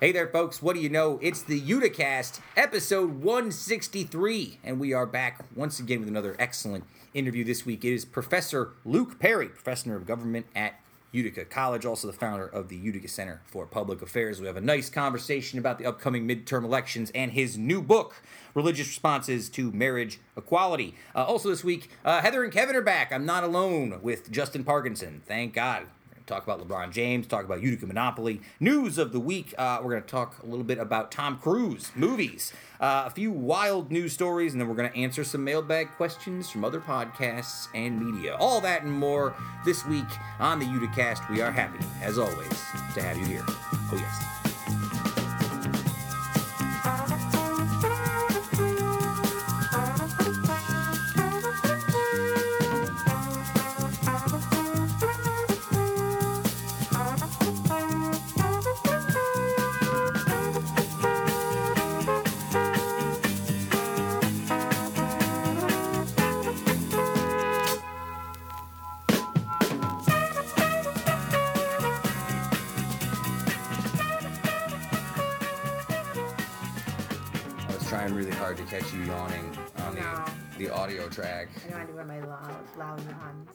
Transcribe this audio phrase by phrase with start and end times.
[0.00, 0.62] Hey there, folks.
[0.62, 1.18] What do you know?
[1.20, 6.84] It's the Uticast, episode 163, and we are back once again with another excellent
[7.14, 7.84] interview this week.
[7.84, 10.80] It is Professor Luke Perry, Professor of Government at
[11.10, 14.40] Utica College, also the founder of the Utica Center for Public Affairs.
[14.40, 18.22] We have a nice conversation about the upcoming midterm elections and his new book,
[18.54, 20.94] Religious Responses to Marriage Equality.
[21.12, 23.12] Uh, also this week, uh, Heather and Kevin are back.
[23.12, 25.22] I'm not alone with Justin Parkinson.
[25.26, 25.88] Thank God
[26.28, 28.40] talk about LeBron James, talk about Utica Monopoly.
[28.60, 31.90] News of the week, uh, we're going to talk a little bit about Tom Cruise,
[31.96, 35.88] movies, uh, a few wild news stories, and then we're going to answer some mailbag
[35.96, 38.36] questions from other podcasts and media.
[38.36, 40.04] All that and more this week
[40.38, 41.28] on the Uticast.
[41.30, 42.48] We are happy, as always,
[42.94, 43.44] to have you here.
[43.46, 44.37] Oh, yes.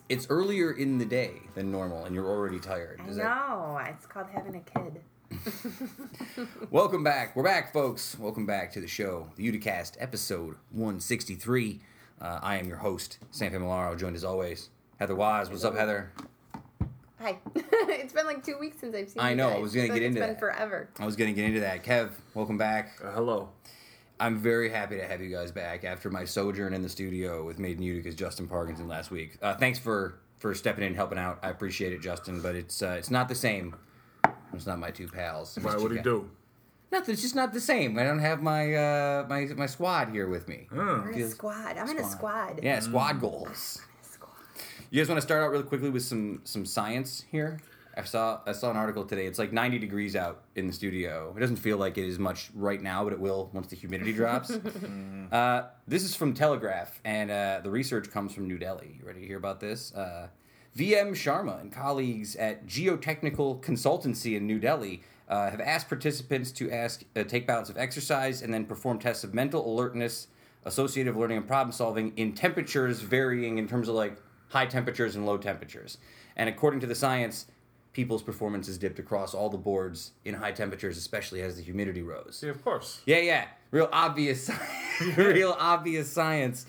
[0.09, 2.99] It's earlier in the day than normal, and you're already tired.
[3.03, 3.79] I Is that- know.
[3.87, 5.01] It's called having a kid.
[6.71, 7.35] Welcome back.
[7.35, 8.17] We're back, folks.
[8.19, 11.79] Welcome back to the show, the Uticast, episode 163.
[12.21, 15.49] Uh, I am your host, Sam Milaro, joined as always, Heather Wise.
[15.49, 16.11] What's up, Heather?
[17.19, 17.37] Hi.
[17.55, 19.61] it's been like two weeks since I've seen I you know, I guys.
[19.61, 20.33] was gonna Feel like get into It's that.
[20.33, 20.89] been forever.
[20.99, 21.83] I was going to get into that.
[21.83, 22.91] Kev, welcome back.
[23.03, 23.49] Uh, hello.
[24.23, 27.59] I'm very happy to have you guys back after my sojourn in the studio with
[27.59, 29.37] Made in Utica's Justin Parkinson last week.
[29.41, 31.39] Uh, thanks for for stepping in and helping out.
[31.43, 33.75] I appreciate it, Justin, but it's uh, it's not the same.
[34.53, 35.59] It's not my two pals.
[35.61, 35.73] Why?
[35.73, 36.29] It's What do you do?
[36.89, 37.11] Nothing.
[37.11, 37.99] It's just not the same.
[37.99, 40.69] I don't have my uh, my my squad here with me.
[40.71, 40.77] Oh.
[41.03, 41.77] We're in a squad.
[41.77, 42.61] I'm in a squad.
[42.63, 43.81] Yeah, squad goals.
[43.83, 44.31] I'm in a squad.
[44.89, 47.59] You guys want to start out really quickly with some some science here?
[47.95, 49.25] I saw I saw an article today.
[49.27, 51.33] It's like 90 degrees out in the studio.
[51.37, 54.13] It doesn't feel like it is much right now, but it will once the humidity
[54.21, 54.51] drops.
[55.31, 58.97] uh, this is from Telegraph, and uh, the research comes from New Delhi.
[58.99, 59.93] You ready to hear about this?
[59.93, 60.27] Uh,
[60.75, 66.71] VM Sharma and colleagues at Geotechnical Consultancy in New Delhi uh, have asked participants to
[66.71, 70.27] ask uh, take bouts of exercise and then perform tests of mental alertness,
[70.65, 74.17] associative learning, and problem solving in temperatures varying in terms of like
[74.49, 75.99] high temperatures and low temperatures.
[76.35, 77.45] And according to the science,
[77.93, 82.41] people's performances dipped across all the boards in high temperatures, especially as the humidity rose.
[82.43, 83.01] Yeah, of course.
[83.05, 83.45] Yeah, yeah.
[83.71, 84.49] Real obvious,
[85.17, 86.65] real obvious science.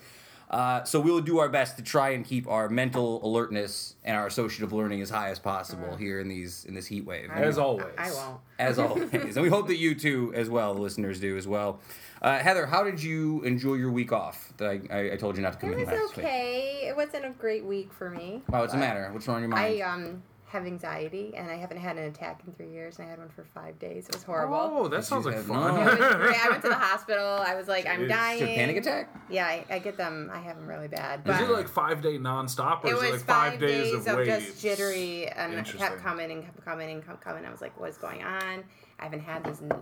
[0.51, 4.27] Uh, so we'll do our best to try and keep our mental alertness and our
[4.27, 7.31] associative learning as high as possible here in these in this heat wave.
[7.33, 7.87] As always.
[7.99, 8.41] I won't.
[8.59, 11.81] As always, and we hope that you too, as well, the listeners do as well.
[12.23, 14.53] Uh, Heather, how did you enjoy your week off?
[14.59, 16.25] That I, I, I told you not to come It in was last week.
[16.27, 16.87] okay.
[16.89, 18.43] It wasn't a great week for me.
[18.49, 19.11] Wow, what's the matter?
[19.13, 19.75] What's wrong in your mind?
[19.75, 20.23] I um
[20.55, 23.29] have anxiety and I haven't had an attack in three years and I had one
[23.29, 24.09] for five days.
[24.09, 24.57] It was horrible.
[24.57, 25.75] Oh, that sounds like fun.
[25.75, 26.47] no- It was great.
[26.47, 27.27] I went to the hospital.
[27.27, 28.09] I was like, I'm Jeez.
[28.09, 28.37] dying.
[28.37, 29.15] Is it a panic attack?
[29.29, 30.31] Yeah, I, I get them.
[30.33, 31.23] I have them really bad.
[31.27, 34.07] Is it like five day nonstop, or it is was it like five, days, of,
[34.07, 34.47] of, waves?
[34.47, 35.81] just jittery, and it Interesting.
[35.89, 37.45] kept coming and kept coming and kept coming.
[37.45, 38.65] I was like, "What's going on?"
[39.01, 39.73] I haven't had this in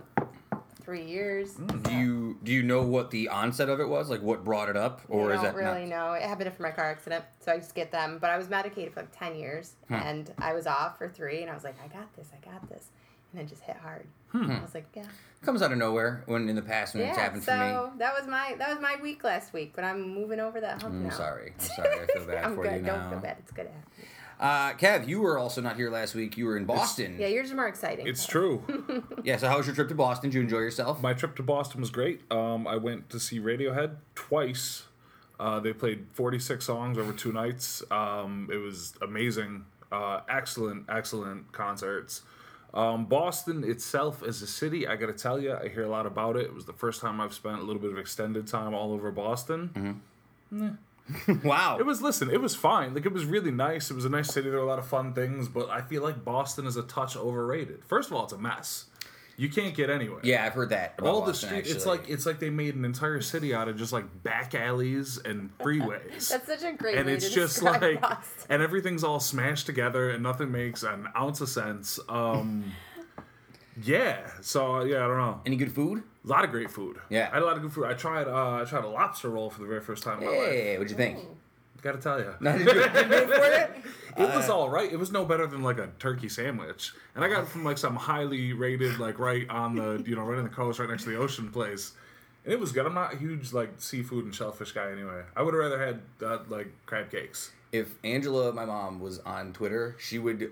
[0.83, 1.53] three years.
[1.53, 4.09] Do you do you know what the onset of it was?
[4.09, 6.13] Like what brought it up, or I is don't that not- really know.
[6.13, 8.17] It happened after my car accident, so I just get them.
[8.19, 9.93] But I was medicated for like ten years, Hmm.
[9.95, 12.67] and I was off for three, and I was like, "I got this, I got
[12.69, 12.87] this,"
[13.31, 14.05] and it just hit hard.
[14.31, 14.51] Hmm.
[14.51, 15.03] I was like, "Yeah."
[15.43, 17.57] comes out of nowhere when in the past when it's yeah, happened so for
[17.91, 17.99] me.
[17.99, 20.93] that was my that was my week last week, but I'm moving over that hump
[20.93, 21.09] I'm now.
[21.09, 21.51] sorry.
[21.59, 21.89] I'm sorry.
[22.01, 22.75] I feel bad I'm for good.
[22.79, 23.35] you Don't feel bad.
[23.39, 24.05] It's good to you.
[24.39, 26.37] Uh, Kev, you were also not here last week.
[26.37, 27.17] You were in Boston.
[27.19, 28.07] Yeah, yours are more exciting.
[28.07, 28.63] It's true.
[29.23, 30.29] Yeah, So how was your trip to Boston?
[30.29, 31.01] Did you enjoy yourself?
[31.01, 32.21] My trip to Boston was great.
[32.29, 34.83] Um, I went to see Radiohead twice.
[35.39, 37.81] Uh, they played 46 songs over two nights.
[37.89, 39.65] Um, it was amazing.
[39.91, 42.23] Uh, excellent, excellent concerts.
[42.73, 46.35] Um, Boston itself as a city, I gotta tell you, I hear a lot about
[46.35, 46.45] it.
[46.47, 49.11] It was the first time I've spent a little bit of extended time all over
[49.11, 50.01] Boston.
[51.43, 51.77] wow.
[51.79, 52.93] It was listen, it was fine.
[52.93, 53.91] Like it was really nice.
[53.91, 54.49] It was a nice city.
[54.49, 57.15] There were a lot of fun things, but I feel like Boston is a touch
[57.17, 57.83] overrated.
[57.85, 58.85] First of all, it's a mess.
[59.35, 60.19] You can't get anywhere.
[60.23, 60.93] yeah, I've heard that.
[60.99, 61.97] About All the Boston, street, it's actually.
[61.97, 65.49] like it's like they made an entire city out of just like back alleys and
[65.57, 66.29] freeways.
[66.29, 68.45] That's such a great and way it's to just like Boston.
[68.49, 71.99] and everything's all smashed together and nothing makes an ounce of sense.
[72.07, 72.71] Um
[73.81, 74.29] Yeah.
[74.41, 75.41] So yeah, I don't know.
[75.45, 76.03] any good food.
[76.25, 76.97] A lot of great food.
[77.09, 77.29] Yeah.
[77.31, 77.85] I had a lot of good food.
[77.85, 80.31] I tried uh I tried a lobster roll for the very first time in my
[80.31, 80.49] life.
[80.51, 81.19] Hey, what'd you think?
[81.81, 82.33] gotta tell you.
[82.41, 83.71] Did you, did you do it?
[84.17, 84.91] It was all right.
[84.91, 87.77] It was no better than like a turkey sandwich, and I got it from like
[87.77, 91.03] some highly rated, like right on the, you know, right on the coast, right next
[91.03, 91.91] to the ocean place.
[92.45, 92.85] And it was good.
[92.85, 95.23] I'm not a huge like seafood and shellfish guy anyway.
[95.35, 97.51] I would have rather had uh, like crab cakes.
[97.71, 100.51] If Angela, my mom, was on Twitter, she would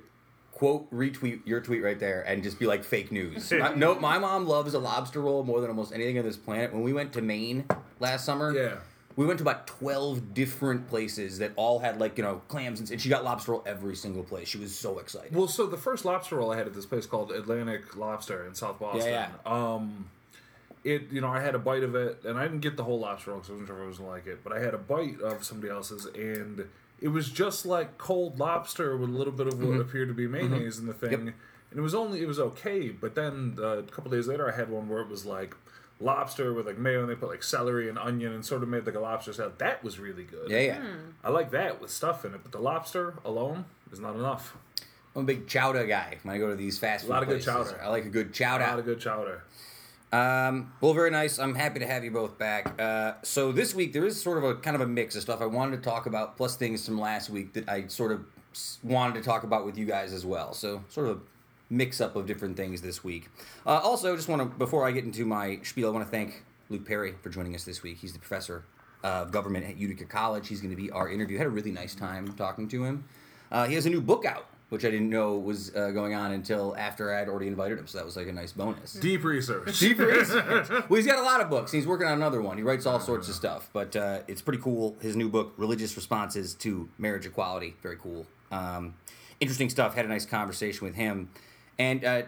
[0.61, 3.51] quote retweet your tweet right there and just be like fake news.
[3.59, 6.71] My- no, my mom loves a lobster roll more than almost anything on this planet.
[6.71, 7.65] When we went to Maine
[7.99, 8.75] last summer, Yeah.
[9.15, 12.91] we went to about twelve different places that all had like you know clams and,
[12.91, 14.49] and she got lobster roll every single place.
[14.49, 15.33] She was so excited.
[15.35, 18.53] Well, so the first lobster roll I had at this place called Atlantic Lobster in
[18.53, 19.09] South Boston.
[19.11, 20.11] Yeah, Um,
[20.83, 22.99] it you know I had a bite of it, and I didn't get the whole
[22.99, 24.43] lobster roll because I wasn't sure if I was gonna like it.
[24.43, 26.67] But I had a bite of somebody else's, and
[27.01, 29.81] it was just like cold lobster with a little bit of what Mm-hmm.
[29.81, 31.13] appeared to be mayonnaise in the thing.
[31.71, 32.89] And it was only it was okay.
[32.89, 35.55] But then uh, a couple days later, I had one where it was like
[35.99, 38.85] lobster with like mayo, and they put like celery and onion, and sort of made
[38.85, 39.53] like a lobster salad.
[39.59, 40.49] That was really good.
[40.49, 40.83] yeah, yeah.
[41.23, 44.57] I like that with stuff in it, but the lobster alone is not enough.
[45.15, 47.43] I'm a big chowder guy when I go to these fast food lot of good
[47.43, 47.71] places.
[47.73, 47.83] chowder.
[47.83, 48.63] I like a good chowder.
[48.63, 49.43] A lot of good chowder.
[50.11, 51.39] Um, well, very nice.
[51.39, 52.79] I'm happy to have you both back.
[52.79, 55.41] Uh, so this week there is sort of a kind of a mix of stuff
[55.41, 58.25] I wanted to talk about, plus things from last week that I sort of
[58.83, 60.53] wanted to talk about with you guys as well.
[60.53, 61.21] So sort of a
[61.69, 63.29] mix up of different things this week.
[63.65, 66.43] Uh, also, just want to before I get into my spiel, I want to thank
[66.69, 67.97] Luke Perry for joining us this week.
[67.97, 68.65] He's the professor
[69.03, 70.47] of government at Utica College.
[70.47, 71.37] He's going to be our interview.
[71.37, 73.05] Had a really nice time talking to him.
[73.51, 74.47] Uh, he has a new book out.
[74.71, 77.87] Which I didn't know was uh, going on until after I had already invited him,
[77.87, 78.93] so that was like a nice bonus.
[78.93, 79.77] Deep research.
[79.77, 80.69] Deep research.
[80.69, 81.73] well, he's got a lot of books.
[81.73, 82.55] He's working on another one.
[82.55, 84.95] He writes all sorts of stuff, but uh, it's pretty cool.
[85.01, 88.25] His new book, Religious Responses to Marriage Equality, very cool.
[88.49, 88.93] Um,
[89.41, 89.93] interesting stuff.
[89.93, 91.29] Had a nice conversation with him,
[91.77, 92.21] and uh,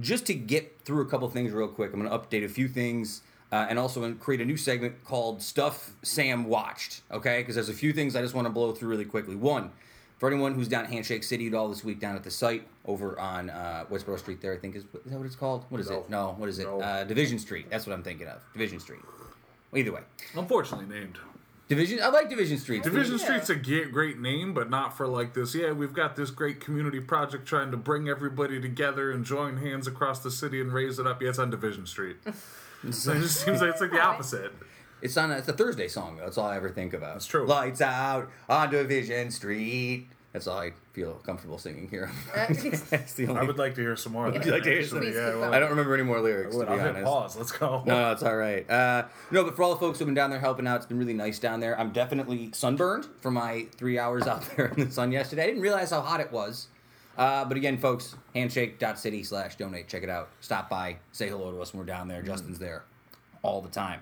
[0.00, 2.68] just to get through a couple things real quick, I'm going to update a few
[2.68, 3.20] things.
[3.50, 7.40] Uh, and also create a new segment called Stuff Sam Watched, okay?
[7.40, 9.36] Because there's a few things I just want to blow through really quickly.
[9.36, 9.72] One,
[10.22, 12.64] for anyone who's down at Handshake City at all this week down at the site
[12.86, 15.64] over on uh, Westboro Street, there I think is is that what it's called?
[15.68, 15.96] What is No.
[15.98, 16.10] it?
[16.10, 16.64] No, what is it?
[16.64, 16.80] No.
[16.80, 17.68] Uh, Division Street.
[17.68, 18.38] That's what I'm thinking of.
[18.52, 19.00] Division Street.
[19.72, 20.02] Well, either way,
[20.36, 21.18] Unfortunately named.
[21.66, 21.98] Division.
[22.00, 22.84] I like Division Street.
[22.84, 23.24] Division Yeah.
[23.24, 25.56] Street's a great name, but not for like this.
[25.56, 29.88] Yeah, we've got this great community project trying to bring everybody together and join hands
[29.88, 31.20] across the city and raise it up.
[31.20, 32.18] Yeah, it's on Division Street.
[32.92, 34.52] so it just seems like it's like the opposite.
[35.02, 35.30] It's on.
[35.30, 36.16] A, it's a Thursday song.
[36.16, 36.24] though.
[36.24, 37.14] That's all I ever think about.
[37.14, 37.46] That's true.
[37.46, 40.08] Lights out on Division Street.
[40.32, 42.10] That's all I feel comfortable singing here.
[42.34, 43.40] That's the only.
[43.40, 44.28] I would like to hear some more.
[44.28, 45.02] Of that, you like to hear some?
[45.02, 45.52] Yeah, well.
[45.52, 46.54] I don't remember any more lyrics.
[46.54, 47.04] I'll to be hit honest.
[47.04, 47.36] pause.
[47.36, 47.82] Let's go.
[47.84, 48.68] No, no, it's all right.
[48.70, 50.98] Uh, no, but for all the folks who've been down there helping out, it's been
[50.98, 51.78] really nice down there.
[51.78, 55.42] I'm definitely sunburned for my three hours out there in the sun yesterday.
[55.42, 56.68] I didn't realize how hot it was.
[57.18, 59.86] Uh, but again, folks, handshake.city slash donate.
[59.86, 60.30] Check it out.
[60.40, 62.22] Stop by, say hello to us when we're down there.
[62.22, 62.84] Justin's there
[63.42, 64.00] all the time.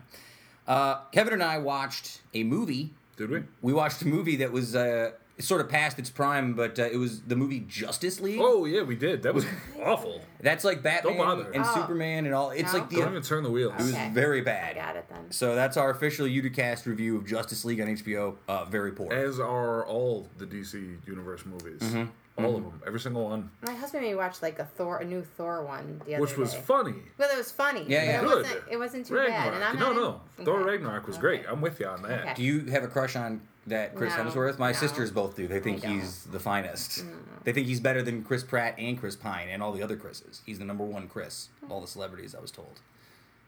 [0.66, 2.90] Uh, Kevin and I watched a movie.
[3.16, 3.42] Did we?
[3.62, 6.96] We watched a movie that was uh, sort of past its prime, but uh, it
[6.96, 8.38] was the movie Justice League.
[8.40, 9.22] Oh yeah, we did.
[9.24, 9.44] That was
[9.84, 10.22] awful.
[10.40, 11.18] That's like Batman
[11.52, 11.74] and Oh.
[11.74, 12.50] Superman and all.
[12.50, 12.78] It's No?
[12.78, 13.74] like the Don't even turn the wheels.
[13.74, 14.10] it was Okay.
[14.12, 14.74] very I bad.
[14.76, 15.30] got it then.
[15.30, 18.36] So that's our official Uticast review of Justice League on HBO.
[18.48, 19.12] Uh, very poor.
[19.12, 21.80] As are all the DC Universe movies.
[21.80, 22.04] Mm-hmm.
[22.38, 22.82] All of them.
[22.86, 23.50] Every single one.
[23.66, 26.36] My husband made me watch like a Thor, a new Thor one the other Which
[26.38, 26.60] was day.
[26.62, 26.94] funny.
[27.18, 27.84] Well, it was funny.
[27.86, 28.18] Yeah, but yeah.
[28.20, 28.42] It Good.
[28.42, 29.52] wasn't, it wasn't too bad.
[29.54, 30.20] And I'm No, not no.
[30.38, 30.70] in- Thor okay.
[30.70, 31.20] Ragnarok was Okay.
[31.20, 31.44] great.
[31.48, 32.20] I'm with you on that.
[32.22, 32.34] Okay.
[32.34, 34.58] Do you have a crush on that Chris No, Hemsworth?
[34.58, 34.78] My no.
[34.78, 35.46] sisters both do.
[35.48, 35.92] They think don't.
[35.98, 36.00] Mm.
[36.00, 37.04] he's the finest.
[37.44, 40.40] They think he's better than Chris Pratt and Chris Pine and all the other Chris's.
[40.46, 41.48] He's the number one Chris.
[41.62, 42.80] of All the celebrities, I was told.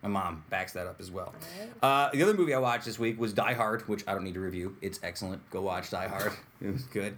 [0.02, 1.32] My mom backs that up as well.
[1.80, 4.34] Uh, the other movie I watched this week was Die Hard, which I don't need
[4.34, 4.76] to review.
[4.82, 5.48] It's excellent.
[5.50, 6.32] Go watch Die Hard.
[6.60, 7.16] it was good.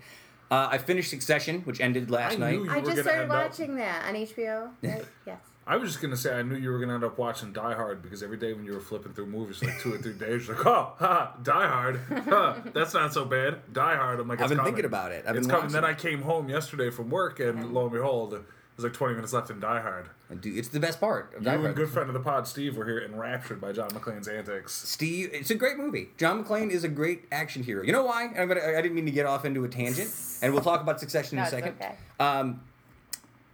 [0.50, 2.52] Uh, I finished Succession, which ended last I night.
[2.58, 4.68] knew you I were just started end up- watching that on HBO.
[4.82, 5.04] Right?
[5.26, 5.38] yes.
[5.66, 8.02] I was just gonna say I knew you were gonna end up watching Die Hard
[8.02, 10.56] because every day when you were flipping through movies, like two or three days, you're
[10.58, 13.60] like, oh, ha, Die Hard, huh, that's not so bad.
[13.72, 14.20] Die Hard.
[14.20, 14.72] I'm like, I've been coming.
[14.74, 15.24] thinking about it.
[15.26, 15.72] I've it's been coming.
[15.72, 18.44] Then I came home yesterday from work, and lo and behold,
[18.76, 20.08] there's like 20 minutes left in Die Hard.
[20.30, 21.76] And dude, it's the best part of You Die and Hard.
[21.76, 24.72] good friend of the pod, Steve, were here enraptured by John McClane's antics.
[24.72, 26.08] Steve, it's a great movie.
[26.16, 27.84] John McClane is a great action hero.
[27.84, 28.24] You know why?
[28.36, 30.10] I'm gonna, I didn't mean to get off into a tangent,
[30.42, 31.74] and we'll talk about Succession in No, a it's second.
[31.80, 31.94] okay.
[32.18, 32.62] Um,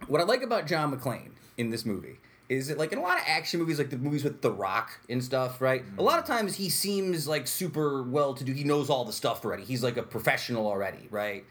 [0.07, 2.17] what I like about John McClane in this movie
[2.49, 4.99] is that, like in a lot of action movies, like the movies with The Rock
[5.07, 5.83] and stuff, right?
[5.97, 8.51] A lot of times he seems like super well to do.
[8.51, 9.63] He knows all the stuff already.
[9.63, 11.45] He's like a professional already, right?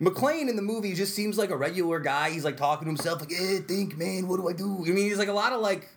[0.00, 2.30] McClane in the movie just seems like a regular guy.
[2.30, 5.08] He's like talking to himself, like, "Eh, think, man, what do I do?" I mean,
[5.08, 5.88] he's like a lot of like,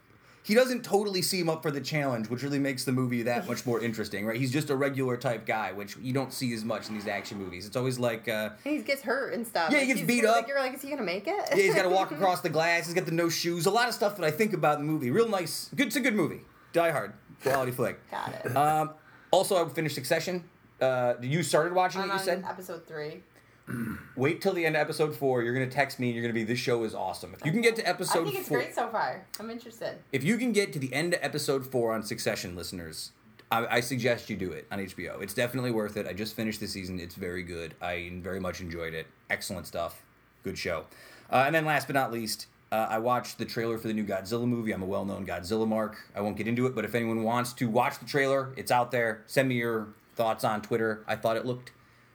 [0.43, 3.63] he doesn't totally seem up for the challenge, which really makes the movie that much
[3.63, 4.37] more interesting, right?
[4.39, 7.37] He's just a regular type guy, which you don't see as much in these action
[7.37, 7.67] movies.
[7.67, 9.71] It's always like, uh, And he gets hurt and stuff.
[9.71, 10.47] Yeah, he gets he's- beat like, up.
[10.47, 11.35] You're like, is he gonna make it?
[11.51, 12.87] yeah, he's got to walk across the glass.
[12.87, 13.67] He's got the no shoes.
[13.67, 15.11] A lot of stuff that I think about in the movie.
[15.11, 15.69] Real nice.
[15.75, 15.87] Good.
[15.87, 16.41] It's a good movie.
[16.73, 17.13] Die Hard.
[17.43, 17.99] Quality flick.
[18.11, 18.57] Got it.
[18.57, 18.91] Um,
[19.29, 20.43] also, I finished Succession.
[20.81, 22.05] Uh, you started watching it.
[22.05, 22.43] I'm You on said.
[22.49, 23.21] episode three.
[24.15, 25.43] Wait till the end of episode four.
[25.43, 26.43] You're gonna text me and you're gonna be.
[26.43, 27.33] This show is awesome.
[27.33, 29.25] If you can get to episode I think it's four, great so far.
[29.39, 29.97] I'm interested.
[30.11, 33.11] if you can get to the end of episode four on Succession, listeners,
[33.51, 35.21] I, I suggest you do it on HBO.
[35.21, 36.07] It's definitely worth it.
[36.07, 36.99] I just finished the season.
[36.99, 37.75] It's very good.
[37.81, 39.07] I very much enjoyed it.
[39.29, 40.03] Excellent stuff.
[40.43, 40.85] Good show.
[41.29, 44.05] Uh, and then last but not least, uh, I watched the trailer for the new
[44.05, 44.71] Godzilla movie.
[44.71, 45.97] I'm a well-known Godzilla mark.
[46.15, 48.91] I won't get into it, but if anyone wants to watch the trailer, it's out
[48.91, 49.23] there.
[49.27, 51.03] Send me your thoughts on Twitter.
[51.07, 51.71] I thought it looked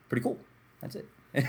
[0.08, 0.38] pretty cool.
[0.80, 1.06] That's it.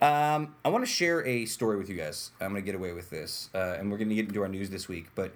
[0.00, 2.30] Um, I want to share a story with you guys.
[2.40, 4.48] I'm going to get away with this, uh, and we're going to get into our
[4.48, 5.06] news this week.
[5.16, 5.32] But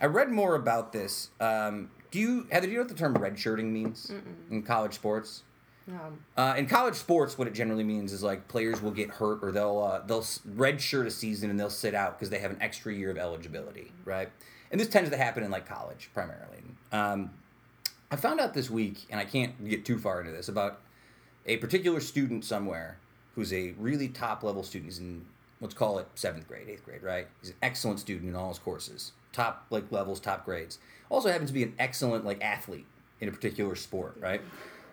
[0.00, 1.30] I read more about this.
[1.40, 2.66] Um, do you, Heather?
[2.66, 4.12] Do you know what the term redshirting means
[4.52, 5.42] in college sports?
[5.88, 9.40] Um, Uh, in college sports, what it generally means is like players will get hurt
[9.42, 12.58] or they'll uh, they'll redshirt a season and they'll sit out because they have an
[12.60, 14.30] extra year of eligibility, right?
[14.70, 16.62] And this tends to happen in like college primarily.
[16.92, 17.30] Um,
[18.12, 20.80] I found out this week, and I can't get too far into this, about
[21.46, 22.98] a particular student somewhere
[23.34, 24.90] who's a really top level student.
[24.92, 25.24] He's in
[25.60, 27.26] let's call it seventh grade, eighth grade, right?
[27.40, 30.78] He's an excellent student in all his courses, top like levels, top grades.
[31.10, 32.86] Also happens to be an excellent like athlete
[33.20, 34.40] in a particular sport, right?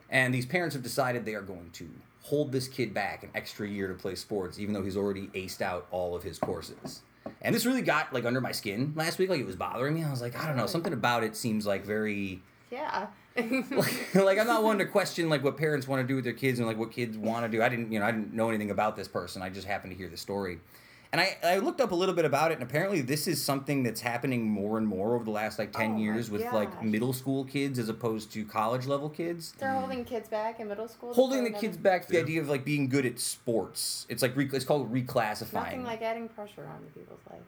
[0.09, 1.89] And these parents have decided they are going to
[2.21, 5.61] hold this kid back an extra year to play sports, even though he's already aced
[5.61, 7.01] out all of his courses.
[7.41, 9.29] And this really got like under my skin last week.
[9.29, 10.03] Like it was bothering me.
[10.03, 13.07] I was like, I don't know, something about it seems like very yeah.
[14.13, 16.59] like I'm not one to question like what parents want to do with their kids
[16.59, 17.61] and like what kids want to do.
[17.61, 19.41] I didn't, you know, I didn't know anything about this person.
[19.41, 20.59] I just happened to hear the story.
[21.11, 23.83] And I, I looked up a little bit about it, and apparently this is something
[23.83, 27.13] that's happening more and more over the last like ten Oh years with like middle
[27.13, 29.53] school kids as opposed to college level kids.
[29.57, 31.13] They're holding kids back in middle school.
[31.13, 32.21] Holding the kids back to the Yeah.
[32.23, 34.05] idea of like being good at sports.
[34.09, 35.53] It's like re- it's called reclassifying.
[35.53, 37.39] Nothing like adding pressure onto people's life.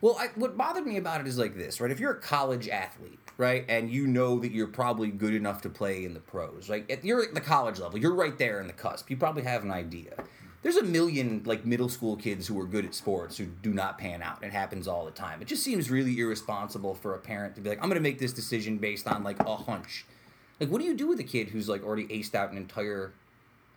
[0.00, 1.90] Well, I, what bothered me about it is like this, right?
[1.90, 5.68] If you're a college athlete, right, and you know that you're probably good enough to
[5.68, 8.66] play in the pros, like if you're at the college level, you're right there in
[8.66, 9.10] the cusp.
[9.10, 10.14] You probably have an idea.
[10.62, 13.98] There's a million like middle school kids who are good at sports who do not
[13.98, 14.42] pan out.
[14.42, 15.40] It happens all the time.
[15.40, 18.18] It just seems really irresponsible for a parent to be like, I'm going to make
[18.18, 20.06] this decision based on like a hunch.
[20.58, 23.12] Like, what do you do with a kid who's like already aced out an entire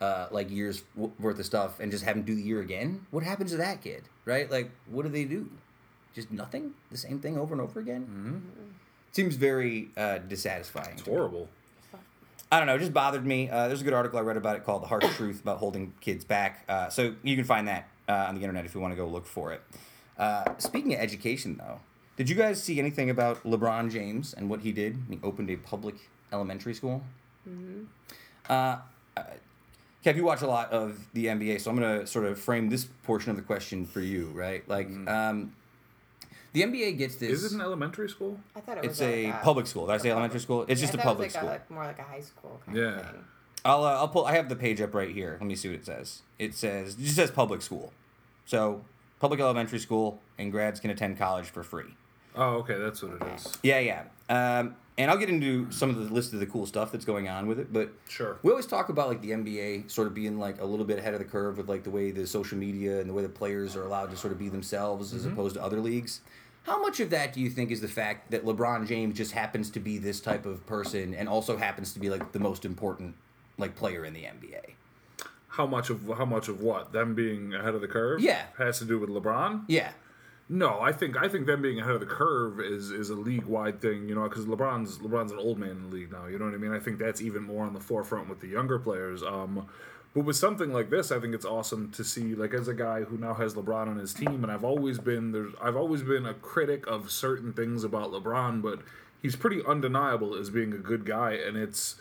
[0.01, 3.05] uh, like years worth of stuff and just have him do the year again?
[3.11, 4.49] What happens to that kid, right?
[4.49, 5.49] Like, what do they do?
[6.19, 6.73] Just nothing?
[6.91, 8.01] The same thing over and over again?
[8.01, 8.37] Mm-hmm.
[9.13, 10.97] Seems very uh, dissatisfying.
[10.97, 11.47] It's horrible.
[12.51, 12.75] I don't know.
[12.75, 13.49] It just bothered me.
[13.49, 15.93] Uh, there's a good article I read about it called "The Harsh Truth About Holding
[16.01, 18.91] Kids Back." Uh, so you can find that uh, on the internet if you want
[18.91, 19.61] to go look for it.
[20.17, 21.79] Uh, speaking of education, though,
[22.17, 24.97] did you guys see anything about LeBron James and what he did?
[25.09, 25.95] He opened a public
[26.33, 27.01] elementary school.
[28.49, 28.79] Uh,
[29.15, 29.23] uh,
[30.03, 32.69] Kev, you watch a lot of the NBA, so I'm going to sort of frame
[32.69, 34.67] this portion of the question for you, right?
[34.67, 35.53] Like, um,
[36.53, 37.31] the NBA gets this.
[37.31, 38.39] Is it an elementary school?
[38.55, 39.85] I thought it was It's a like public school.
[39.87, 40.63] Did I say elementary school?
[40.67, 41.49] It's Yeah, just I a thought it public was like school.
[41.49, 42.83] A, like, more like a high school kind Yeah.
[42.99, 43.23] of thing.
[43.65, 44.25] I'll uh, I'll pull.
[44.25, 45.37] I have the page up right here.
[45.41, 46.21] Let me see what it says.
[46.39, 47.91] It says it just says public school,
[48.45, 48.85] so
[49.19, 51.93] public elementary school, and grads can attend college for free.
[52.35, 53.57] Oh, okay, that's what it is.
[53.61, 54.03] Yeah, yeah.
[54.59, 57.29] Um, and I'll get into some of the list of the cool stuff that's going
[57.29, 57.71] on with it.
[57.71, 58.37] But Sure.
[58.43, 61.13] we always talk about like the NBA sort of being like a little bit ahead
[61.13, 63.77] of the curve with like the way the social media and the way the players
[63.77, 65.31] are allowed to sort of be themselves as mm-hmm.
[65.31, 66.19] opposed to other leagues.
[66.63, 69.69] How much of that do you think is the fact that LeBron James just happens
[69.71, 73.15] to be this type of person and also happens to be like the most important
[73.57, 74.73] like player in the NBA?
[75.47, 78.19] How much of how much of what them being ahead of the curve?
[78.19, 78.43] Yeah.
[78.57, 79.63] has to do with LeBron.
[79.67, 79.91] Yeah.
[80.51, 83.45] No, I think I think them being ahead of the curve is is a league
[83.45, 84.09] wide thing.
[84.09, 86.25] You know, because LeBron's LeBron's an old man in the league now.
[86.25, 86.73] You know what I mean?
[86.73, 89.21] I think that's even more on the forefront with the younger players.
[89.21, 89.67] Um,
[90.15, 92.33] but with something like this, I think it's awesome to see.
[92.33, 95.31] Like as a guy who now has LeBron on his team, and I've always been
[95.31, 98.79] there's I've always been a critic of certain things about LeBron, but
[99.21, 101.95] he's pretty undeniable as being a good guy, and it's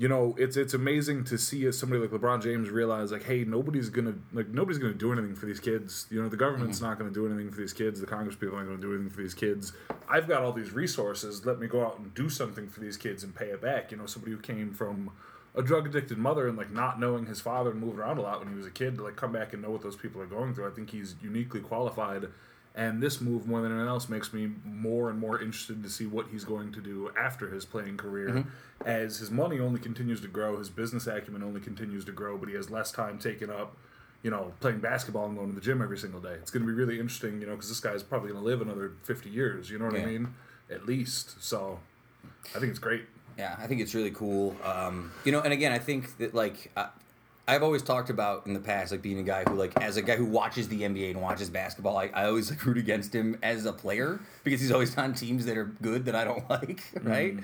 [0.00, 3.90] you know, it's it's amazing to see somebody like LeBron James realize like, hey, nobody's
[3.90, 6.06] gonna like nobody's gonna do anything for these kids.
[6.08, 6.86] You know, the government's mm-hmm.
[6.86, 8.00] not gonna do anything for these kids.
[8.00, 9.74] The Congress people aren't gonna do anything for these kids.
[10.08, 11.44] I've got all these resources.
[11.44, 13.90] Let me go out and do something for these kids and pay it back.
[13.90, 15.10] You know, somebody who came from
[15.54, 18.38] a drug addicted mother and like not knowing his father and moved around a lot
[18.38, 20.26] when he was a kid to like come back and know what those people are
[20.26, 20.66] going through.
[20.66, 22.28] I think he's uniquely qualified.
[22.74, 26.06] And this move, more than anything else, makes me more and more interested to see
[26.06, 28.44] what he's going to do after his playing career.
[28.84, 32.48] As his money only continues to grow, his business acumen only continues to grow, but
[32.48, 33.76] he has less time taken up,
[34.22, 36.34] you know, playing basketball and going to the gym every single day.
[36.34, 38.60] It's going to be really interesting, you know, because this guy's probably going to live
[38.62, 40.02] another 50 years, you know what Yeah.
[40.02, 40.34] I mean?
[40.70, 41.42] At least.
[41.42, 41.80] So
[42.54, 43.04] I think it's great.
[43.36, 44.54] Yeah, I think it's really cool.
[44.62, 46.88] Um, you know, and again, I think that like I,
[47.50, 50.02] I've always talked about in the past, like being a guy who, like, as a
[50.02, 53.36] guy who watches the NBA and watches basketball, I, I always like root against him
[53.42, 56.82] as a player because he's always on teams that are good that I don't like,
[57.02, 57.38] right?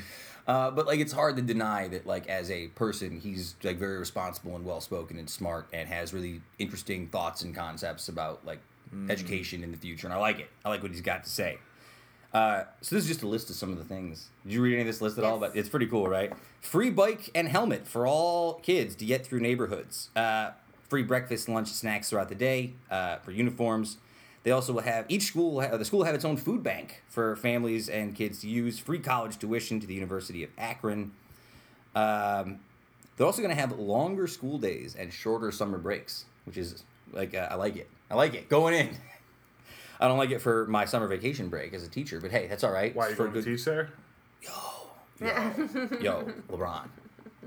[0.46, 3.98] Uh, but like, it's hard to deny that, like, as a person, he's like very
[3.98, 8.60] responsible and well spoken and smart and has really interesting thoughts and concepts about like
[9.10, 10.48] education in the future, and I like it.
[10.64, 11.58] I like what he's got to say.
[12.36, 14.28] Uh, so this is just a list of some of the things.
[14.44, 15.38] Did you read any of this list at all?
[15.38, 16.30] But it's pretty cool, right?
[16.60, 20.10] Free bike and helmet for all kids to get through neighborhoods.
[20.14, 20.50] Uh,
[20.86, 23.96] free breakfast, lunch, snacks throughout the day uh, for uniforms.
[24.42, 26.62] They also will have each school will have, the school will have its own food
[26.62, 28.78] bank for families and kids to use.
[28.78, 31.12] Free college tuition to the University of Akron.
[31.94, 32.58] Um,
[33.16, 37.34] they're also going to have longer school days and shorter summer breaks, which is like
[37.34, 37.88] uh, I like it.
[38.10, 38.98] I like it going in.
[40.00, 42.64] I don't like it for my summer vacation break as a teacher, but hey, that's
[42.64, 42.94] all right.
[42.94, 43.90] Why It's you for going to good- teach there?
[46.00, 46.88] Yo, LeBron.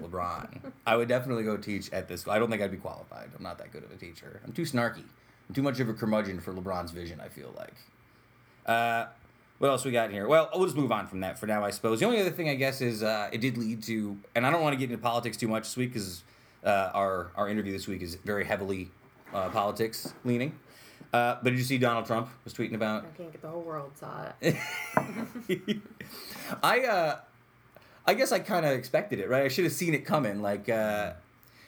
[0.01, 0.71] LeBron.
[0.87, 2.27] I would definitely go teach at this.
[2.27, 3.29] I don't think I'd be qualified.
[3.35, 4.41] I'm not that good of a teacher.
[4.45, 5.03] I'm too snarky.
[5.47, 7.73] I'm too much of a curmudgeon for LeBron's vision, I feel like.
[8.65, 9.07] Uh,
[9.59, 10.27] what else we got here?
[10.27, 11.99] Well, we'll just move on from that for now, I suppose.
[11.99, 14.61] The only other thing, I guess, is uh, it did lead to, and I don't
[14.61, 16.23] want to get into politics too much this week because
[16.63, 18.89] uh, our, our interview this week is very heavily
[19.33, 20.57] uh, politics leaning.
[21.11, 23.61] Uh, but did you see Donald Trump was tweeting about I can't get the whole
[23.61, 24.55] world saw it.
[26.63, 27.19] I uh,
[28.05, 29.43] I guess I kind of expected it, right?
[29.43, 30.41] I should have seen it coming.
[30.41, 31.13] Like, uh,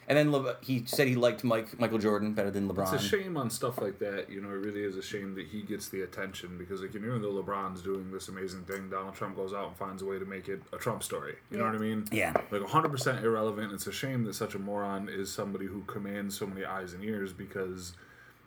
[0.08, 2.94] and then Le- he said he liked Mike Michael Jordan better than LeBron.
[2.94, 4.30] It's a shame on stuff like that.
[4.30, 7.22] You know, it really is a shame that he gets the attention because, like, even
[7.22, 10.26] though LeBron's doing this amazing thing, Donald Trump goes out and finds a way to
[10.26, 11.36] make it a Trump story.
[11.50, 12.06] You know what I mean?
[12.12, 12.34] Yeah.
[12.50, 13.72] Like 100% irrelevant.
[13.74, 17.04] It's a shame that such a moron is somebody who commands so many eyes and
[17.04, 17.94] ears because,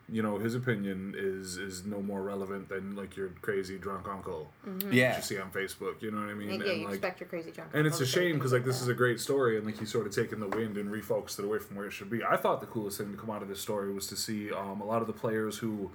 [0.07, 4.51] you know, his opinion is is no more relevant than like your crazy drunk uncle
[4.63, 6.01] that Yeah, you see on Facebook.
[6.01, 6.49] You know what I mean?
[6.49, 6.61] Mm-hmm.
[6.61, 7.71] yeah, And, you like, expect your crazy drunk.
[7.73, 8.83] and it's a shame because like this that.
[8.85, 11.45] is a great story and like he's sort of taken the wind and refocused it
[11.45, 12.23] away from where it should be.
[12.23, 14.79] I thought the coolest thing to come out of this story was to see um,
[14.81, 15.91] a lot of the players who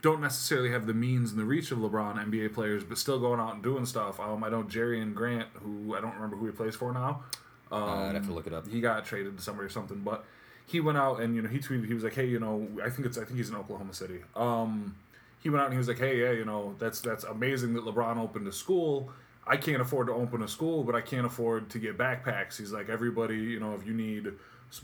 [0.00, 3.38] don't necessarily have the means and the reach of LeBron, NBA players, but still going
[3.38, 4.18] out and doing stuff.
[4.18, 7.22] Um, I know Jerami Grant, who I don't remember who he plays for now.
[7.70, 7.76] uh,
[8.08, 8.66] I'd have to look it up.
[8.66, 10.24] He got traded to somewhere or something, but
[10.66, 12.88] he went out and you know he tweeted he was like, hey, you know, I
[12.90, 14.20] think it's I think he's in Oklahoma City.
[14.36, 14.96] Um,
[15.42, 17.84] he went out and he was like, hey, yeah, you know, that's that's amazing that
[17.84, 19.10] LeBron opened a school.
[19.46, 22.58] I can't afford to open a school, but I can't afford to get backpacks.
[22.58, 24.32] He's like, everybody, you know, if you need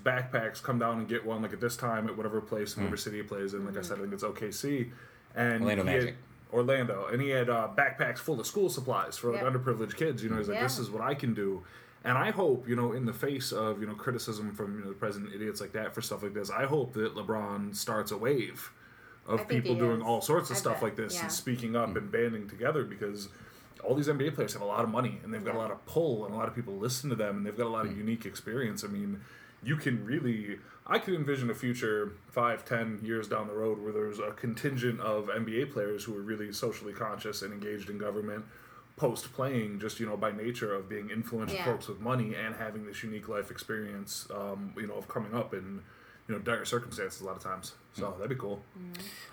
[0.03, 1.43] backpacks, come down and get one.
[1.43, 3.65] Like at this time, at whatever place, whatever city he plays in.
[3.65, 4.91] Like I said, I think it's OKC.
[5.37, 6.17] And Orlando he had- Magic.
[6.51, 9.51] Orlando, and he had uh, backpacks full of school supplies for like Yeah.
[9.51, 10.23] underprivileged kids.
[10.25, 10.63] You know, he's like, Yeah.
[10.63, 11.63] this is what I can do.
[12.09, 14.89] And I hope, you know, in the face of you know criticism from you know
[14.89, 18.17] the president, idiots like that for stuff like this, I hope that LeBron starts a
[18.17, 18.73] wave
[19.27, 20.07] of people doing is.
[20.07, 21.25] all sorts of I stuff bet, like this yeah.
[21.25, 23.29] and speaking up and banding together because
[23.85, 25.85] all these NBA players have a lot of money and they've got a lot of
[25.85, 27.93] pull and a lot of people listen to them and they've got a lot of
[27.93, 27.99] hmm.
[27.99, 28.85] unique experience.
[28.85, 29.21] I mean,
[29.63, 33.93] you can really I could envision a future five, ten years down the road where
[33.93, 38.47] there's a contingent of NBA players who are really socially conscious and engaged in government
[38.99, 41.65] post playing just you know by nature of being influential Yeah.
[41.65, 45.55] folks with money and having this unique life experience um, you know of coming up
[45.55, 45.81] in
[46.29, 48.61] you know dire circumstances a lot of times so that'd be cool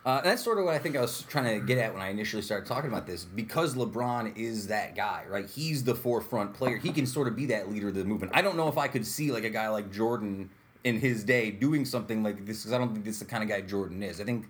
[0.06, 2.10] Uh, that's sort of what I think I was trying to get at when I
[2.10, 3.26] initially started talking about this.
[3.26, 5.48] Because LeBron is that guy, right?
[5.50, 6.78] He's the forefront player.
[6.78, 8.32] He can sort of be that leader of the movement.
[8.36, 10.52] I don't know if I could see like a guy like Jordan
[10.84, 13.42] in his day doing something like this because I don't think this is the kind
[13.44, 14.22] of guy Jordan is.
[14.22, 14.46] I think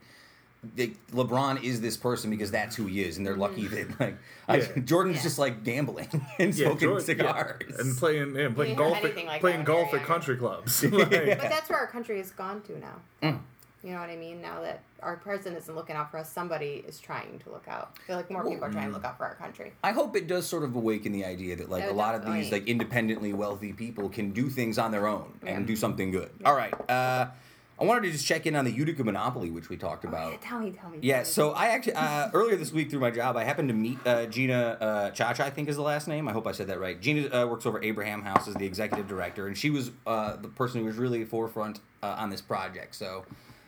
[0.75, 4.17] that LeBron is this person because that's who he is, and they're lucky that like
[4.47, 4.77] I- Yeah.
[4.85, 5.23] Jordan's Yeah.
[5.23, 6.07] just like gambling
[6.39, 7.25] and Yeah, smoking Jordan- yeah.
[7.25, 7.79] cigars.
[7.79, 11.79] and playing yeah, playing golf at, like playing golf at country clubs But that's where
[11.79, 12.95] our country has gone to now.
[13.23, 13.39] Mm.
[13.83, 14.41] You know what I mean?
[14.41, 17.95] Now that our president isn't looking out for us, somebody is trying to look out.
[18.03, 19.73] I feel like more people are trying to look out for our country.
[19.83, 22.25] I hope it does sort of awaken the idea that like Oh, a lot of
[22.25, 26.31] these like independently wealthy people can do things on their own and do something good.
[26.43, 26.73] All right.
[26.89, 27.27] Uh,
[27.77, 30.31] I wanted to just check in on the Utica monopoly, which we talked about.
[30.31, 30.99] Yeah, tell me, tell me.
[31.01, 33.97] Yeah, so I actually uh, earlier this week through my job, I happened to meet
[34.05, 35.45] uh, Gina uh, Chacha.
[35.45, 36.29] I think is the last name.
[36.29, 36.99] I hope I said that right.
[36.99, 40.47] Gina uh, works over Abraham House as the executive director, and she was uh, the
[40.47, 42.95] person who was really forefront uh, on this project.
[42.95, 43.25] So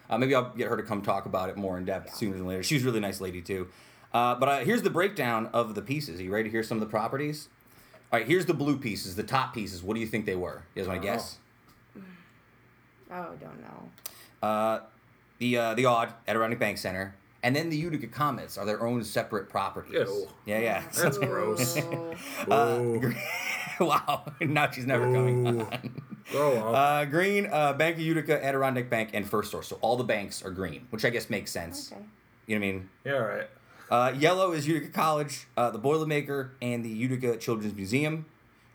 [0.09, 2.47] uh, maybe I'll get her to come talk about it more in depth sooner than
[2.47, 2.63] later.
[2.63, 3.67] She was a really nice lady too.
[4.13, 6.21] Uh, but uh, here's the breakdown of the pieces.
[6.21, 7.49] Are you ready to hear some of the properties?
[8.11, 9.83] All right, here's the blue pieces, the top pieces.
[9.83, 10.63] What do you think they were?
[10.73, 11.39] You guys want to guess?
[13.11, 14.47] Oh, don't know.
[14.47, 14.79] Uh,
[15.39, 19.03] the uh, the Aud Adirondack Bank Center, and then the Utica Comets are their own
[19.03, 19.93] separate properties.
[19.93, 20.27] Ew.
[20.45, 20.83] Yeah, yeah.
[20.95, 21.77] That's gross.
[21.77, 22.15] Ooh.
[22.51, 23.13] Ooh.
[23.79, 24.25] wow.
[24.41, 25.61] now she's never coming Ooh.
[25.61, 26.75] on.
[26.75, 29.67] Uh, green, uh, Bank of Utica, Adirondack Bank, and First Source.
[29.67, 31.91] So all the banks are green, which I guess makes sense.
[31.91, 32.01] Okay.
[32.47, 32.89] You know what I mean?
[33.05, 33.49] yeah, all right.
[33.89, 38.25] Uh, yellow is Utica College, uh, the Boilermaker, and the Utica Children's Museum.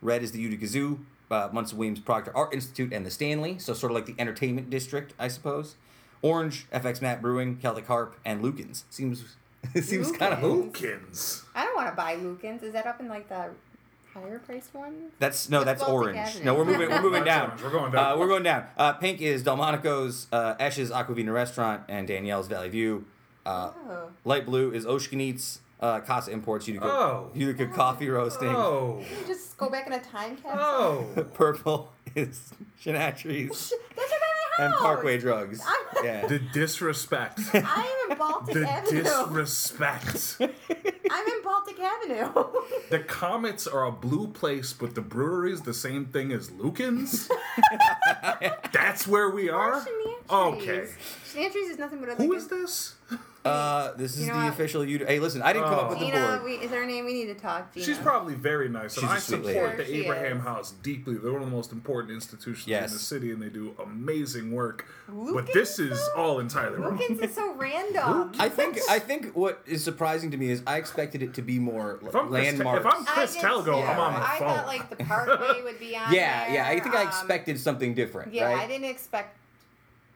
[0.01, 3.59] Red is the Utica Zoo, uh, Munson Williams Proctor Art Institute, and the Stanley.
[3.59, 5.77] So sort of like the entertainment district, I suppose.
[6.23, 8.85] Orange, FX Matt Brewing, Celtic Harp, and Lukens.
[8.91, 9.25] Seems
[9.75, 10.73] it seems kind of Lukens?
[10.73, 11.43] Lukens.
[11.55, 12.63] I don't want to buy Lukens.
[12.63, 13.51] Is that up in like the
[14.15, 15.11] higher priced one?
[15.19, 16.45] That's no, That's that's orange.
[16.45, 16.91] No, we're moving.
[16.91, 17.59] We're moving down.
[17.63, 18.13] We're going down.
[18.13, 18.67] Uh, we're going down.
[18.77, 23.07] Uh, pink is Delmonico's, uh, Ash's Aquavina Restaurant, and Danielle's Valley View.
[23.45, 24.11] Uh, Oh.
[24.25, 27.31] light blue is Oshkin Eats, uh, Casa Imports, Utica, Oh.
[27.35, 28.49] Utica Coffee Roasting.
[28.49, 29.03] Oh.
[29.07, 30.61] Can you just go back in a time capsule?
[30.61, 31.25] Oh.
[31.35, 33.49] Purple is Chanatry's
[33.97, 34.21] That's right
[34.59, 34.75] by my and.
[34.77, 35.61] Parkway Drugs.
[35.67, 36.27] I'm- Yeah.
[36.27, 37.41] The disrespect.
[37.55, 39.03] I am in Baltic The Avenue.
[39.03, 40.37] disrespect.
[40.41, 42.45] I'm in Baltic Avenue.
[42.91, 47.29] The Comets are a blue place, but the brewery's the same thing as Lucan's?
[48.73, 49.85] That's where we are?
[50.31, 50.89] Okay.
[51.33, 52.95] Chanatry's is nothing but a Who like is a- this?
[53.45, 54.53] Uh, this is You know the what?
[54.53, 54.85] official.
[54.85, 55.11] Utica.
[55.11, 55.83] Hey, listen, I didn't come Oh.
[55.83, 56.45] up with the Gina, board.
[56.45, 57.05] we, is her name?
[57.05, 57.75] We need to talk.
[57.75, 57.85] Gina.
[57.87, 59.77] She's probably very nice, and She's a I sweet support lady.
[59.79, 60.43] the Sure she Abraham is.
[60.45, 61.15] House deeply.
[61.15, 62.91] They're one of the most important institutions Yes.
[62.91, 64.87] in the city, and they do amazing work.
[65.09, 66.23] but this is though?
[66.23, 66.97] all entirely wrong.
[66.97, 68.33] Lukens is so random.
[68.39, 71.59] I think I think what is surprising to me is I expected it to be
[71.59, 72.81] more If I'm Chris, landmarks.
[72.87, 73.73] if I'm Chris did Telgo, too.
[73.75, 74.49] I'm on the I phone.
[74.49, 76.55] thought like the Parkway would be on yeah, there.
[76.55, 76.69] yeah.
[76.69, 78.33] I think I um, expected something different.
[78.33, 78.61] Yeah, right?
[78.61, 79.37] I didn't expect.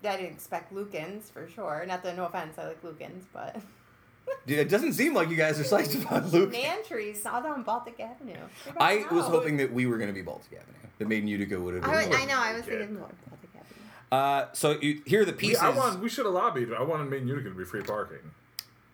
[0.07, 1.85] I didn't expect Lukens for sure.
[1.87, 3.57] Not that no offense, I like Lukens, but
[4.47, 6.53] Dude, It doesn't seem like you guys are psyched about Luke.
[6.53, 8.35] Nantries all down Baltic Avenue.
[8.79, 10.73] I my was hoping that we were going to be Baltic Avenue.
[10.99, 11.93] That made Utica would have been.
[11.93, 12.17] I, was, more.
[12.17, 12.39] I know.
[12.39, 13.83] I was thinking more Baltic Avenue.
[14.11, 15.63] Uh, so you, here are the We, pieces.
[15.63, 16.73] I want, we should have lobbied.
[16.73, 18.19] I wanted Maine Utica to be free parking.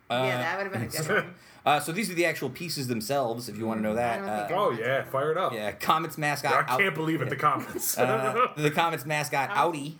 [0.09, 1.35] Uh, yeah, that would have been a good one.
[1.65, 4.19] Uh, so these are the actual pieces themselves, if you want to know that.
[4.19, 5.53] Uh, Oh, yeah, fire it up.
[5.53, 6.51] yeah, Comets mascot.
[6.51, 7.97] I out- I can't believe it, the comments.
[7.97, 9.97] uh, the Comets mascot Audi,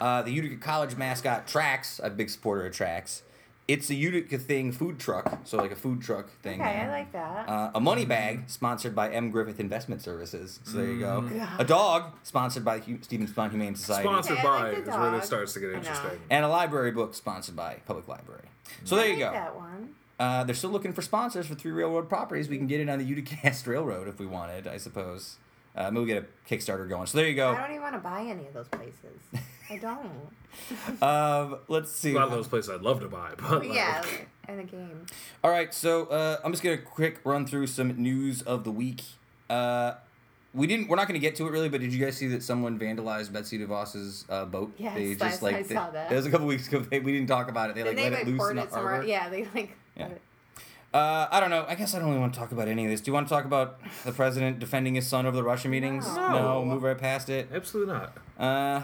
[0.00, 2.00] uh, the Utica College mascot Trax.
[2.02, 3.22] I'm a big supporter of Trax.
[3.68, 6.60] It's a Utica thing food truck, so like a food truck thing.
[6.60, 7.48] Okay, I like that.
[7.48, 9.32] Uh, a money bag sponsored by M.
[9.32, 10.60] Griffith Investment Services.
[10.62, 11.22] So there you go.
[11.22, 11.48] God.
[11.60, 14.06] A dog sponsored by Hu- Stevens-Swan Humane Society.
[14.08, 15.14] Sponsored Okay, I by like the is where dog.
[15.20, 15.78] this starts to get I know.
[15.78, 16.20] interesting.
[16.30, 18.44] And a library book sponsored by Public Library.
[18.84, 19.32] So there I you like go.
[19.32, 19.88] That one.
[20.20, 22.48] Uh, they're still looking for sponsors for three railroad properties.
[22.48, 25.38] We can get it on the Uticast Railroad if we wanted, I suppose.
[25.76, 27.06] Uh, maybe we'll get a Kickstarter going.
[27.06, 27.50] So there you go.
[27.52, 29.20] I don't even want to buy any of those places.
[29.70, 29.76] I
[30.96, 31.02] don't.
[31.02, 32.12] Um, let's see.
[32.12, 34.02] A lot of those places I'd love to buy, but like, yeah,
[34.48, 35.04] in the game.
[35.44, 39.02] All right, so uh, I'm just gonna quick run through some news of the week.
[39.50, 39.94] Uh,
[40.54, 40.88] we didn't.
[40.88, 43.32] We're not gonna get to it really, but did you guys see that someone vandalized
[43.32, 44.72] Betsy DeVos's uh, boat?
[44.78, 46.10] Yes, they just I- like I they- saw that.
[46.10, 46.80] It was a couple weeks ago.
[46.80, 47.76] They, we didn't talk about it.
[47.76, 48.92] They like Then let they it loose in the it somewhere.
[48.94, 49.06] harbor.
[49.08, 49.76] Yeah, they like.
[49.96, 50.08] Yeah.
[50.94, 51.66] Uh, I don't know.
[51.68, 53.00] I guess I don't really want to talk about any of this.
[53.00, 56.06] Do you want to talk about the president defending his son over the Russia meetings?
[56.16, 56.64] No.
[56.64, 57.48] move right past it.
[57.52, 58.16] absolutely not.
[58.38, 58.82] Uh,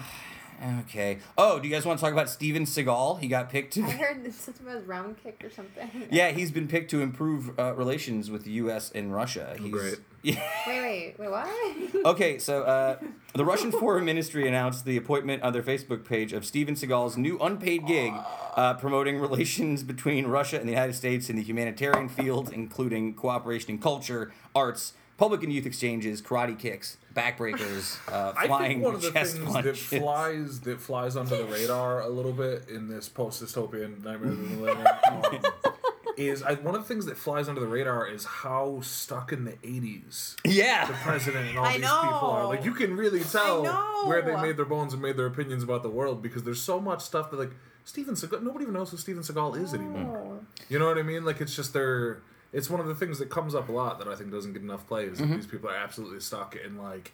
[0.81, 1.19] okay.
[1.37, 3.21] Oh, do you guys want to talk about Steven Seagal?
[3.21, 3.83] He got picked to.
[3.85, 5.91] I heard this something about round kick or something.
[6.11, 8.91] Yeah, he's been picked to improve uh, relations with the U.S.
[8.95, 9.57] and Russia.
[9.59, 9.99] He's, Great.
[10.23, 10.41] Yeah.
[10.69, 12.05] Wait, wait, wait, what?
[12.07, 12.97] Okay, so uh,
[13.35, 17.39] the Russian Foreign Ministry announced the appointment on their Facebook page of Steven Seagal's new
[17.41, 18.13] unpaid gig,
[18.57, 23.71] uh, promoting relations between Russia and the United States in the humanitarian field, including cooperation
[23.71, 28.97] in culture, arts, public and youth exchanges, karate kicks, backbreakers, uh, I flying think one
[28.97, 32.89] of the chest things that flies that flies under the radar a little bit in
[32.89, 35.73] this post dystopian nightmare of the millennium um,
[36.17, 39.45] is I, one of the things that flies under the radar is how stuck in
[39.45, 42.47] the '80s Yeah, the president and all I these people are.
[42.47, 43.65] Like you can really tell
[44.09, 46.81] where they made their bones and made their opinions about the world because there's so
[46.81, 47.53] much stuff that like
[47.85, 48.43] Steven Seagal.
[48.43, 50.41] Nobody even knows who Steven Seagal is anymore.
[50.43, 50.45] Oh.
[50.69, 51.25] You know what I mean?
[51.25, 52.23] Like it's just their.
[52.53, 54.61] It's one of the things that comes up a lot that I think doesn't get
[54.63, 55.37] enough play is that Mm-hmm.
[55.37, 57.13] these people are absolutely stuck in like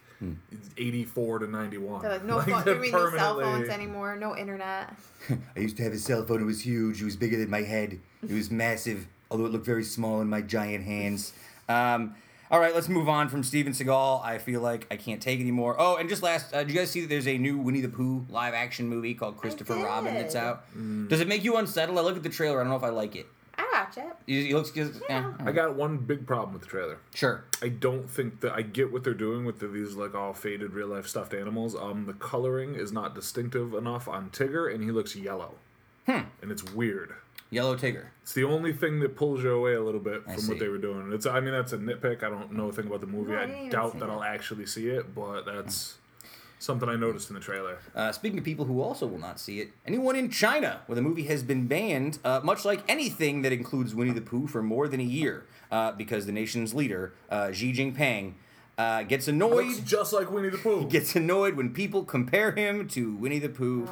[0.76, 2.02] eighty four to ninety one.
[2.02, 4.16] They're like, no phone, we need cell phones anymore?
[4.16, 4.94] No internet.
[5.56, 6.40] I used to have a cell phone.
[6.42, 7.00] It was huge.
[7.00, 8.00] It was bigger than my head.
[8.22, 11.32] It was massive, although it looked very small in my giant hands.
[11.68, 12.16] Um,
[12.50, 14.24] all right, let's move on from Steven Seagal.
[14.24, 15.76] I feel like I can't take anymore.
[15.78, 17.90] Oh, and just last, uh, did you guys see that there's a new Winnie the
[17.90, 20.64] Pooh live action movie called Christopher Robin that's out?
[20.76, 21.08] Mm.
[21.10, 21.98] Does it make you unsettled?
[21.98, 22.58] I look at the trailer.
[22.58, 23.26] I don't know if I like it.
[23.78, 24.16] I watch it.
[24.26, 25.00] It, it looks good.
[25.08, 25.32] Yeah.
[25.40, 26.98] I got one big problem with the trailer.
[27.14, 27.44] Sure.
[27.62, 30.72] I don't think that I get what they're doing with the, these like all faded
[30.72, 31.74] real life stuffed animals.
[31.76, 35.54] Um, the coloring is not distinctive enough on Tigger, and he looks yellow,
[36.06, 36.22] Hmm.
[36.42, 37.14] and it's weird.
[37.50, 38.06] Yellow Tigger.
[38.22, 40.48] It's the only thing that pulls you away a little bit I from see.
[40.50, 41.12] what they were doing.
[41.12, 42.22] It's I mean that's a nitpick.
[42.22, 43.32] I don't know a thing about the movie.
[43.32, 44.10] No, I I, doubt that it.
[44.10, 45.97] I'll actually see it, but that's
[46.58, 47.78] something I noticed in the trailer.
[47.94, 51.02] Uh, speaking of people who also will not see it, anyone in China where the
[51.02, 54.88] movie has been banned, uh, much like anything that includes Winnie the Pooh for more
[54.88, 58.34] than a year, uh, because the nation's leader, uh, Xi Jinping,
[58.76, 59.66] uh, gets annoyed.
[59.66, 60.86] Looks just like Winnie the Pooh.
[60.90, 63.86] gets annoyed when people compare him to Winnie the Pooh.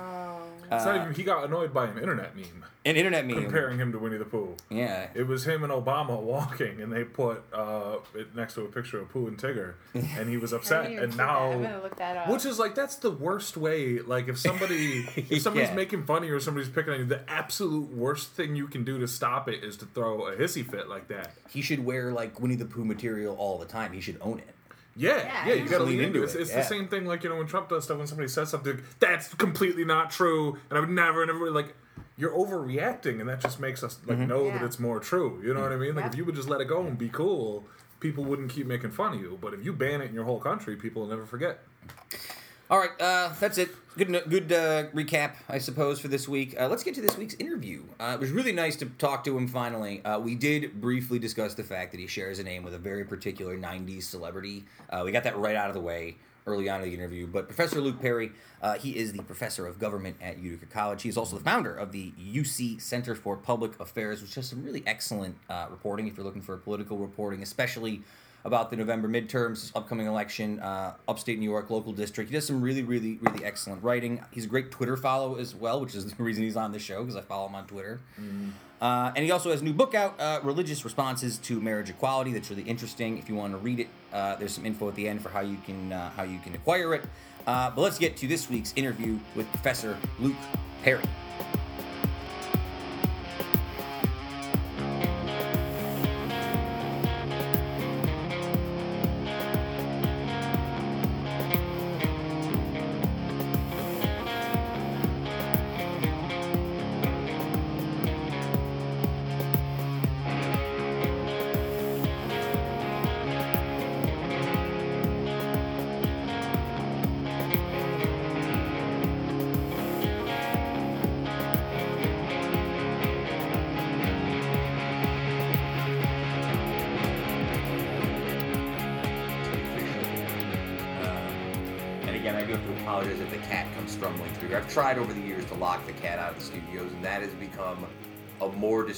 [0.71, 1.15] It's not even.
[1.15, 3.43] He got annoyed by an internet meme An internet meme.
[3.43, 4.55] comparing him to Winnie the Pooh.
[4.71, 5.09] Yeah.
[5.15, 9.01] It was him and Obama walking, and they put uh, it next to a picture
[9.01, 10.87] of Pooh and Tigger, and he was upset.
[10.87, 11.27] And see that.
[11.27, 12.29] I'm now, gonna look that up.
[12.29, 14.01] which is like that's the worst way.
[14.01, 15.75] Like if somebody, if somebody's Yeah.
[15.75, 18.85] making fun of you or somebody's picking on you, the absolute worst thing you can
[18.85, 21.33] do to stop it is to throw a hissy fit like that.
[21.51, 23.93] He should wear like Winnie the Pooh material all the time.
[23.93, 24.49] He should own it.
[24.97, 26.25] Yeah, Yeah, yeah, you you gotta lean lean into into it.
[26.25, 26.57] It's, it's yeah.
[26.59, 29.33] the same thing like you know when Trump does stuff when somebody says something that's
[29.35, 31.75] completely not true, and I would never, and everybody like
[32.17, 34.27] you're overreacting, and that just makes us like Mm-hmm.
[34.29, 35.41] know that it's more true.
[35.45, 35.95] You know what I mean?
[35.95, 36.11] Like Yeah.
[36.13, 37.65] if you would just let it go and be cool,
[38.01, 39.39] people wouldn't keep making fun of you.
[39.41, 41.61] But if you ban it in your whole country, people will never forget.
[42.69, 43.71] All right, uh, that's it.
[43.97, 46.61] Good, good uh, recap, I suppose, for this week.
[46.61, 47.85] Uh, let's get to this week's interview.
[48.01, 50.05] Uh, it was really nice to talk to him finally.
[50.05, 53.05] Uh, we did briefly discuss the fact that he shares a name with a very
[53.05, 54.65] particular '90s celebrity.
[54.91, 57.29] Uh, we got that right out of the way early on in the interview.
[57.29, 58.33] But Professor Luke Perry,
[58.81, 61.03] he is the professor of government at Utica College.
[61.03, 64.83] He's also the founder of the UC Center for Public Affairs, which has some really
[64.89, 65.37] excellent
[65.71, 68.03] reporting if you're looking for political reporting, especially
[68.47, 72.31] about the November midterms, upcoming election, uh, upstate New York, local district.
[72.31, 74.25] He does some really, really, really excellent writing.
[74.31, 77.03] He's a great Twitter follow as well, which is the reason he's on the show
[77.03, 78.01] because I follow him on Twitter.
[78.81, 82.33] Uh, and he also has a new book out, uh, Religious Responses to Marriage Equality.
[82.33, 83.19] That's really interesting.
[83.19, 85.41] If you want to read it, uh, there's some info at the end for how
[85.41, 87.05] you can uh, how you can acquire it.
[87.47, 90.37] Uh, but let's get to this week's interview with Professor Luke
[90.83, 91.03] Perry.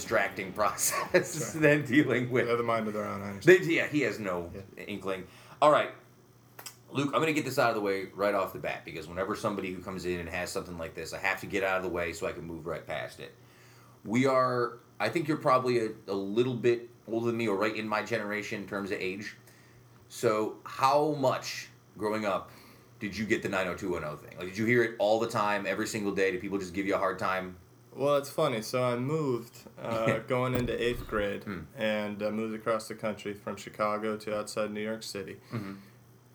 [0.09, 2.47] Distracting process than dealing with.
[2.47, 3.40] They have mind of their own.
[3.44, 4.51] They, yeah, he has no
[4.87, 5.25] inkling.
[5.61, 5.90] All right,
[6.90, 9.07] Luke, I'm going to get this out of the way right off the bat because
[9.07, 11.77] whenever somebody who comes in and has something like this, I have to get out
[11.77, 13.35] of the way so I can move right past it.
[14.05, 17.77] We are, I think you're probably a, a little bit older than me or right
[17.77, 19.37] in my generation in terms of age.
[20.09, 21.68] So, how much
[21.99, 22.51] growing up
[22.99, 24.38] did you get the 90210 thing?
[24.38, 26.31] Like, did you hear it all the time, every single day?
[26.31, 27.57] Did people just give you a hard time?
[27.94, 28.62] Well, it's funny.
[28.62, 31.61] So I moved uh, going into eighth grade, Hmm.
[31.77, 35.37] and I moved across the country from Chicago to outside New York City.
[35.53, 35.72] Mm-hmm.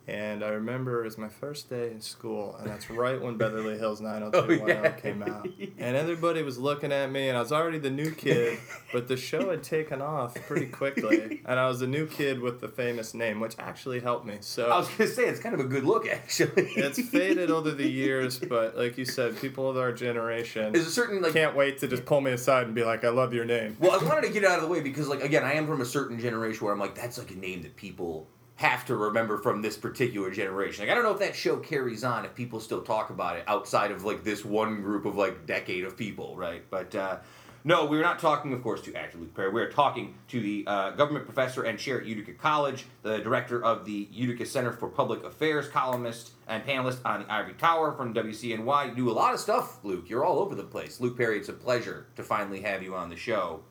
[0.06, 3.78] And I remember it was my first day in school, and that's right when Beverly
[3.78, 4.92] Hills 90210 Oh, yeah.
[4.92, 5.48] came out.
[5.78, 8.58] And everybody was looking at me, and I was already the new kid,
[8.94, 12.62] but the show had taken off pretty quickly, and I was the new kid with
[12.62, 14.38] the famous name, which actually helped me.
[14.42, 16.52] So I was going to say, it's kind of a good look, actually.
[16.76, 20.92] it's faded over the years, but like you said, people of our generation There's a
[20.92, 23.46] certain, like, can't wait to just pull me aside and be like, "I love your
[23.46, 25.54] name." Well, I wanted to get it out of the way because, like, again, I
[25.54, 28.86] am from a certain generation where I'm like, that's like a name that people have
[28.86, 30.86] to remember from this particular generation.
[30.86, 33.44] Like, I don't know if that show carries on if people still talk about it
[33.48, 36.64] outside of like this one group of like decade of people, right?
[36.70, 37.18] But uh,
[37.66, 39.50] no, we're not talking, of course, to actor Luke Perry.
[39.50, 43.86] We're talking to the uh, government professor and chair at Utica College, the director of
[43.86, 48.90] the Utica Center for Public Affairs, columnist and panelist on the Ivory Tower from WCNY.
[48.90, 50.10] You do a lot of stuff, Luke.
[50.10, 51.00] You're all over the place.
[51.00, 53.62] Luke Perry, it's a pleasure to finally have you on the show.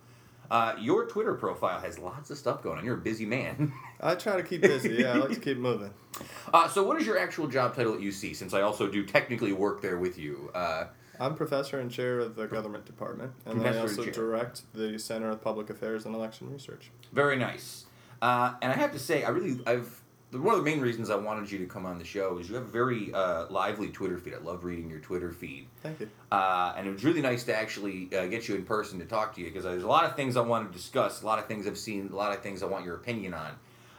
[0.50, 2.84] Uh, your Twitter profile has lots of stuff going on.
[2.84, 3.72] You're a busy man.
[4.00, 4.90] I try to keep busy.
[4.94, 5.94] Yeah, I like to keep moving.
[6.52, 8.36] Uh, so, what is your actual job title at UC?
[8.36, 10.50] Since I also do technically work there with you.
[10.54, 10.86] Uh,
[11.20, 14.12] I'm professor and chair of the government department, and I also chair.
[14.12, 16.90] direct the Center of Public Affairs and Election Research.
[17.12, 17.86] very nice.
[18.20, 20.01] Uh, and I have to say, I really, I've
[20.38, 22.54] one of the main reasons I wanted you to come on the show is you
[22.54, 24.34] have a very uh, lively Twitter feed.
[24.34, 25.68] I love reading your Twitter feed.
[25.82, 26.08] Thank you.
[26.30, 29.34] Uh, and it was really nice to actually uh, get you in person to talk
[29.34, 31.46] to you because there's a lot of things I want to discuss, a lot of
[31.46, 33.58] things I've seen, a lot of things I want your opinion on.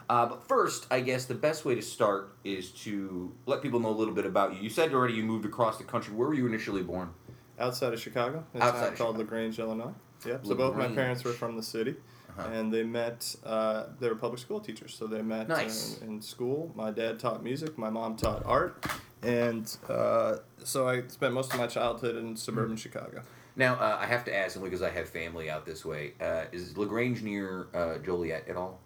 [0.10, 3.90] Uh, but first, I guess the best way to start is to let people know
[3.90, 4.62] a little bit about you.
[4.62, 6.14] You said already you moved across the country.
[6.14, 7.14] Where were you initially born?
[7.60, 9.18] Outside of Chicago, it's Outside called Chicago.
[9.20, 9.94] Lagrange, Illinois.
[10.26, 10.46] Yep.
[10.46, 11.96] So both my parents were from the city,
[12.38, 12.50] Uh-huh.
[12.52, 13.36] and they met.
[13.46, 16.00] Uh, they were public school teachers, so they met Nice.
[16.02, 16.72] in, in school.
[16.76, 17.78] My dad taught music.
[17.78, 18.86] My mom taught art,
[19.22, 23.22] and uh, so I spent most of my childhood in suburban Chicago.
[23.56, 26.46] Now, uh, I have to ask, simply because I have family out this way, uh,
[26.52, 28.80] is Lagrange near uh, Joliet at all?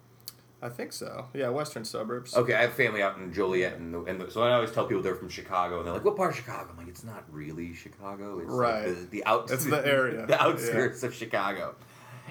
[0.60, 1.26] I think so.
[1.34, 2.34] Yeah, western suburbs.
[2.36, 4.86] Okay, I have family out in Joliet, and, the, and the, so I always tell
[4.86, 7.24] people they're from Chicago, and they're like, "What part of Chicago?" I'm like, "It's not
[7.30, 8.40] really Chicago.
[8.40, 8.88] It's Right.
[8.88, 10.26] like the, the out, It's the area.
[10.28, 11.76] the outskirts of Chicago."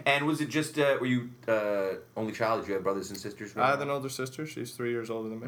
[0.06, 2.62] And was it just uh, were you uh, only child?
[2.62, 3.56] Did you have brothers and sisters?
[3.58, 4.46] I have an older sister.
[4.46, 5.48] She's three years older than me.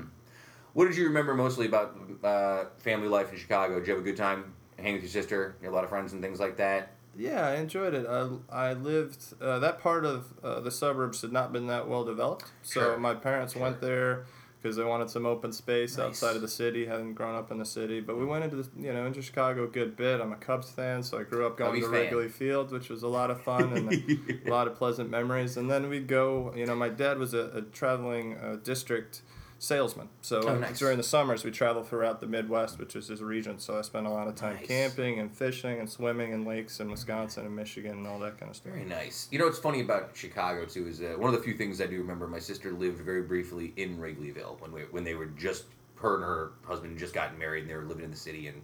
[0.73, 3.79] What did you remember mostly about uh, family life in Chicago?
[3.79, 5.55] Did you have a good time hanging with your sister?
[5.61, 6.91] You had a lot of friends and things like that.
[7.17, 8.05] Yeah, I enjoyed it.
[8.07, 8.29] I,
[8.69, 12.45] I lived uh, that part of uh, the suburbs had not been that well developed,
[12.61, 12.97] so Sure.
[12.97, 13.63] my parents Sure.
[13.63, 14.25] went there
[14.61, 16.07] because they wanted some open space Nice.
[16.07, 16.85] outside of the city.
[16.85, 19.63] Hadn't grown up in the city, but we went into the, you know into Chicago
[19.63, 20.19] a good bit.
[20.21, 21.89] I'm a Cubs fan, so I grew up going Cubbies to.
[21.89, 25.57] Wrigley Field, which was a lot of fun and a, a lot of pleasant memories.
[25.57, 26.53] And then we'd go.
[26.55, 29.21] You know, my dad was a, a traveling uh, district
[29.59, 30.79] salesman, so Oh, nice.
[30.79, 33.59] during the summers we travel throughout the Midwest, which is his region.
[33.59, 34.67] So I spent a lot of time Nice.
[34.67, 38.49] camping and fishing and swimming in lakes in Wisconsin and Michigan and all that kind
[38.49, 38.71] of stuff.
[38.73, 39.27] Very nice.
[39.31, 41.87] You know what's funny about Chicago too is uh, one of the few things I
[41.87, 42.25] do remember.
[42.27, 46.23] My sister lived very briefly in Wrigleyville when we when they were just her and
[46.23, 48.47] her husband just gotten married and they were living in the city.
[48.47, 48.61] And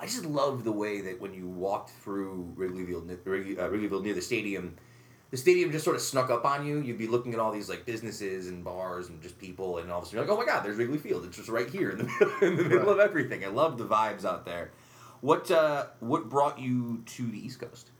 [0.00, 4.14] I just love the way that when you walked through Wrigleyville, Wrigley- uh, Wrigleyville near
[4.14, 4.76] the stadium,
[5.30, 6.78] the stadium just sort of snuck up on you.
[6.80, 9.98] You'd be looking at all these like businesses and bars and just people, and all
[9.98, 11.24] of a sudden you're like, oh my god, there's Wrigley Field.
[11.26, 12.88] It's just right here in the middle, in the middle Right.
[12.94, 13.44] of everything.
[13.44, 14.70] I love the vibes out there.
[15.20, 17.90] What uh, what brought you to the East Coast?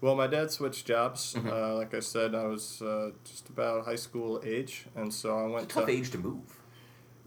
[0.00, 1.34] Well, my dad switched jobs.
[1.34, 1.50] Mhm.
[1.50, 5.46] Uh, like I said, I was uh, just about high school age, and so I
[5.46, 5.92] went It's a tough to.
[5.92, 6.58] age to move.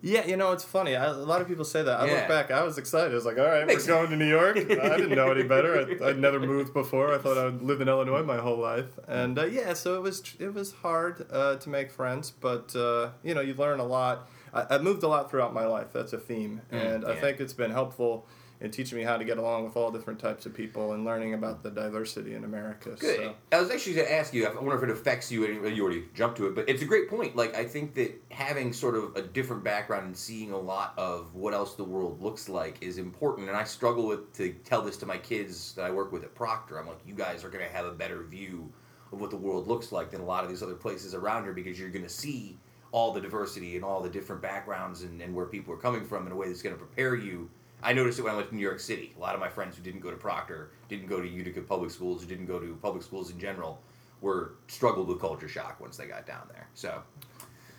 [0.01, 0.95] Yeah, you know, it's funny.
[0.95, 1.99] I, a lot of people say that.
[1.99, 2.13] I Yeah.
[2.13, 3.11] look back, I was excited.
[3.11, 4.57] I was like, all right, Makes we're going to New York.
[4.57, 4.61] I
[4.97, 5.87] didn't know any better.
[6.03, 7.13] I, I'd never moved before.
[7.13, 8.99] I thought I would live in Illinois my whole life.
[9.07, 13.09] And uh, yeah, so it was it was hard uh, to make friends, but uh,
[13.23, 14.29] you know, you learn a lot.
[14.53, 15.87] I, I moved a lot throughout my life.
[15.93, 18.27] That's a theme, Mm, and I think it's been helpful
[18.59, 21.33] in teaching me how to get along with all different types of people and learning
[21.33, 22.95] about the diversity in America.
[22.99, 23.17] Good.
[23.17, 23.35] So.
[23.51, 24.47] I was actually going to ask you.
[24.47, 25.45] I wonder if it affects you.
[25.45, 27.35] and You already jumped to it, but it's a great point.
[27.35, 31.35] Like I think that having sort of a different background and seeing a lot of
[31.35, 33.47] what else the world looks like is important.
[33.47, 36.33] And I struggle with to tell this to my kids that I work with at
[36.33, 36.79] Proctor.
[36.79, 38.71] I'm like, you guys are going to have a better view
[39.11, 41.53] of what the world looks like than a lot of these other places around here
[41.53, 42.57] because you're going to see
[42.91, 46.25] all the diversity and all the different backgrounds and, and where people are coming from
[46.25, 47.49] in a way that's going to prepare you.
[47.87, 49.13] I noticed it when I went to New York City.
[49.15, 51.89] A lot of my friends who didn't go to Proctor, didn't go to Utica public
[51.89, 53.81] schools, who didn't go to public schools in general,
[54.19, 56.67] were struggled with culture shock once they got down there.
[56.73, 57.01] So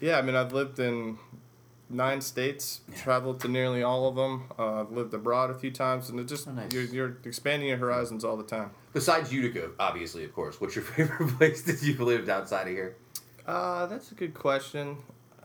[0.00, 1.18] Yeah, I mean, I've lived in
[1.90, 4.44] nine states, traveled to nearly all of them.
[4.58, 6.72] Uh, I've lived abroad a few times, and it just Oh, nice.
[6.72, 8.70] you're, you're expanding your horizons all the time.
[8.94, 12.96] besides Utica, obviously, of course, what's your favorite place that you've lived outside of here?
[13.46, 14.96] Uh, that's a good question.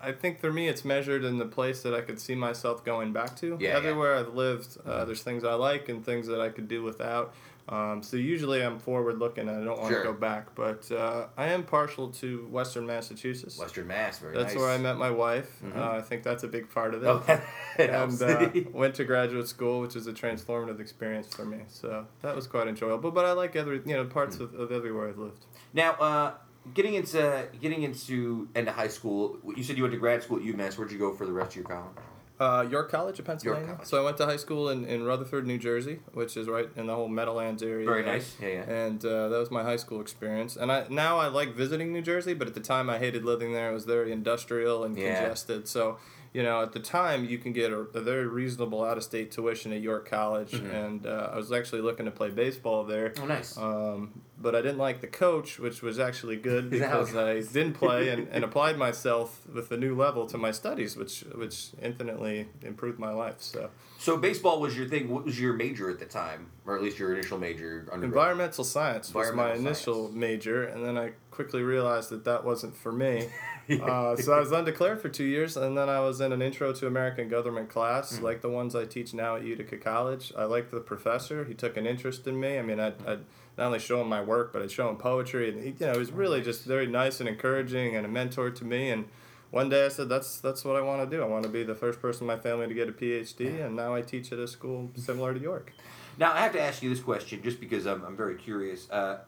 [0.03, 3.13] I think for me, it's measured in the place that I could see myself going
[3.13, 3.57] back to.
[3.59, 3.77] Yeah, yeah.
[3.77, 7.33] Everywhere I've lived, uh, there's things I like and things that I could do without.
[7.69, 10.03] Um, so usually I'm forward looking and I don't want to Sure.
[10.03, 10.53] go back.
[10.53, 13.57] But uh, I am partial to Western Massachusetts.
[13.57, 14.43] Western Mass, very nice.
[14.43, 14.61] That's nice.
[14.61, 15.49] where I met my wife.
[15.63, 15.77] Mhm.
[15.77, 17.07] Uh, I think that's a big part of it.
[17.07, 17.23] Oh,
[17.79, 21.59] it and uh, went to graduate school, which is a transformative experience for me.
[21.69, 23.11] So that was quite enjoyable.
[23.11, 25.45] But I like every you know parts of, of everywhere I've lived.
[25.73, 26.33] now, uh,
[26.73, 30.43] getting into getting into into high school, you said you went to grad school at
[30.43, 30.77] UMass.
[30.77, 31.95] Where'd you go for the rest of your college?
[32.39, 33.67] Uh, York College of Pennsylvania.
[33.75, 33.87] College.
[33.87, 36.87] So I went to high school in, in Rutherford, New Jersey, which is right in
[36.87, 37.85] the whole Meadowlands area.
[37.85, 38.13] Very there.
[38.13, 38.35] nice.
[38.41, 38.61] Yeah, yeah.
[38.69, 40.57] And uh, that was my high school experience.
[40.57, 43.53] And I now I like visiting New Jersey, but at the time I hated living
[43.53, 43.69] there.
[43.69, 45.15] It was very industrial and Yeah.
[45.19, 45.67] congested.
[45.67, 45.99] So
[46.33, 49.31] you know, at the time you can get a, a very reasonable out of state
[49.31, 50.73] tuition at York College, Mhm.
[50.73, 53.13] and uh, I was actually looking to play baseball there.
[53.21, 53.55] Oh, nice.
[53.57, 57.15] Um, but I didn't like the coach, which was actually good Is that how- because
[57.15, 61.21] I didn't play and, and applied myself with a new level to my studies, which
[61.35, 63.35] which infinitely improved my life.
[63.39, 63.69] So
[63.99, 65.09] so baseball was your thing.
[65.09, 67.87] What was your major at the time, or at least your initial major?
[67.93, 72.75] Environmental science was my Environmental initial major, and then I quickly realized that that wasn't
[72.75, 73.29] for me.
[73.69, 76.73] uh, so I was undeclared for two years, and then I was in an intro
[76.73, 78.23] to American government class, Hmm.
[78.23, 80.33] like the ones I teach now at Utica College.
[80.37, 82.57] I liked the professor; he took an interest in me.
[82.59, 83.19] I mean, I'd, I'd
[83.57, 85.93] not only show him my work, but I'd show him poetry, and he, you know,
[85.93, 88.89] he was really just very nice and encouraging, and a mentor to me.
[88.89, 89.05] And
[89.51, 91.21] one day I said, "That's that's what I want to do.
[91.23, 93.75] I want to be the first person in my family to get a PhD." And
[93.75, 95.73] now I teach at a school similar to York.
[96.17, 98.89] Now I have to ask you this question, just because I'm, I'm very curious.
[98.89, 99.19] Uh,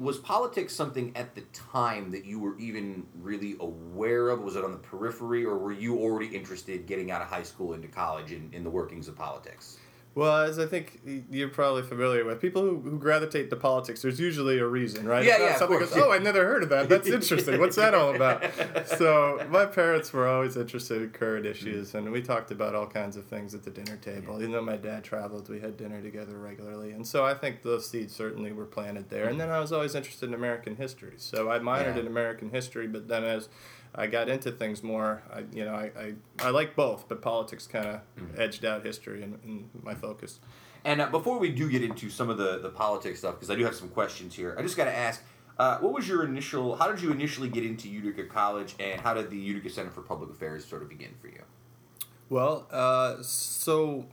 [0.00, 4.40] was politics something at the time that you were even really aware of?
[4.40, 7.74] Was it on the periphery, or were you already interested getting out of high school
[7.74, 9.76] into college in, in the workings of politics?
[10.12, 14.18] Well, as I think you're probably familiar with, people who, who gravitate to politics, there's
[14.18, 15.24] usually a reason, right?
[15.24, 16.88] Yeah, yeah, of Something course, goes, oh, I never heard of that.
[16.88, 17.60] That's interesting.
[17.60, 18.44] What's that all about?
[18.98, 23.16] So my parents were always interested in current issues, and we talked about all kinds
[23.16, 24.38] of things at the dinner table.
[24.38, 27.88] Even though my dad traveled, we had dinner together regularly, and so I think those
[27.88, 29.28] seeds certainly were planted there.
[29.28, 32.00] And then I was always interested in American history, so I minored Yeah.
[32.00, 33.48] in American history, but then as
[33.94, 35.22] I got into things more.
[35.32, 36.14] I, you know, I, I,
[36.46, 38.40] I like both, but politics kind of Mm-hmm.
[38.40, 40.38] edged out history in, in my focus.
[40.84, 43.54] And uh, before we do get into some of the, the politics stuff, because I
[43.56, 45.22] do have some questions here, I just got to ask,
[45.58, 46.76] uh, what was your initial?
[46.76, 50.00] How did you initially get into Utica College, and how did the Utica Center for
[50.02, 51.42] Public Affairs sort of begin for you?
[52.30, 54.06] Well, uh, so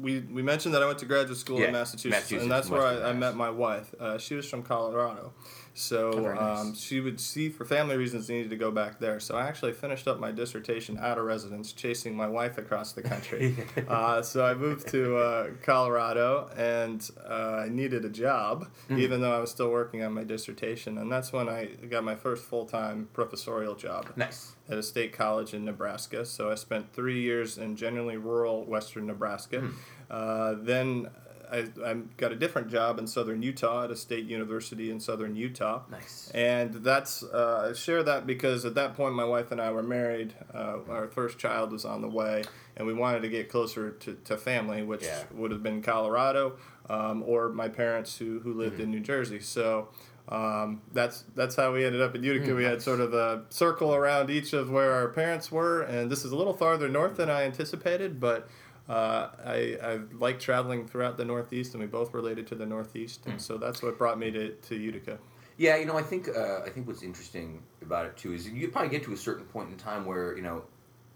[0.00, 2.70] we we mentioned that I went to graduate school Yeah, in Massachusetts, Massachusetts, and that's
[2.70, 3.94] where I, I met my wife.
[3.98, 5.32] Uh, she was from Colorado,
[5.74, 6.60] so nice.
[6.60, 9.18] um, she would see for family reasons needed to go back there.
[9.20, 13.02] So I actually finished up my dissertation out of residence, chasing my wife across the
[13.02, 13.56] country.
[13.88, 18.98] uh, so I moved to uh, Colorado, and uh, I needed a job, Hmm.
[18.98, 22.14] even though I was still working on my dissertation, and that's when I got my
[22.16, 24.52] first full time professorial job Nice.
[24.68, 26.24] at a state college in Nebraska.
[26.26, 29.70] So I spent three years in generally rural western Nebraska.
[30.10, 31.08] Uh, then
[31.52, 35.36] I, I got a different job in southern Utah at a state university in southern
[35.36, 35.82] Utah.
[35.90, 36.30] Nice.
[36.34, 39.82] And that's uh, I share that because at that point my wife and I were
[39.82, 40.34] married.
[40.54, 42.42] Uh, our first child was on the way,
[42.76, 45.24] and we wanted to get closer to, to family, which Yeah.
[45.32, 46.56] would have been Colorado
[46.88, 48.82] um, or my parents who, who lived Mm-hmm.
[48.84, 49.40] in New Jersey.
[49.40, 49.88] So
[50.28, 52.52] um, that's that's how we ended up in Utica.
[52.52, 56.10] Mm, we had sort of a circle around each of where our parents were, and
[56.10, 58.48] this is a little farther north than I anticipated, but.
[58.88, 63.24] Uh, I, I like traveling throughout the Northeast, and we both related to the Northeast,
[63.24, 63.32] Mm.
[63.32, 65.18] and so that's what brought me to, to Utica.
[65.56, 68.68] Yeah, you know, I think uh, I think what's interesting about it too is you
[68.68, 70.64] probably get to a certain point in time where you know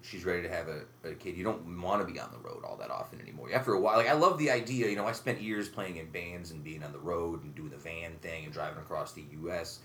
[0.03, 1.37] she's ready to have a, a kid.
[1.37, 3.49] You don't want to be on the road all that often anymore.
[3.53, 4.89] After a while, like I love the idea.
[4.89, 7.71] You know, I spent years playing in bands and being on the road and doing
[7.71, 9.81] the van thing and driving across the U.S.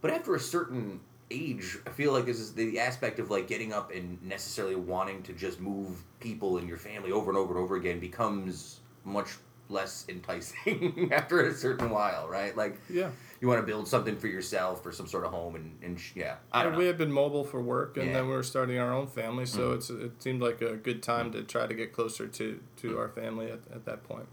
[0.00, 0.98] But after a certain
[1.32, 5.22] age, I feel like this is the aspect of like getting up and necessarily wanting
[5.24, 9.30] to just move people in your family over and over and over again becomes much
[9.68, 12.54] less enticing after a certain while, right?
[12.56, 13.10] Like Yeah.
[13.40, 16.12] you want to build something for yourself or some sort of home and, and sh-
[16.14, 18.12] yeah i don't And we had been mobile for work, and Yeah.
[18.14, 19.74] then we were starting our own family, so Mhm.
[19.76, 23.08] it's it seemed like a good time to try to get closer to to our
[23.08, 24.28] family at, at that point.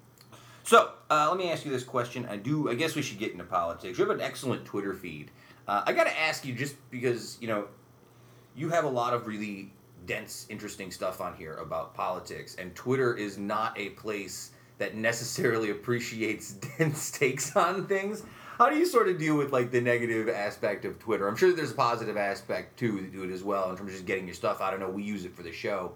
[0.64, 3.32] so uh, let me ask you this question i do i guess we should get
[3.32, 5.32] into politics you have an excellent twitter feed
[5.70, 7.66] uh, i gotta ask you just because you know
[8.56, 9.72] you have a lot of really
[10.06, 15.70] dense interesting stuff on here about politics and twitter is not a place that necessarily
[15.78, 18.24] appreciates dense takes on things.
[18.58, 21.28] How do you sort of deal with like the negative aspect of twitter?
[21.28, 24.06] I'm sure there's a positive aspect to, to it as well in terms of just
[24.06, 24.60] getting your stuff.
[24.62, 24.90] Out i don't know.
[24.90, 25.94] We use it for the show.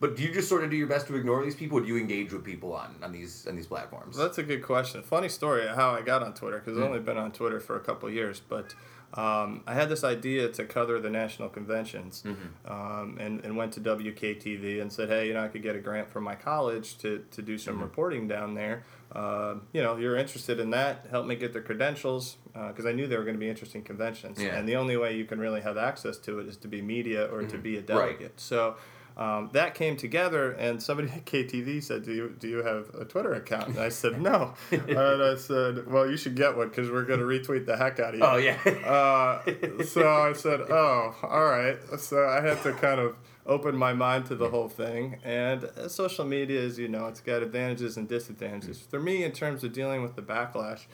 [0.00, 1.86] But do you just sort of do your best to ignore these people or do
[1.86, 4.16] you engage with people on, on these on these platforms?
[4.16, 5.02] That's a good question.
[5.02, 6.82] Funny story how I got on Twitter because Mm.
[6.82, 8.74] I've only been on Twitter for a couple of years, but
[9.14, 12.72] um, I had this idea to cover the national conventions Mm-hmm.
[12.72, 15.80] um, and, and went to WKTV and said, hey, you know, I could get a
[15.80, 17.58] grant from my college to, to do Mm-hmm.
[17.64, 18.84] some reporting down there.
[19.12, 23.06] Uh, you know, you're interested in that, help me get the credentials because I knew
[23.06, 24.40] they were going to be interesting conventions.
[24.40, 24.56] Yeah.
[24.56, 27.26] And the only way you can really have access to it is to be media
[27.26, 27.92] or to be a Mm-hmm.
[27.98, 28.06] Right.
[28.18, 28.40] delegate.
[28.40, 28.76] So
[29.22, 33.04] um, that came together, and somebody at KTV said, "Do you do you have a
[33.04, 36.90] Twitter account?" And I said, "No." and I said, "Well, you should get one because
[36.90, 40.60] we're going to retweet the heck out of you." oh yeah Uh, so I said,
[40.68, 43.16] "Oh, all right." So I had to kind of
[43.46, 45.18] open my mind to the whole thing.
[45.24, 48.80] And uh, social media, as you know, it's got advantages and disadvantages.
[48.80, 50.86] For me, in terms of dealing with the backlash,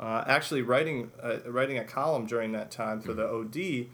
[0.00, 3.88] uh, actually writing uh, writing a column during that time for the OD.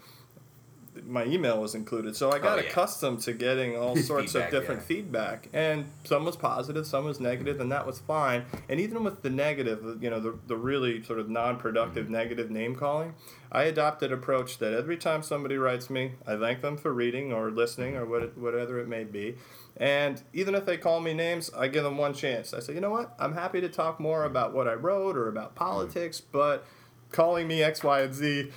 [1.07, 2.69] My email was included, so I got Oh, yeah.
[2.69, 4.87] accustomed to getting all sorts Feedback, of different yeah.
[4.87, 8.45] feedback, and some was positive, some was negative, and that was fine.
[8.69, 12.13] And even with the negative, you know, the, the really sort of non-productive Mm-hmm.
[12.13, 13.15] negative name calling,
[13.51, 17.51] I adopted approach that every time somebody writes me, I thank them for reading or
[17.51, 19.37] listening or what, whatever it may be.
[19.79, 22.53] And even if they call me names, I give them one chance.
[22.53, 23.15] I say, you know what?
[23.19, 26.67] I'm happy to talk more about what I wrote or about politics, but
[27.11, 28.51] calling me X, Y, and Z,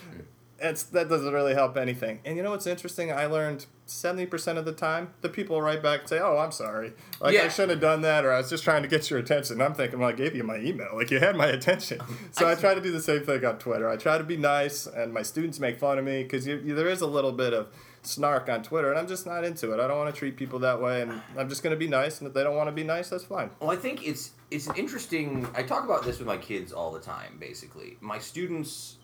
[0.59, 2.19] it's, that doesn't really help anything.
[2.25, 3.11] And you know what's interesting?
[3.11, 6.93] I learned 70% of the time, the people write back and say, oh, I'm sorry.
[7.19, 7.43] Like, Yeah.
[7.43, 9.61] I shouldn't have done that, or I was just trying to get your attention.
[9.61, 10.89] I'm thinking, well, I gave you my email.
[10.95, 11.99] Like, you had my attention.
[12.31, 13.87] So I, try to do the same thing on Twitter.
[13.89, 17.01] I try to be nice, and my students make fun of me because there is
[17.01, 17.67] a little bit of
[18.01, 19.79] snark on Twitter, and I'm just not into it.
[19.79, 22.19] I don't want to treat people that way, and I'm just going to be nice.
[22.19, 23.49] And if they don't want to be nice, that's fine.
[23.59, 25.47] Well, I think it's it's an interesting.
[25.55, 27.37] I talk about this with my kids all the time.
[27.39, 28.97] Basically, my students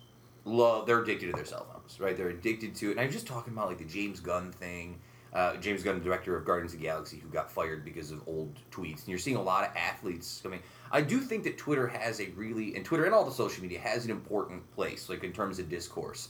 [0.46, 0.86] love.
[0.86, 2.16] They're addicted to their cell phones, right?
[2.18, 2.92] They're addicted to it.
[2.92, 5.00] And I'm just talking about like the James Gunn thing.
[5.34, 8.60] uh, James Gunn, director of Guardians of the Galaxy, who got fired because of old
[8.70, 9.00] tweets.
[9.00, 10.62] And you're seeing a lot of athletes coming.
[10.92, 13.80] I do think that Twitter has a really, and Twitter and all the social media
[13.80, 16.30] has an important place, like in terms of discourse.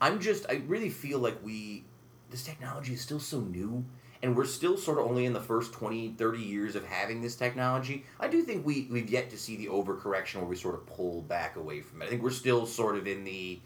[0.00, 1.84] I'm just, I really feel like we,
[2.30, 3.84] this technology is still so new,
[4.22, 7.34] and we're still sort of only in the first 20, 30 years of having this
[7.34, 8.04] technology.
[8.20, 11.22] I do think we, we've yet to see the overcorrection where we sort of pull
[11.22, 12.06] back away from it.
[12.06, 13.58] I think we're still sort of in the,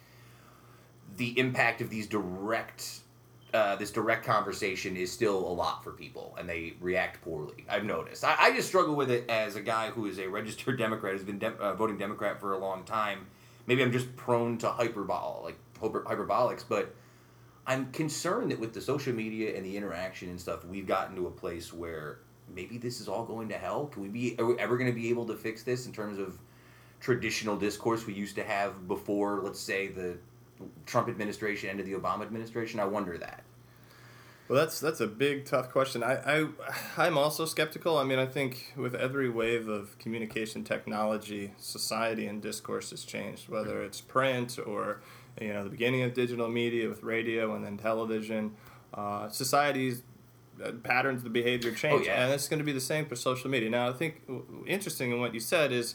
[1.17, 3.01] the impact of these direct
[3.55, 7.65] uh, this direct conversation is still a lot for people, and they react poorly.
[7.71, 8.23] I've noticed.
[8.25, 11.23] I, I just struggle with it as a guy who is a registered Democrat, has
[11.23, 13.27] been de- uh, voting Democrat for a long time.
[13.67, 16.95] Maybe I'm just prone to hyperbol, like hyper- hyperbolics, but
[17.67, 21.27] I'm concerned that with the social media and the interaction and stuff, we've gotten to
[21.27, 22.21] a place where
[22.55, 23.87] maybe this is all going to hell.
[23.87, 24.37] Can we be?
[24.39, 26.39] Are we ever going to be able to fix this in terms of
[27.01, 29.41] traditional discourse we used to have before?
[29.43, 30.17] Let's say the
[30.87, 32.79] Trump administration ended the Obama administration.
[32.79, 33.43] I wonder that.
[34.49, 36.05] Well, that's that's a big tough question.
[36.05, 36.49] I, I
[36.97, 37.99] I'm also skeptical.
[37.99, 43.49] I mean, I think with every wave of communication technology, society and discourse has changed.
[43.49, 45.01] Whether it's print or
[45.41, 48.53] you know the beginning of digital media with radio and then television,
[48.95, 50.03] uh, society's
[50.65, 52.25] uh, patterns of behavior change, Oh, yeah.
[52.25, 53.69] and it's going to be the same for social media.
[53.69, 55.95] Now, I think w- interesting in what you said is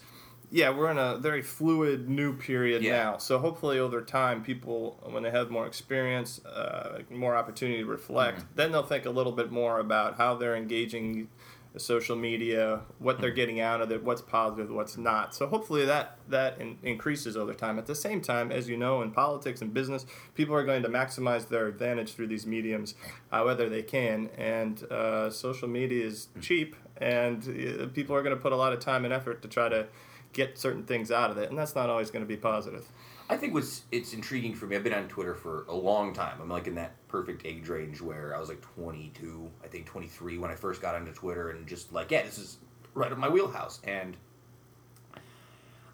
[0.54, 3.04] yeah, we're in a very fluid new period Yeah.
[3.04, 3.18] now.
[3.18, 8.40] So hopefully over time, people when they have more experience, uh, more opportunity to reflect,
[8.40, 8.48] Mm-hmm.
[8.56, 11.30] then they'll think a little bit more about how they're engaging
[11.74, 15.34] the social media, what they're getting out of it, what's positive, what's not.
[15.34, 17.80] So hopefully that that in, increases over time.
[17.80, 20.06] At the same time, as you know, in politics and business,
[20.36, 22.96] people are going to maximize their advantage through these mediums,
[23.30, 24.30] whether they can.
[24.38, 28.74] And uh, social media is cheap, and uh, people are going to put a lot
[28.74, 29.88] of time and effort to try to
[30.34, 32.88] get certain things out of it, and that's not always going to be positive.
[33.30, 34.76] I think what's it's intriguing for me.
[34.76, 36.40] I've been on Twitter for a long time.
[36.42, 40.38] I'm like in that perfect age range where I was like 22, I think 23
[40.38, 42.58] when I first got onto Twitter, and just like yeah, this is
[42.94, 43.80] right up my wheelhouse.
[43.86, 44.18] And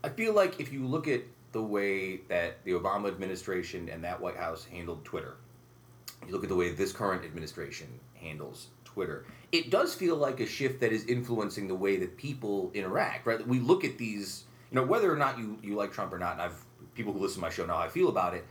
[0.03, 1.21] I feel like if you look at
[1.51, 5.37] the way that the Obama administration and that White House handled Twitter,
[6.25, 10.45] you look at the way this current administration handles Twitter, it does feel like a
[10.45, 13.45] shift that is influencing the way that people interact, right?
[13.47, 16.33] We look at these, you know, whether or not you, you like Trump or not,
[16.33, 18.45] and I've people who listen to my show know how I feel about it.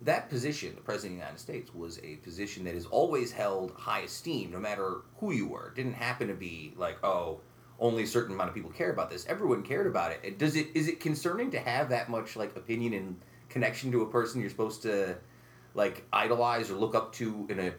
[0.00, 3.70] That position, the President of the United States, was a position that is always held
[3.72, 5.68] high esteem, no matter who you were.
[5.68, 7.40] It didn't happen to be like, oh,
[7.78, 9.26] only a certain amount of people care about this.
[9.28, 10.38] Everyone cared about it.
[10.38, 14.06] Does it is it concerning to have that much like opinion and connection to a
[14.06, 15.16] person you're supposed to
[15.74, 17.72] like idolize or look up to in a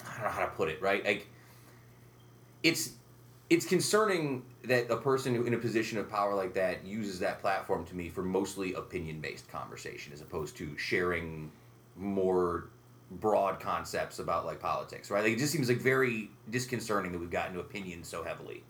[0.00, 1.04] I don't know how to put it, right?
[1.04, 1.28] Like
[2.62, 2.92] it's
[3.48, 7.84] it's concerning that a person in a position of power like that uses that platform
[7.86, 11.50] to me for mostly opinion based conversation as opposed to sharing
[11.96, 12.68] more
[13.10, 15.24] broad concepts about like politics, right?
[15.24, 18.62] Like it just seems like very disconcerting that we've gotten to opinions so heavily.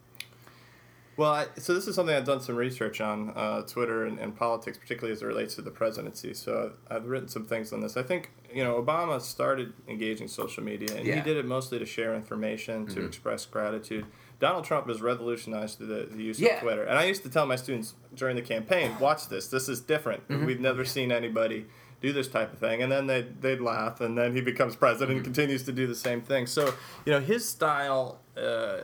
[1.17, 4.35] Well, I, so this is something I've done some research on uh, Twitter and, and
[4.35, 6.33] politics, particularly as it relates to the presidency.
[6.33, 7.99] So I've written some things on this.
[7.99, 11.87] I think you know Obama started engaging social media, and he did it mostly to
[11.87, 13.07] share information, to Mhm.
[13.07, 14.07] express gratitude.
[14.39, 16.55] Donald Trump has revolutionized the, the use Yeah.
[16.57, 19.49] of Twitter, and I used to tell my students during the campaign, "Watch this.
[19.49, 20.27] This is different.
[20.29, 20.47] Mhm.
[20.47, 21.67] We've never seen anybody."
[22.03, 25.17] Do this type of thing, and then they they'd laugh, and then he becomes president
[25.17, 26.47] and continues to do the same thing.
[26.47, 26.73] So,
[27.05, 28.79] you know, his style, uh,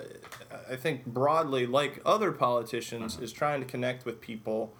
[0.71, 4.75] I think broadly, like other politicians, is trying to connect with people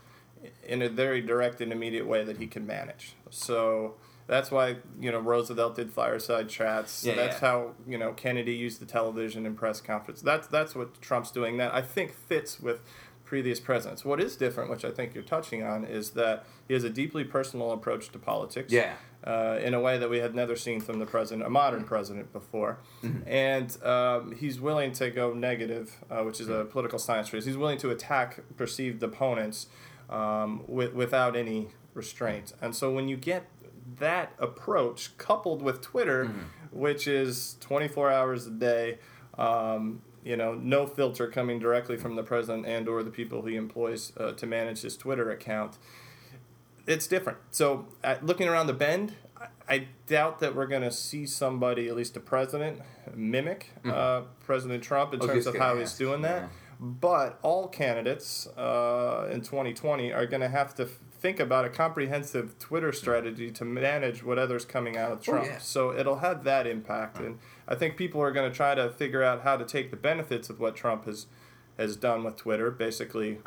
[0.63, 3.15] in a very direct and immediate way that he can manage.
[3.31, 3.95] So
[4.27, 7.05] that's why you know Roosevelt did fireside chats.
[7.05, 7.49] Yeah, that's yeah.
[7.49, 10.23] how you know Kennedy used the television and press conference.
[10.23, 11.57] That's that's what Trump's doing.
[11.59, 12.81] That I think fits with
[13.25, 14.05] previous presidents.
[14.05, 17.25] What is different, which I think you're touching on, is that he has a deeply
[17.25, 18.93] personal approach to politics Yeah.
[19.25, 22.33] uh, in a way that we had never seen from the president, a modern president,
[22.33, 22.79] before.
[23.27, 27.45] And um, he's willing to go negative, uh, which is a political science phrase.
[27.45, 29.67] He's willing to attack perceived opponents
[30.09, 32.53] um, with, without any restraint.
[32.63, 33.47] And so when you get
[33.99, 36.31] that approach coupled with Twitter,
[36.71, 38.99] which is 24 hours a day,
[39.39, 43.55] um, you know, no filter coming directly from the president and or the people he
[43.57, 45.79] employs uh, to manage his Twitter account,
[46.87, 47.39] it's different.
[47.51, 49.15] So, uh, looking around the bend,
[49.69, 52.81] I, doubt that we're going to see somebody, at least a president,
[53.15, 56.43] mimic uh, President Trump in terms of how he's doing that.
[56.43, 56.49] yeah.
[56.79, 60.89] But all candidates uh, in 2020 are going to have to
[61.27, 65.47] think about a comprehensive Twitter strategy to manage whatever's coming out of Oh, Trump.
[65.47, 65.59] yeah.
[65.59, 69.25] So it'll have that impact, and I think people are going to try to figure
[69.25, 71.27] out how to take the benefits of what Trump has
[71.79, 73.39] has done with Twitter, basically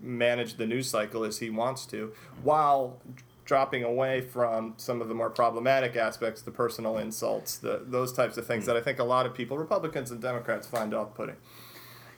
[0.00, 3.00] manage the news cycle as he wants to, while
[3.44, 8.36] dropping away from some of the more problematic aspects, the personal insults, the those types
[8.36, 8.70] of things hmm.
[8.70, 11.36] that I think a lot of people, Republicans and Democrats, find off-putting.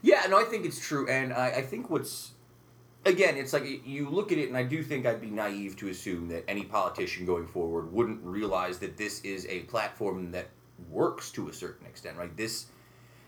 [0.01, 2.33] Yeah, no, I think it's true, and I, I think what's
[3.05, 5.89] again, it's like you look at it, and I do think I'd be naive to
[5.89, 10.49] assume that any politician going forward wouldn't realize that this is a platform that
[10.91, 12.35] works to a certain extent, right?
[12.37, 12.67] This,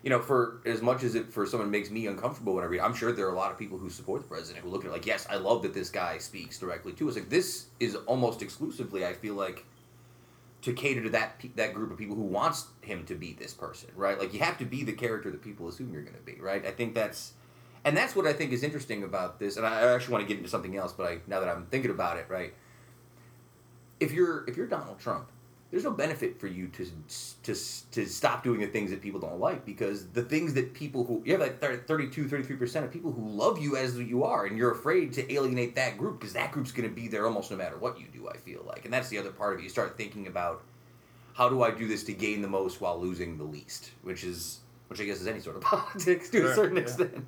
[0.03, 2.81] you know, for as much as it for someone makes me uncomfortable when I read,
[2.81, 4.89] I'm sure there are a lot of people who support the president who look at
[4.89, 7.15] it like, yes, I love that this guy speaks directly to us.
[7.15, 9.65] Like this is almost exclusively, I feel like,
[10.63, 13.91] to cater to that that group of people who wants him to be this person,
[13.97, 14.19] right?
[14.19, 16.65] Like you have to be the character that people assume you're going to be, right?
[16.65, 17.33] I think that's
[17.85, 19.57] and that's what I think is interesting about this.
[19.57, 21.91] And I actually want to get into something else, but I, now that I'm thinking
[21.91, 22.55] about it, right?
[24.01, 25.29] If you're if you're Donald Trump,
[25.73, 26.87] there's no benefit for you to
[27.45, 27.55] to
[27.93, 31.23] to stop doing the things that people don't like because the things that people who
[31.25, 34.71] you have like 32 33% of people who love you as you are and you're
[34.71, 37.79] afraid to alienate that group because that group's going to be there almost no matter
[37.79, 39.97] what you do i feel like and that's the other part of it you start
[39.97, 40.63] thinking about
[41.33, 44.61] how do i do this to gain the most while losing the least which is
[44.89, 46.83] which i guess is any sort of politics to Sure, a certain yeah.
[46.83, 47.27] extent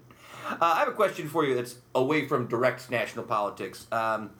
[0.50, 3.86] uh, I have a question for you that's away from direct national politics.
[3.92, 4.30] Um,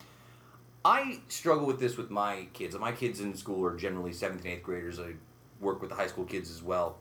[0.83, 2.77] I struggle with this with my kids.
[2.77, 4.99] My kids in school are generally seventh and eighth graders.
[4.99, 5.13] I
[5.59, 6.97] work with the high school kids as well.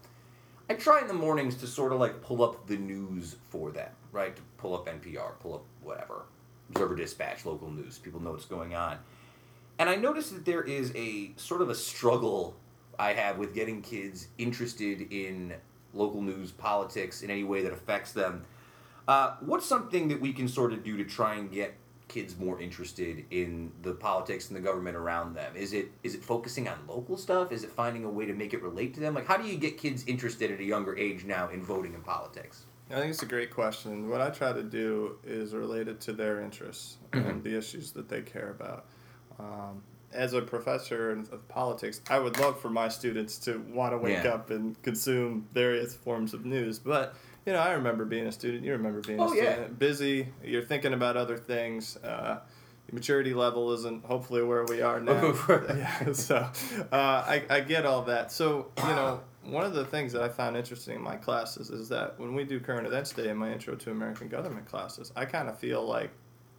[0.71, 3.91] I try in the mornings to sort of like pull up the news for them,
[4.13, 4.35] right?
[4.35, 6.23] To pull up NPR, pull up whatever,
[6.71, 7.99] Observer Dispatch, local news.
[7.99, 8.99] People know what's going on.
[9.79, 12.57] And I notice that there is a sort of a struggle
[12.99, 15.53] I have with getting kids interested in
[15.93, 18.45] local news, politics in any way that affects them.
[19.07, 21.75] Uh, what's something that we can sort of do to try and get
[22.09, 25.55] kids more interested in the politics and the government around them?
[25.57, 27.53] Is it is it focusing on local stuff?
[27.53, 29.15] Is it finding a way to make it relate to them?
[29.15, 32.05] Like, how do you get kids interested at a younger age now in voting and
[32.05, 32.65] politics?
[32.91, 34.09] I think it's a great question.
[34.11, 38.21] What I try to do is related to their interests and the issues that they
[38.21, 38.85] care about.
[39.39, 39.83] Um,
[40.13, 44.23] as a professor of politics, I would love for my students to want to wake
[44.23, 44.35] Yeah.
[44.35, 46.79] up and consume various forms of news.
[46.79, 47.17] But
[47.47, 48.65] you know, I remember being a student.
[48.65, 49.53] You remember being Oh, a yeah.
[49.53, 49.79] student.
[49.79, 50.29] Busy.
[50.43, 51.97] You're thinking about other things.
[51.99, 52.41] Uh,
[52.93, 55.35] maturity level isn't hopefully where we are now.
[55.49, 58.31] yeah, so uh, I, I get all that.
[58.33, 61.89] So, you know, one of the things that I found interesting in my classes is
[61.91, 65.25] that when we do current events day in my intro to American government classes, I
[65.25, 66.11] kind of feel like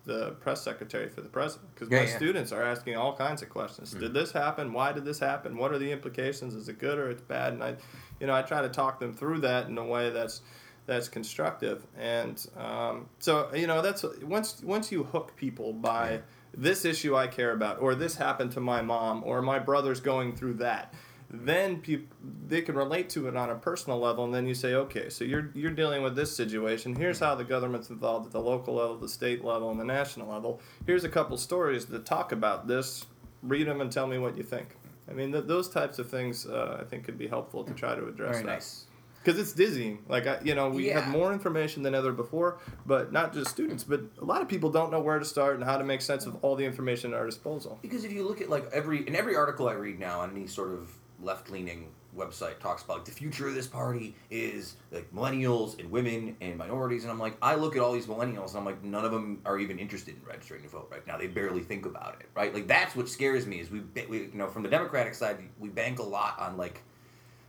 [0.04, 2.16] the press secretary for the president because Yeah, my yeah.
[2.16, 3.92] Students are asking all kinds of questions.
[3.92, 4.72] Did this happen?
[4.72, 5.58] Why did this happen?
[5.58, 6.54] What are the implications?
[6.54, 7.54] Is it good or it's bad?
[7.54, 7.76] And I,
[8.20, 10.42] you know, I try to talk them through that in a way that's
[10.86, 11.86] that's constructive.
[11.98, 16.22] And um, so, you know, that's once once you hook people by
[16.54, 20.36] this issue I care about, or this happened to my mom, or my brother's going
[20.36, 20.94] through that.
[21.30, 22.16] Then people
[22.48, 25.24] they can relate to it on a personal level, and then you say, okay, so
[25.24, 26.96] you're you're dealing with this situation.
[26.96, 30.28] Here's how the government's involved at the local level, the state level, and the national
[30.28, 30.62] level.
[30.86, 33.06] Here's a couple stories that talk about this.
[33.42, 34.78] Read them and tell me what you think.
[35.10, 37.96] I mean, th- those types of things uh, I think could be helpful to try
[37.96, 38.85] to address Very that nice.
[39.26, 40.04] Because it's dizzying.
[40.08, 41.00] Like I, you know, we Yeah.
[41.00, 44.70] have more information than ever before, but not just students, but a lot of people
[44.70, 47.20] don't know where to start and how to make sense of all the information at
[47.20, 47.80] our disposal.
[47.82, 50.46] Because if you look at like every in every article I read now on any
[50.48, 55.12] sort of left leaning website talks about like, the future of this party is like
[55.14, 58.60] millennials and women and minorities, and I'm like, I look at all these millennials and
[58.60, 61.18] I'm like, none of them are even interested in registering to vote right now.
[61.18, 62.54] They barely think about it, right?
[62.54, 65.38] Like that's what scares me is we, ba- we you know from the Democratic side
[65.60, 66.84] we bank a lot on like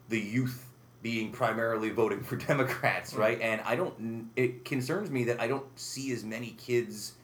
[0.09, 0.65] the youth
[1.03, 3.41] being primarily voting for Democrats, right?
[3.41, 4.31] And I don't.
[4.37, 7.15] It concerns me that I don't see as many kids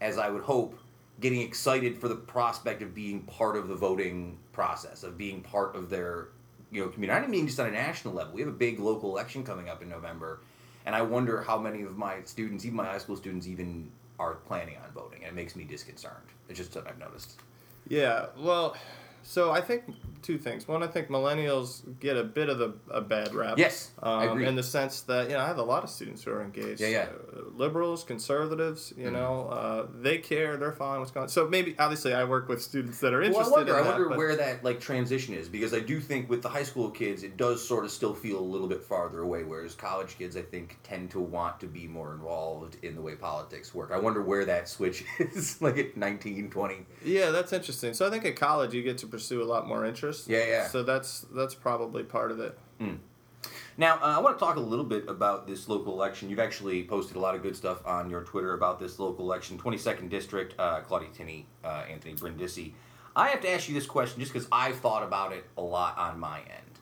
[0.00, 0.78] as I would hope
[1.20, 5.74] getting excited for the prospect of being part of the voting process, of being part
[5.74, 6.28] of their
[6.70, 7.16] you know community.
[7.16, 8.34] I don't mean just on a national level.
[8.34, 10.40] We have a big local election coming up in November,
[10.84, 14.34] and I wonder how many of my students, even my high school students, even are
[14.34, 16.22] planning on voting, and it makes me disconcerted.
[16.48, 17.40] It's just something I've noticed.
[17.88, 18.76] Yeah, well,
[19.28, 19.82] so I think
[20.22, 20.66] two things.
[20.66, 23.58] One, I think millennials get a bit of the, a bad rap.
[23.58, 24.46] Yes, um, I agree.
[24.46, 26.80] In the sense that you know, I have a lot of students who are engaged.
[26.80, 27.06] Yeah, yeah.
[27.36, 28.92] Uh, liberals, conservatives.
[28.96, 29.12] You Mhm.
[29.12, 30.56] know, uh, they care.
[30.56, 31.22] They're following what's going.
[31.24, 31.28] on.
[31.28, 33.78] So maybe, obviously, I work with students that are Well, I interested wonder.
[33.78, 36.62] in I wonder where that like transition is because I do think with the high
[36.64, 39.44] school kids, it does sort of still feel a little bit farther away.
[39.44, 43.14] Whereas college kids, I think, tend to want to be more involved in the way
[43.16, 43.90] politics work.
[43.92, 46.86] I wonder where that switch is, like at 19, 20.
[47.04, 47.94] Yeah, that's interesting.
[47.94, 50.28] So I think at college you get to pursue a lot more interest.
[50.28, 50.68] Yeah, yeah.
[50.68, 52.58] So that's that's probably part of it.
[53.78, 56.30] Now, uh, I want to talk a little bit about this local election.
[56.30, 59.58] You've actually posted a lot of good stuff on your Twitter about this local election,
[59.58, 62.72] 22nd District, uh, Claudia Tenney, uh, Anthony Brindisi.
[63.14, 65.96] I have to ask you this question just because I've thought about it a lot
[65.98, 66.80] on my end.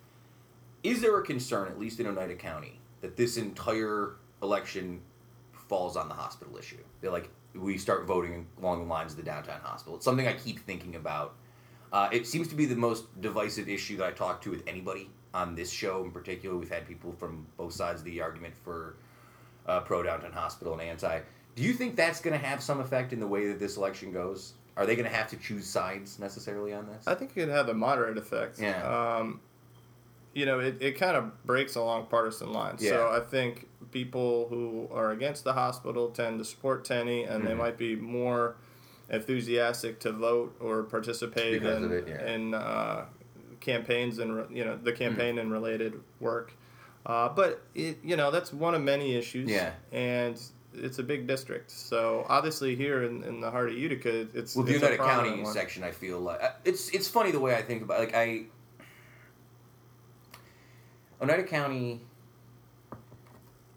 [0.83, 5.01] Is there a concern, at least in Oneida County, that this entire election
[5.69, 6.83] falls on the hospital issue?
[7.01, 9.97] They're like, we start voting along the lines of the downtown hospital.
[9.97, 11.35] It's something I keep thinking about.
[11.95, 15.09] Uh, it seems to be the most divisive issue that I talk to with anybody
[15.33, 16.57] on this show in particular.
[16.57, 18.97] We've had people from both sides of the argument for
[19.69, 21.21] uh, pro downtown hospital and anti.
[21.55, 24.11] Do you think that's going to have some effect in the way that this election
[24.11, 24.55] goes?
[24.77, 27.07] Are they going to have to choose sides necessarily on this?
[27.07, 28.59] I think it could have a moderate effect.
[28.61, 28.83] Yeah.
[29.19, 29.41] Um,
[30.35, 32.83] you know, it, it kind of breaks along partisan lines.
[32.83, 32.91] Yeah.
[32.91, 37.53] So I think people who are against the hospital tend to support Tenney, and they
[37.53, 37.59] Mhm.
[37.59, 38.57] might be more
[39.11, 42.33] enthusiastic to vote or participate Because in, it, yeah.
[42.33, 43.05] in uh,
[43.61, 46.53] campaigns and you know the campaign and related work.
[47.07, 49.51] Uh, but it you know that's one of many issues.
[49.51, 49.73] Yeah.
[49.93, 50.41] And
[50.77, 54.65] it's a big district, so obviously here in, in the heart of Utica, it's Well,
[54.65, 55.53] the it's a Oneida County one.
[55.53, 58.47] section, I feel like uh, it's it's funny the way I think about like I
[61.21, 62.01] Oneida County.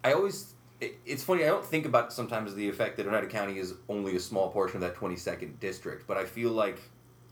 [0.04, 1.44] I always it, it's funny.
[1.44, 4.78] I don't think about sometimes the effect that Oneida County is only a small portion
[4.78, 6.80] of that twenty second district, but I feel like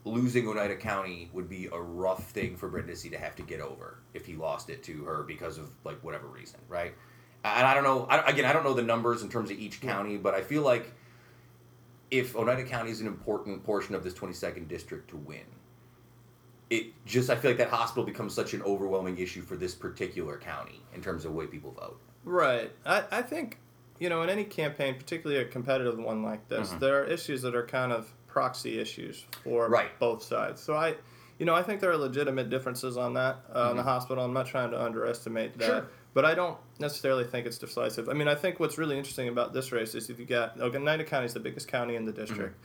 [0.04, 3.98] losing Oneida County would be a rough thing for Brindisi to have to get over
[4.14, 6.94] if he lost it to her because of like whatever reason, right?
[7.44, 8.06] And I don't know.
[8.06, 10.62] I, again, I don't know the numbers in terms of each county, but I feel
[10.62, 10.92] like
[12.10, 15.44] if Oneida County is an important portion of this 22nd district to win,
[16.70, 20.38] it just I feel like that hospital becomes such an overwhelming issue for this particular
[20.38, 22.00] county in terms of the way people vote.
[22.26, 22.70] Right.
[22.84, 23.58] I, I think,
[23.98, 26.80] you know, in any campaign, particularly a competitive one like this, Mhm.
[26.80, 29.98] there are issues that are kind of proxy issues for Right.
[29.98, 30.60] both sides.
[30.60, 30.96] So I,
[31.38, 34.22] you know, I think there are legitimate differences on that uh, in the hospital.
[34.24, 35.64] I'm not trying to underestimate that.
[35.64, 35.86] Sure.
[36.12, 38.08] But I don't necessarily think it's decisive.
[38.08, 41.04] I mean, I think what's really interesting about this race is if you got Oneida
[41.04, 42.56] County is the biggest county in the district.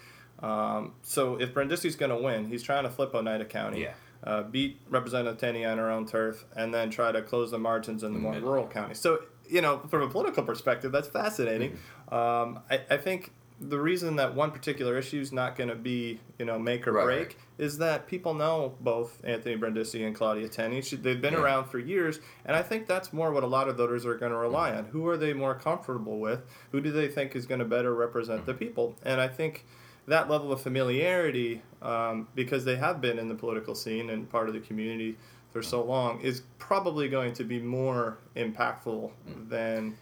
[0.41, 3.93] Um, so if Brindisi's going to win, he's trying to flip Oneida County Yeah.
[4.23, 8.03] uh, beat Representative Tenney on her own turf, and then try to close the margins
[8.03, 8.99] in the more rural counties.
[8.99, 9.19] So,
[9.51, 11.71] you know, from a political perspective, that's fascinating.
[11.71, 12.13] Mm-hmm.
[12.15, 16.19] Um, I, I think the reason that one particular issue is not going to be,
[16.39, 17.35] you know, make or Right, break right.
[17.59, 20.81] is that people know both Anthony Brindisi and Claudia Tenney.
[20.81, 21.43] She, they've been Yeah.
[21.43, 24.31] around for years, and I think that's more what a lot of voters are going
[24.31, 24.85] to rely on.
[24.85, 26.41] Who are they more comfortable with?
[26.71, 28.95] Who do they think is going to better represent the people?
[29.03, 29.65] And I think
[30.07, 34.47] that level of familiarity, um, because they have been in the political scene and part
[34.47, 35.17] of the community
[35.51, 39.11] for so long, is probably going to be more impactful
[39.49, 39.97] than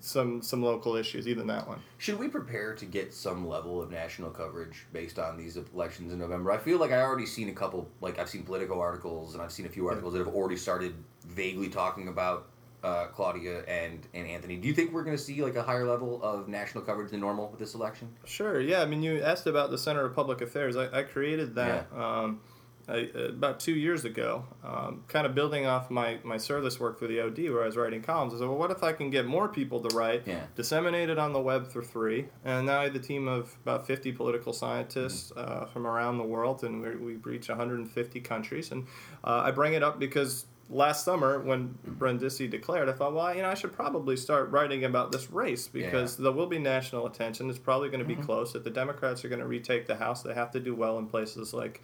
[0.00, 1.80] some some local issues, even that one.
[1.98, 6.18] Should we prepare to get some level of national coverage based on these elections in
[6.18, 6.52] November?
[6.52, 9.52] I feel like I already seen a couple, like I've seen Politico articles and I've
[9.52, 10.94] seen a few articles that have already started
[11.26, 12.48] vaguely talking about
[12.82, 14.56] uh, Claudia and, and Anthony.
[14.56, 17.20] Do you think we're going to see like a higher level of national coverage than
[17.20, 18.08] normal with this election?
[18.24, 18.60] Sure.
[18.60, 18.82] Yeah.
[18.82, 20.76] I mean, you asked about the Center of Public Affairs.
[20.76, 22.40] I, I created that um,
[22.88, 27.06] I, about two years ago, um, kind of building off my, my service work for
[27.06, 28.32] the OD, where I was writing columns.
[28.34, 30.40] I said, well, what if I can get more people to write, Yeah.
[30.56, 32.26] disseminate it on the web for free?
[32.44, 36.24] And now I have a team of about 50 political scientists uh, from around the
[36.24, 38.72] world, and we, we reach 150 countries.
[38.72, 38.86] And
[39.22, 43.42] uh, I bring it up because last summer when Brindisi declared, I thought, well, you
[43.42, 47.48] know, I should probably start writing about this race because there will be national attention.
[47.50, 48.54] It's probably going to be close.
[48.54, 51.06] If the Democrats are going to retake the House, they have to do well in
[51.06, 51.82] places like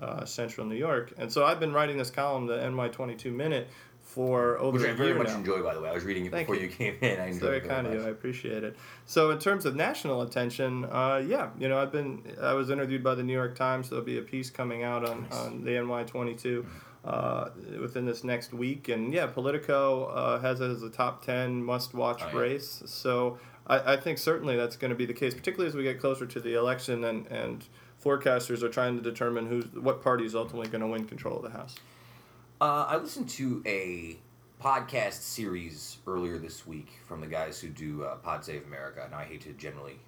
[0.00, 1.12] uh, Central New York.
[1.18, 3.68] And so I've been writing this column, the NY22 Minute,
[4.00, 5.36] for over Which I very much now.
[5.36, 5.88] enjoy, by the way.
[5.88, 6.68] I was reading it Thank before you.
[6.68, 6.72] you.
[6.74, 7.18] came in.
[7.18, 8.02] I It's enjoyed very it very kind of you.
[8.06, 8.76] I appreciate it.
[9.06, 13.02] So, in terms of national attention, uh, yeah, you know, I've been I was interviewed
[13.02, 13.88] by the New York Times.
[13.88, 16.64] There'll be a piece coming out on, on the NY22
[17.04, 17.48] uh,
[17.80, 22.22] within this next week, and yeah, Politico uh, has it as a top ten must-watch
[22.24, 22.38] Oh, yeah.
[22.38, 22.82] race.
[22.86, 25.98] So, I, I think certainly that's going to be the case, particularly as we get
[25.98, 27.64] closer to the election and and
[28.04, 31.42] forecasters are trying to determine who's what party is ultimately going to win control of
[31.42, 31.76] the House.
[32.60, 34.18] Uh, I listened to a
[34.62, 39.06] podcast series earlier this week from the guys who do uh, Pod Save America.
[39.10, 39.98] Now, I hate to generally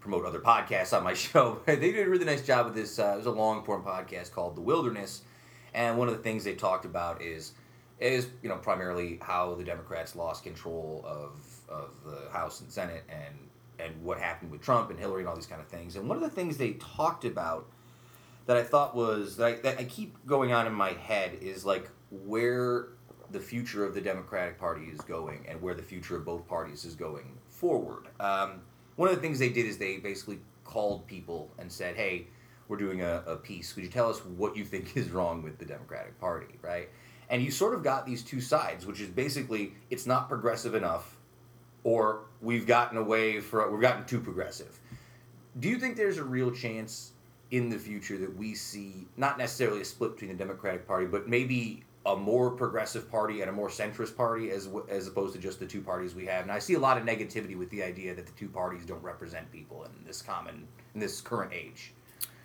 [0.00, 2.98] promote other podcasts on my show, but they did a really nice job with this.
[2.98, 5.22] Uh, it was a long form podcast called The Wilderness,
[5.74, 7.52] and one of the things they talked about is
[7.98, 11.32] is you know primarily how the Democrats lost control of
[11.68, 13.34] of the House and Senate and
[13.78, 15.96] and what happened with Trump and Hillary and all these kind of things.
[15.96, 17.66] And one of the things they talked about
[18.46, 21.64] that I thought was that I, that I keep going on in my head is
[21.64, 22.88] like where
[23.30, 26.84] the future of the Democratic Party is going and where the future of both parties
[26.84, 28.06] is going forward.
[28.20, 28.62] Um,
[28.96, 32.28] one of the things they did is they basically called people and said, "Hey,
[32.68, 33.76] we're doing a, a piece.
[33.76, 36.88] Would you tell us what you think is wrong with the Democratic Party?" Right?
[37.30, 41.17] And you sort of got these two sides, which is basically it's not progressive enough,
[41.84, 44.78] or we've gotten away from we've gotten too progressive.
[45.60, 47.12] Do you think there's a real chance
[47.50, 51.28] in the future that we see not necessarily a split between the Democratic Party, but
[51.28, 55.58] maybe a more progressive party and a more centrist party as as opposed to just
[55.60, 56.42] the two parties we have.
[56.42, 59.02] And I see a lot of negativity with the idea that the two parties don't
[59.02, 61.92] represent people in this common in this current age.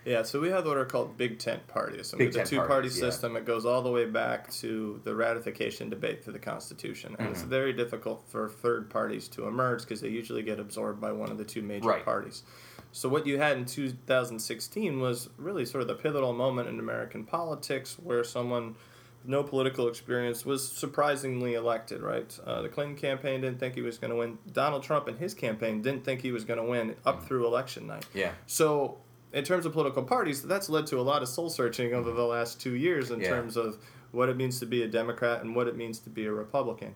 [0.06, 2.12] Yeah, so we have what are called big tent parties.
[2.12, 2.94] And Big tent two party yeah.
[2.96, 7.16] system, it goes all the way back to the ratification debate for the Constitution.
[7.18, 7.32] And Mm-hmm.
[7.32, 11.32] it's very difficult for third parties to emerge because they usually get absorbed by one
[11.32, 12.04] of the two major Right.
[12.06, 12.44] parties.
[12.92, 17.24] So what you had in 2016 was really sort of the pivotal moment in American
[17.24, 18.76] politics where someone
[19.22, 22.38] with no political experience was surprisingly elected, right?
[22.46, 24.38] Uh, the Clinton campaign didn't think he was going to win.
[24.52, 27.88] Donald Trump and his campaign didn't think he was going to win up through election
[27.88, 28.06] night.
[28.14, 28.32] Yeah.
[28.48, 28.98] So,
[29.34, 32.24] in terms of political parties, that's led to a lot of soul searching over the
[32.24, 33.30] last two years in Yeah.
[33.30, 33.78] terms of
[34.12, 36.94] what it means to be a Democrat and what it means to be a Republican.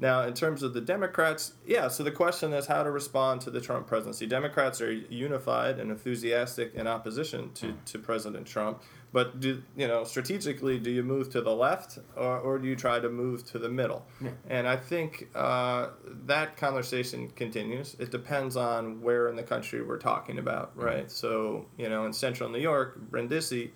[0.00, 3.50] Now, in terms of the Democrats, yeah, so the question is how to respond to
[3.50, 4.26] the Trump presidency.
[4.26, 8.82] Democrats are unified and enthusiastic in opposition to, to President Trump.
[9.12, 10.78] But do you know strategically?
[10.78, 13.68] Do you move to the left, or, or do you try to move to the
[13.68, 14.04] middle?
[14.48, 15.88] And I think uh,
[16.26, 17.96] that conversation continues.
[17.98, 21.10] It depends on where in the country we're talking about, right?
[21.10, 23.70] So you know, in Central New York, Brindisi,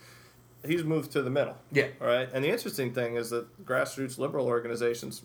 [0.66, 1.56] he's moved to the middle.
[1.72, 1.88] Yeah.
[2.00, 2.28] All right.
[2.32, 5.22] And the interesting thing is that grassroots liberal organizations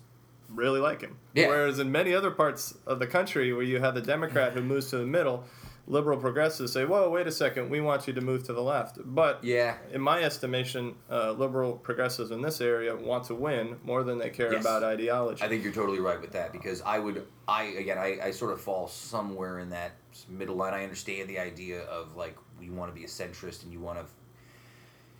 [0.48, 1.18] really like him.
[1.34, 1.48] Yeah.
[1.48, 4.88] Whereas in many other parts of the country where you have the Democrat who moves
[4.90, 5.44] to the middle,
[5.88, 8.98] liberal progressives say, "Whoa, wait a second, we want you to move to the left."
[9.04, 9.76] But Yeah.
[9.92, 14.30] in my estimation, uh, liberal progressives in this area want to win more than they
[14.30, 14.60] care Yes.
[14.62, 15.42] about ideology.
[15.42, 18.52] I think you're totally right with that because I would, I again, I, I sort
[18.52, 19.92] of fall somewhere in that
[20.28, 20.74] middle line.
[20.74, 23.98] I understand the idea of like you want to be a centrist and you want
[23.98, 24.04] to,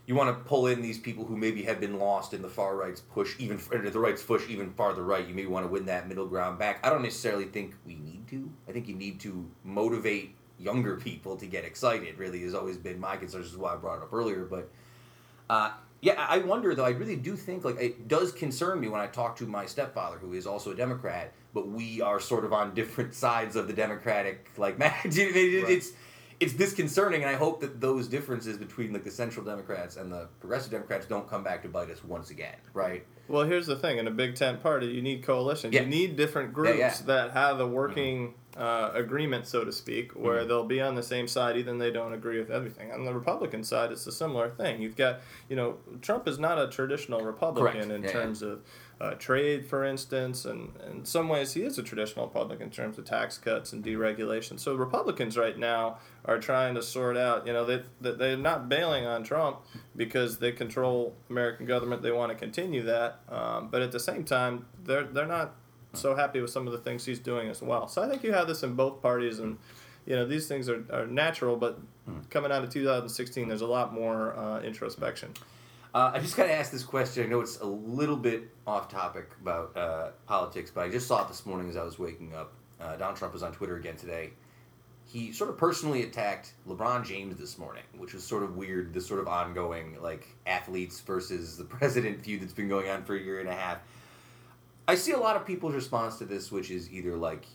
[0.07, 2.77] you want to pull in these people who maybe have been lost in the far
[2.77, 3.59] right's push, even
[3.93, 5.27] the right's push even farther right.
[5.27, 6.81] You maybe want to win that middle ground back.
[6.85, 8.51] I don't necessarily think we need to.
[8.69, 12.19] I think you need to motivate younger people to get excited.
[12.19, 13.43] Really, has always been my concern.
[13.43, 14.71] This is why I brought it up earlier, but.
[15.51, 16.85] Uh, yeah, I wonder though.
[16.85, 20.19] I really do think like it does concern me when I talk to my stepfather,
[20.19, 23.73] who is also a Democrat, but we are sort of on different sides of the
[23.73, 25.07] Democratic like match.
[25.07, 25.73] It- it- Right.
[25.73, 25.93] It's
[26.41, 30.29] it's disconcerting, and I hope that those differences between like the central Democrats and the
[30.39, 33.05] progressive Democrats don't come back to bite us once again, right?
[33.27, 35.75] Well, here's the thing: in a Big Tent party, you need coalitions.
[35.75, 35.81] Yeah.
[35.81, 36.95] You need different groups yeah.
[37.07, 40.49] that have a working uh, agreement, so to speak, where Mm-hmm.
[40.49, 42.91] they'll be on the same side, even they don't agree with everything.
[42.93, 44.83] On the Republican side, it's a similar thing.
[44.83, 47.91] You've got, you know, Trump is not a traditional Republican Correct.
[47.93, 48.13] in Yeah, yeah.
[48.13, 48.61] terms of
[49.01, 52.99] uh, trade, for instance, and in some ways he is a traditional Republican in terms
[52.99, 54.59] of tax cuts and deregulation.
[54.59, 58.69] So Republicans right now are trying to sort out, you know, they, they they're not
[58.69, 59.59] bailing on Trump
[59.95, 62.03] because they control American government.
[62.03, 65.55] They want to continue that, um, but at the same time, they're they're not
[65.99, 67.89] so happy with some of the things he's doing as well.
[67.89, 69.59] So I think you have this in both parties, and
[70.07, 71.57] you know these things are, are natural.
[71.57, 71.79] But
[72.31, 75.35] coming out of 2016, there's a lot more uh, introspection.
[75.95, 77.25] Uh, I just got to ask this question.
[77.25, 81.25] I know it's a little bit off topic about uh, politics, but I just saw
[81.25, 82.53] it this morning as I was waking up.
[82.81, 84.31] Uh, Donald Trump was on Twitter again today.
[85.07, 88.93] He sort of personally attacked LeBron James this morning, which was sort of weird.
[88.93, 93.17] This sort of ongoing like athletes versus the president feud that's been going on for
[93.17, 93.79] a year and a half.
[94.89, 97.47] I see a lot of people's response to this, which is either like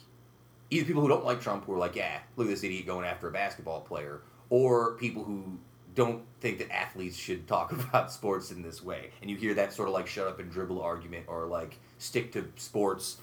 [0.70, 3.06] either people who don't like Trump who are like, yeah, look at this idiot going
[3.06, 4.22] after a basketball player,
[4.52, 5.58] or people who
[5.96, 9.10] don't think that athletes should talk about sports in this way.
[9.22, 12.32] And you hear that sort of like shut up and dribble argument or like stick
[12.34, 13.18] to sports.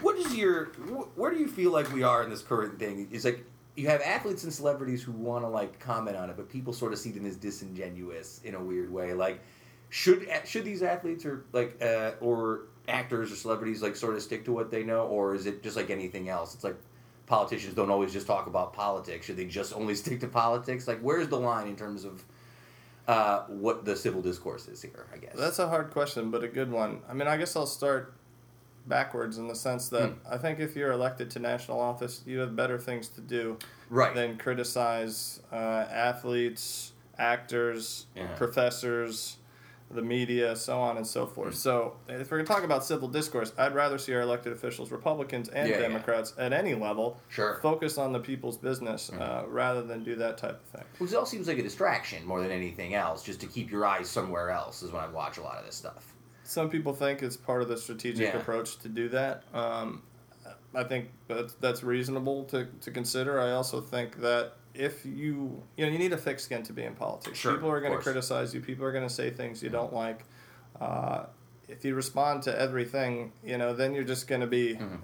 [0.00, 0.66] What is your
[1.14, 3.06] where do you feel like we are in this current thing?
[3.12, 3.44] Is like
[3.76, 6.92] you have athletes and celebrities who want to like comment on it, but people sort
[6.92, 9.14] of see them as disingenuous in a weird way.
[9.14, 9.40] Like
[9.90, 14.44] should should these athletes or like uh, or actors or celebrities like sort of stick
[14.44, 16.54] to what they know, or is it just like anything else?
[16.54, 16.76] It's like
[17.26, 19.26] politicians don't always just talk about politics.
[19.26, 20.86] Should they just only stick to politics?
[20.86, 22.22] Like, where's the line in terms of
[23.08, 25.06] uh, what the civil discourse is here?
[25.12, 27.00] I guess That's a hard question, but a good one.
[27.08, 28.14] I mean, I guess I'll start
[28.86, 30.14] backwards in the sense that Hmm.
[30.30, 33.58] I think if you're elected to national office, you have better things to do
[33.88, 34.14] right.
[34.14, 38.26] than criticize uh, athletes, actors, Yeah.
[38.36, 39.36] professors,
[39.94, 41.54] the media, so on and so forth.
[41.54, 44.90] So, if we're going to talk about civil discourse, I'd rather see our elected officials,
[44.90, 45.80] Republicans and Yeah, yeah.
[45.88, 47.58] Democrats, at any level, Sure.
[47.62, 50.84] focus on the people's business uh, rather than do that type of thing.
[50.98, 54.08] Which all seems like a distraction more than anything else, just to keep your eyes
[54.10, 54.82] somewhere else.
[54.82, 56.12] Is when I watch a lot of this stuff.
[56.42, 58.36] Some people think it's part of the strategic Yeah.
[58.38, 59.44] approach to do that.
[59.54, 60.02] Um,
[60.74, 63.40] I think that's, that's reasonable to, to consider.
[63.40, 66.82] I also think that if you you know you need a thick skin to be
[66.82, 67.38] in politics.
[67.38, 68.60] Sure, people are going to criticize you.
[68.60, 70.24] People are going to say things you don't like.
[70.80, 71.24] Uh,
[71.68, 74.74] if you respond to everything, you know, then you're just going to be.
[74.74, 74.96] Mm-hmm.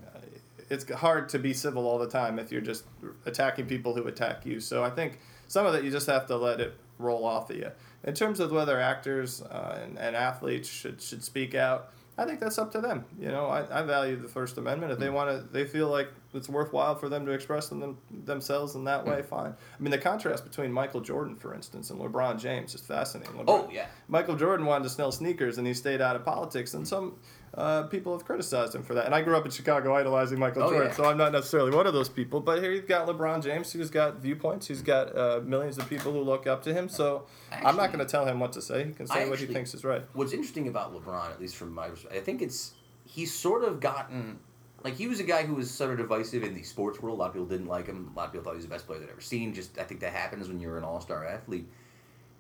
[0.69, 2.85] It's hard to be civil all the time if you're just
[3.27, 4.61] attacking people who attack you.
[4.61, 5.19] So I think
[5.49, 7.71] some of it you just have to let it roll off of you.
[8.05, 11.91] In terms of whether actors uh, and, and athletes should should speak out,
[12.21, 13.05] I think that's up to them.
[13.19, 14.93] You know, I, I value the First Amendment.
[14.93, 18.75] If they want to, they feel like it's worthwhile for them to express them, themselves
[18.75, 19.53] in that way, fine.
[19.53, 23.35] I mean, the contrast between Michael Jordan, for instance, and LeBron James is fascinating.
[23.39, 23.87] Oh, LeBron, Oh, yeah.
[24.09, 27.17] Michael Jordan wanted to sell sneakers and he stayed out of politics, and some
[27.61, 29.07] uh, people have criticized him for that.
[29.07, 30.95] And I grew up in Chicago idolizing Michael Oh, Jordan, yeah.
[30.95, 32.41] so I'm not necessarily one of those people.
[32.41, 36.13] But here you've got LeBron James, who's got viewpoints, he's got uh, millions of people
[36.13, 36.89] who look up to him.
[36.89, 38.87] So I'm not going to tell him what to say.
[38.87, 40.03] He can say I what he thinks is right.
[40.15, 42.73] What's interesting about LeBron, at least from my perspective, I think it's
[43.05, 44.39] he's sort of gotten
[44.83, 47.19] like he was a guy who was sort of divisive in the sports world.
[47.19, 48.11] A lot of people didn't like him.
[48.15, 49.53] A lot of people thought he was the best player they'd ever seen.
[49.53, 51.69] Just I think that happens when you're an all star athlete.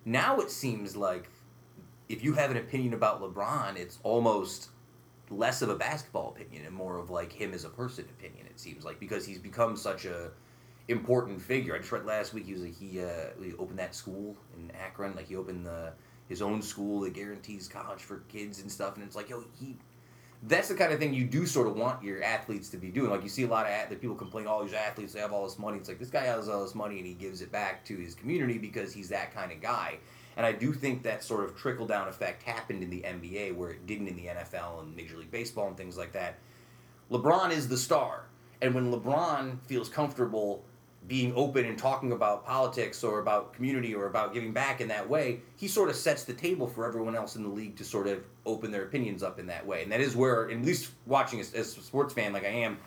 [0.06, 1.28] Now it seems like
[2.08, 4.69] if you have an opinion about LeBron, it's almost
[5.30, 8.46] less of a basketball opinion and more of like him as a person opinion.
[8.46, 10.30] It seems like because he's become such a
[10.88, 11.74] important figure.
[11.74, 14.70] I just read last week he was like he uh, he opened that school in
[14.72, 15.92] Akron, like he opened the
[16.28, 18.96] his own school that guarantees college for kids and stuff.
[18.96, 19.76] And it's like yo he.
[20.42, 23.10] That's the kind of thing you do sort of want your athletes to be doing.
[23.10, 25.44] Like you see a lot of athletes, people complain, all these athletes they have all
[25.44, 25.76] this money.
[25.76, 28.14] It's like this guy has all this money and he gives it back to his
[28.14, 29.98] community because he's that kind of guy.
[30.40, 33.72] And I do think that sort of trickle down effect happened in the NBA where
[33.72, 36.38] it didn't in the NFL and Major League Baseball and things like that.
[37.10, 38.24] LeBron is the star.
[38.62, 40.64] And when LeBron feels comfortable
[41.08, 45.06] being open and talking about politics or about community or about giving back in that
[45.06, 48.06] way, he sort of sets the table for everyone else in the league to sort
[48.06, 49.82] of open their opinions up in that way.
[49.82, 52.78] And that is where, at least watching as, a sports fan like I am,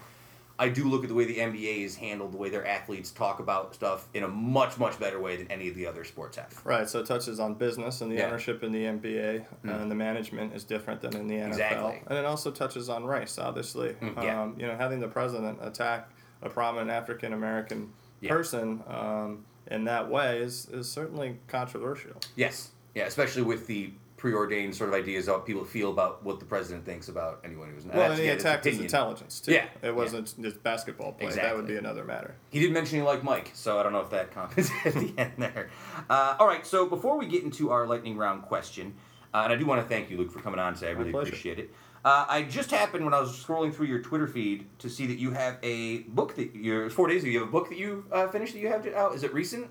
[0.64, 3.40] I do look at the way the NBA is handled, the way their athletes talk
[3.40, 6.60] about stuff in a much, much better way than any of the other sports have.
[6.64, 8.28] Right, so it touches on business and the Yeah.
[8.28, 11.48] ownership in the NBA and the management is different than in the NFL.
[11.50, 12.02] Exactly.
[12.08, 13.90] And it also touches on race, obviously.
[14.02, 14.42] Mm, yeah.
[14.42, 16.10] um, you know, having the president attack
[16.42, 17.92] a prominent African American
[18.22, 18.30] Yeah.
[18.32, 22.14] person um, in that way is, is certainly controversial.
[22.36, 22.72] Yes.
[22.96, 23.92] Yeah, especially with the
[24.24, 27.70] preordained sort of ideas of how people feel about what the president thinks about anyone
[27.70, 27.94] who's not.
[27.94, 29.52] Well, and he attacked his intelligence too.
[29.52, 31.30] Yeah, it wasn't just basketball play.
[31.34, 32.34] That would be another matter.
[32.50, 35.14] He did mention he liked Mike, so I don't know if that counts at the
[35.18, 35.70] end there.
[36.10, 38.94] Uh, all right, so before we get into our lightning round question,
[39.34, 40.88] uh, and I do want to thank you, Luke, for coming on today.
[40.88, 41.74] I really appreciate it.
[42.06, 45.18] Uh, I just happened when I was scrolling through your Twitter feed to see that
[45.18, 47.32] you have a book that you're four days ago.
[47.32, 49.16] You have a book that you uh, finished that you have out.
[49.16, 49.70] Is it recent?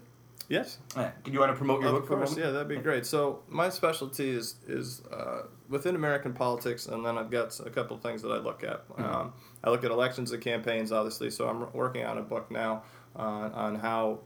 [0.52, 0.76] Yes.
[0.94, 3.06] Uh, can you want to promote your Of book for course, yeah, that'd be great.
[3.06, 7.96] So my specialty is is uh, within American politics, and then I've got a couple
[7.96, 8.86] of things that I look at.
[8.90, 9.02] Mm-hmm.
[9.02, 9.32] Um,
[9.64, 11.30] I look at elections and campaigns, obviously.
[11.30, 12.82] So I'm working on a book now
[13.16, 14.18] on on how.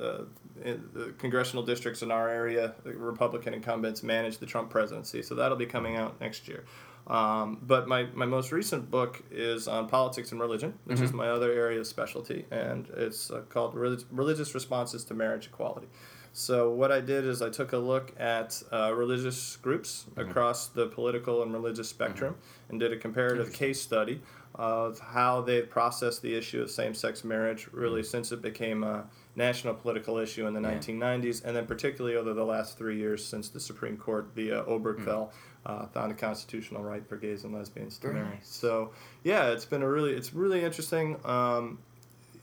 [0.00, 0.24] Uh,
[0.64, 5.22] in the congressional districts in our area, the Republican incumbents manage the Trump presidency.
[5.22, 6.64] So that'll be coming out next year.
[7.06, 11.28] Um, but my, my most recent book is on politics and religion, which is my
[11.28, 15.86] other area of specialty, and it's uh, called Relig- Religious Responses to Marriage Equality.
[16.32, 20.86] So what I did is I took a look at uh, religious groups across the
[20.86, 22.36] political and religious spectrum
[22.70, 24.20] and did a comparative case study
[24.56, 29.04] of how they've processed the issue of same-sex marriage really since it became a
[29.36, 30.74] national political issue in the Yeah.
[30.78, 34.64] 1990s and then particularly over the last three years since the Supreme Court, the uh,
[34.64, 35.30] Obergefell,
[35.66, 38.34] uh, found a constitutional right for gays and lesbians to Very marry.
[38.36, 38.48] nice.
[38.48, 38.90] So
[39.22, 41.16] yeah, it's been a really it's really interesting.
[41.24, 41.78] Um,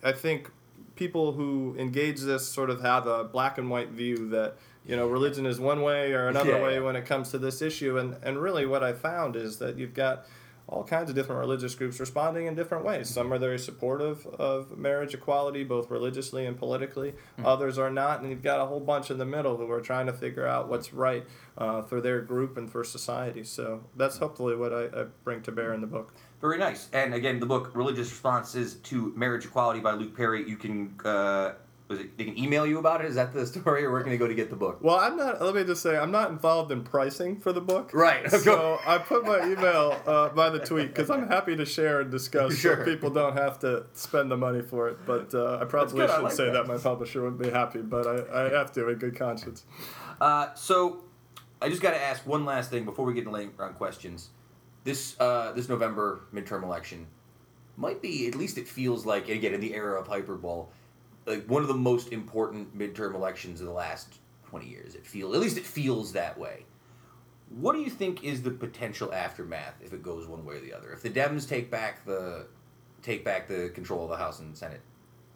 [0.04, 0.50] I think
[0.96, 4.56] people who engage this sort of have a black and white view that
[4.86, 7.62] you know religion is one way or another Yeah, way when it comes to this
[7.62, 10.26] issue, and and really what I found is that you've got
[10.72, 13.10] all kinds of different religious groups responding in different ways.
[13.10, 17.14] Some are very supportive of marriage equality, both religiously and politically.
[17.44, 20.06] Others are not, and you've got a whole bunch in the middle who are trying
[20.06, 21.26] to figure out what's right
[21.58, 23.44] uh, for their group and for society.
[23.44, 26.14] So that's hopefully what I, I bring to bear in the book.
[26.40, 26.88] Very nice.
[26.94, 30.48] And again, the book "Religious Responses to Marriage Equality" by Luke Perry.
[30.50, 31.52] You can uh,
[31.92, 32.18] was it?
[32.18, 33.08] They can email you about it.
[33.08, 34.80] Is that the story, or where can they go to get the book?
[34.82, 35.42] Well, I'm not.
[35.42, 37.92] Let me just say, I'm not involved in pricing for the book.
[37.94, 38.30] Right.
[38.42, 42.10] So I put my email uh, by the tweet because I'm happy to share and
[42.10, 42.78] discuss, Sure.
[42.78, 44.98] so people don't have to spend the money for it.
[45.06, 46.54] But uh, I probably good, I shouldn't like say that.
[46.54, 46.68] that.
[46.68, 49.66] My publisher wouldn't be happy, but I, I have to in good conscience.
[50.20, 51.04] Uh, so,
[51.62, 54.30] I just got to ask one last thing before we get into lightning round questions.
[54.84, 57.06] This uh, this November midterm election
[57.78, 60.66] might be at least it feels like again in the era of hyperbole,
[61.26, 64.96] like one of the most important midterm elections in the last twenty years.
[64.96, 66.66] It feels at least it feels that way.
[67.50, 70.74] What do you think is the potential aftermath if it goes one way or the
[70.74, 70.92] other?
[70.94, 72.48] If the Dems take back the
[73.02, 74.82] take back the control of the House and Senate,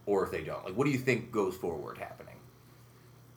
[0.06, 2.36] or if they don't, like what do you think goes forward happening?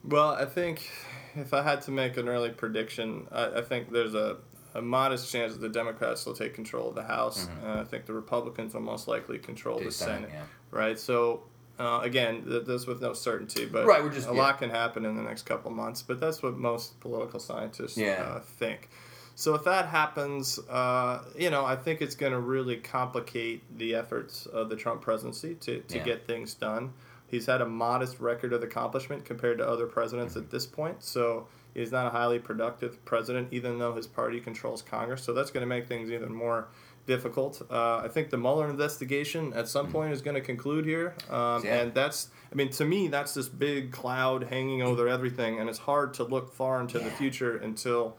[0.04, 0.88] Well, I think
[1.34, 4.36] if I had to make an early prediction, I, I think there's a,
[4.74, 8.06] a modest chance that the Democrats will take control of the House, and I think
[8.06, 10.30] the Republicans will most likely control The Senate.
[10.32, 10.44] yeah.
[10.70, 10.98] Right.
[10.98, 11.42] So
[11.78, 14.38] Uh, again, th- this with no certainty, but Right, we're just- a yeah.
[14.42, 16.02] lot can happen in the next couple months.
[16.02, 18.22] But that's what most political scientists Yeah.
[18.22, 18.88] uh, think.
[19.36, 23.94] So if that happens, uh, you know, I think it's going to really complicate the
[23.94, 26.04] efforts of the Trump presidency to, to Yeah.
[26.04, 26.92] get things done.
[27.28, 30.42] He's had a modest record of accomplishment compared to other presidents Mm-hmm.
[30.44, 31.04] at this point.
[31.04, 35.22] So he's not a highly productive president, even though his party controls Congress.
[35.22, 36.66] So that's going to make things even more
[37.08, 37.60] difficult.
[37.68, 41.14] Uh, I think the Mueller investigation at some point is going to conclude here.
[41.28, 41.64] Um.
[41.64, 41.80] Yeah.
[41.80, 45.58] And that's, I mean, to me, that's this big cloud hanging over everything.
[45.58, 48.16] And it's hard to look far into the future until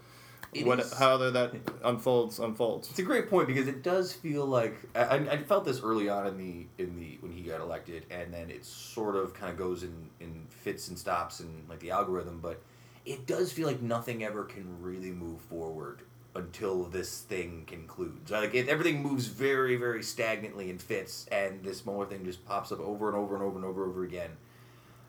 [0.54, 2.90] It what, is- how that unfolds, unfolds.
[2.90, 6.10] It's a great point because it does feel like I, I- I felt this early
[6.10, 9.52] on in the in the when he got elected, and then it sort of kind
[9.52, 12.62] of goes in in fits and stops and like the algorithm, but
[13.06, 16.02] it does feel like nothing ever can really move forward
[16.36, 18.32] until this thing concludes.
[18.32, 22.72] Like it, everything moves very very stagnantly and fits, and this Mueller thing just pops
[22.72, 24.32] up over and over and over and over and over again.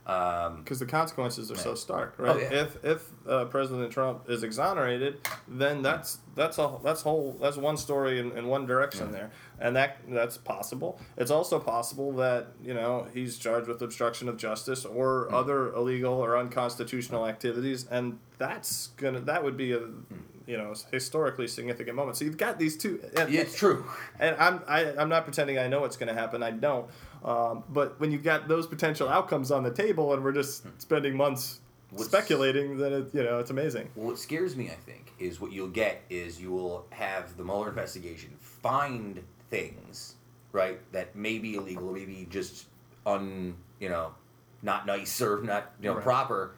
[0.07, 1.75] Um, because the consequences are so Yeah.
[1.77, 2.41] stark, Oh, right?
[2.41, 2.63] yeah.
[2.63, 7.77] If if uh, President Trump is exonerated, then that's that's a that's whole that's one
[7.77, 10.99] story in, in one direction there, and that that's possible.
[11.19, 15.35] It's also possible that you know he's charged with obstruction of justice or Hmm.
[15.35, 20.03] other illegal or unconstitutional activities, and that's gonna that would be a Hmm.
[20.47, 22.17] You know historically significant moment.
[22.17, 23.01] So you've got these two.
[23.17, 23.85] and- yeah, it's true.
[24.19, 26.43] and I'm I, I'm not pretending I know what's going to happen.
[26.43, 26.87] I don't.
[27.25, 31.17] Um, but when you've got those potential outcomes on the table, and we're just spending
[31.17, 31.61] months
[31.91, 33.89] What's- speculating, then it, you know it's amazing.
[33.97, 37.45] Well, what scares me, I think, is what you'll get is you will have the
[37.45, 40.15] Mueller investigation find things,
[40.53, 42.67] right, that may be illegal, maybe just
[43.07, 44.15] un, you know,
[44.63, 46.05] not nice or not, you know, Right.
[46.05, 46.53] proper,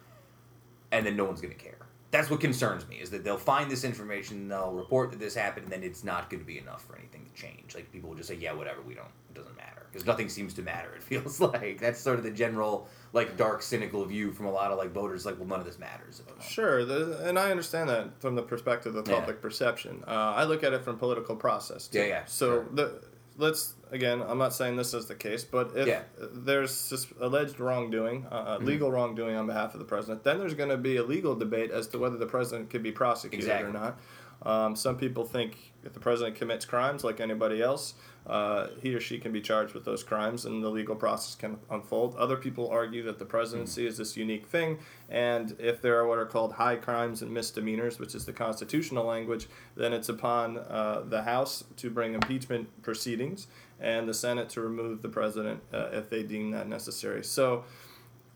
[0.91, 1.72] and then no one's going to care.
[2.13, 5.63] That's what concerns me is that they'll find this information, they'll report that this happened,
[5.65, 7.73] and then it's not going to be enough for anything to change.
[7.73, 10.53] Like people will just say, yeah, whatever, we don't, it doesn't matter because nothing seems
[10.53, 10.93] to matter.
[10.93, 14.69] It feels like that's sort of the general like dark, cynical view from a lot
[14.71, 15.25] of like voters.
[15.25, 16.21] Like, well, none of this matters.
[16.39, 19.15] Sure, the, and I understand that from the perspective of Yeah.
[19.19, 20.03] public perception.
[20.07, 21.87] Uh, I look at it from political process.
[21.87, 21.97] Too.
[21.97, 22.65] Yeah, yeah, So sure.
[22.73, 23.01] the
[23.37, 24.21] let's again.
[24.27, 26.01] I'm not saying this is the case, but if Yeah.
[26.19, 28.65] there's alleged wrongdoing, uh, Mm-hmm.
[28.65, 31.71] legal wrongdoing on behalf of the president, then there's going to be a legal debate
[31.71, 33.69] as to whether the president could be prosecuted Exactly.
[33.69, 33.99] or not.
[34.43, 37.93] Um, some people think if the president commits crimes like anybody else,
[38.25, 41.57] uh, he or she can be charged with those crimes and the legal process can
[41.69, 42.15] unfold.
[42.15, 44.79] Other people argue that the presidency is this unique thing,
[45.09, 49.05] and if there are what are called high crimes and misdemeanors, which is the constitutional
[49.05, 53.47] language, then it's upon uh, the House to bring impeachment proceedings
[53.79, 57.23] and the Senate to remove the president uh, if they deem that necessary.
[57.23, 57.65] So,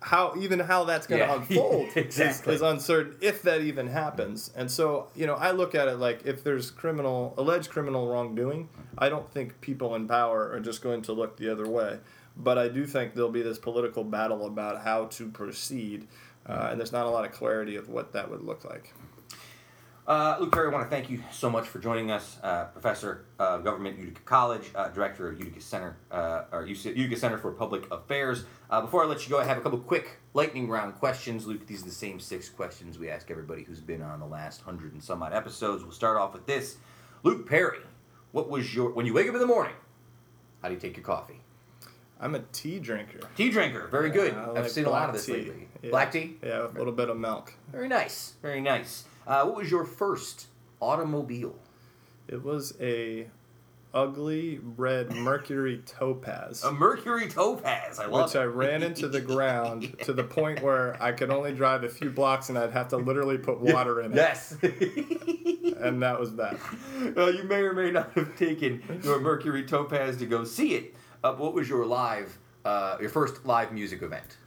[0.01, 1.35] how even how that's going to Yeah.
[1.37, 2.53] unfold Exactly.
[2.53, 4.51] is, is uncertain if that even happens.
[4.55, 8.69] And so, you know, I look at it like if there's criminal alleged criminal wrongdoing,
[8.97, 11.99] I don't think people in power are just going to look the other way.
[12.35, 16.07] But I do think there'll be this political battle about how to proceed,
[16.45, 18.93] uh, and there's not a lot of clarity of what that would look like.
[20.07, 23.25] Uh, Luke Perry, I want to thank you so much for joining us, uh, Professor
[23.39, 27.91] of Government, Utica College, uh, Director of Utica Center, uh, or Utica Center for Public
[27.91, 28.45] Affairs.
[28.69, 31.45] Uh, before I let you go, I have a couple quick lightning round questions.
[31.45, 34.61] Luke, these are the same six questions we ask everybody who's been on the last
[34.61, 35.83] hundred and some odd episodes.
[35.83, 36.77] We'll start off with this.
[37.23, 37.79] Luke Perry,
[38.31, 39.75] what was your when you wake up in the morning?
[40.61, 41.41] How do you take your coffee?
[42.21, 43.19] I'm a tea drinker.
[43.35, 44.33] Tea drinker, very good.
[44.33, 45.33] I I've seen a lot of this tea.
[45.33, 45.67] lately.
[45.83, 45.89] Yeah.
[45.89, 47.53] Black tea, Yeah, a little bit of milk.
[47.73, 49.03] very nice, very nice.
[49.27, 50.47] Uh, what was your first
[50.79, 51.55] automobile?
[52.29, 53.27] It was a
[53.93, 56.63] ugly red Mercury Topaz.
[56.63, 57.99] A Mercury Topaz.
[57.99, 58.39] I love which it.
[58.39, 62.09] I ran into the ground to the point where I could only drive a few
[62.09, 64.15] blocks and I'd have to literally put water in it.
[64.15, 64.55] Yes.
[65.79, 66.57] And that was that.
[67.15, 70.95] well, you may or may not have taken your Mercury Topaz to go see it.
[71.23, 74.37] Uh, what was your live, uh, your first live music event?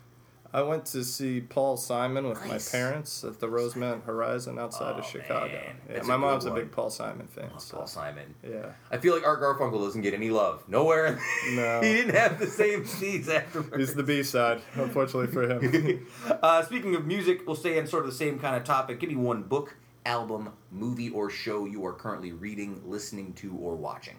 [0.53, 2.72] I went to see Paul Simon with Nice.
[2.72, 5.61] my parents at the Rosemont Horizon outside Oh, of Chicago.
[5.88, 7.51] Yeah, my a mom's a big Paul Simon fan.
[7.59, 8.34] So, Paul Simon.
[8.42, 8.72] yeah.
[8.90, 10.64] I feel like Art Garfunkel doesn't get any love.
[10.68, 11.20] Nowhere.
[11.53, 11.80] No.
[11.82, 13.76] he didn't have the same seats afterwards.
[13.76, 16.07] He's the B side, unfortunately for him.
[16.42, 18.98] uh, speaking of music, we'll stay on sort of the same kind of topic.
[19.01, 23.76] Give me one book, album, movie, or show you are currently reading, listening to, or
[23.76, 24.16] watching.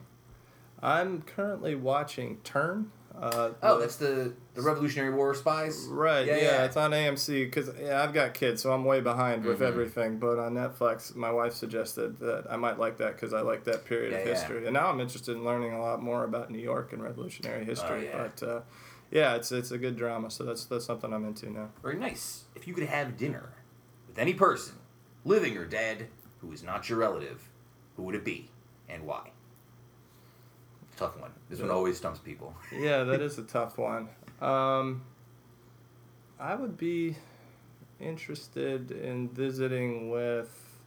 [0.81, 2.91] I'm currently watching Turn.
[3.21, 5.85] Uh, Oh, the- that's the the Revolutionary War spies.
[5.89, 6.63] Right, yeah, yeah.
[6.65, 9.67] it's on AMC because yeah, I've got kids, so I'm way behind with Mhm.
[9.67, 10.17] everything.
[10.17, 13.85] But on Netflix, my wife suggested that I might like that because I like that
[13.85, 14.31] period of Yeah, yeah.
[14.31, 17.63] history, and now I'm interested in learning a lot more about New York and Revolutionary
[17.63, 18.09] history.
[18.11, 18.27] Oh, yeah.
[18.35, 18.61] But uh,
[19.11, 21.69] yeah, it's it's a good drama, so that's that's something I'm into now.
[21.83, 22.45] Very nice.
[22.55, 23.53] If you could have dinner
[24.07, 24.75] with any person,
[25.23, 26.07] living or dead,
[26.41, 27.47] who is not your relative,
[27.95, 28.49] who would it be
[28.89, 29.31] and why?
[31.01, 31.31] Tough one.
[31.49, 32.55] This one always stumps people.
[32.71, 34.07] Yeah, that is a tough one.
[34.39, 35.01] Um,
[36.39, 37.15] I would be
[37.99, 40.79] interested in visiting with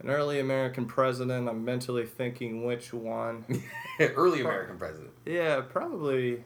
[0.00, 1.48] an early American president.
[1.48, 3.44] I'm mentally thinking which one.
[4.00, 5.10] Early American president.
[5.26, 6.44] yeah, probably.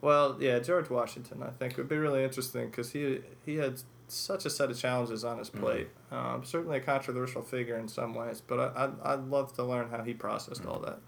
[0.00, 1.44] Well, yeah, George Washington.
[1.44, 5.24] I think would be really interesting because he he had such a set of challenges
[5.24, 5.88] on his plate.
[6.10, 9.90] Um, certainly a controversial figure in some ways, but I, I'd, I'd love to learn
[9.90, 10.98] how he processed all that.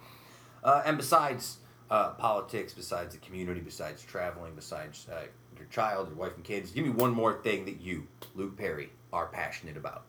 [0.65, 1.59] Uh, and besides
[1.91, 5.20] uh, politics, besides the community, besides traveling, besides uh,
[5.57, 8.91] your child, your wife, and kids, give me one more thing that you, Luke Perry,
[9.12, 10.05] are passionate about.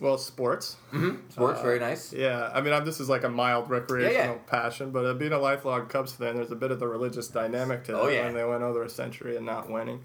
[0.00, 0.76] Well, sports.
[1.28, 2.12] Sports, Uh, very nice.
[2.12, 5.38] Yeah, I mean, I'm, this is like a mild recreational passion, but uh, being a
[5.38, 8.24] lifelong Cubs fan, there's a bit of the religious dynamic to Oh, that yeah.
[8.24, 10.02] when they went over a century and not winning.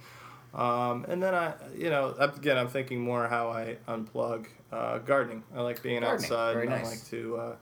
[0.53, 5.43] Um, and then I, you know, again, I'm thinking more how I unplug uh, gardening.
[5.55, 6.53] I like being Gardening, outside.
[6.53, 7.55] very and I like to, uh,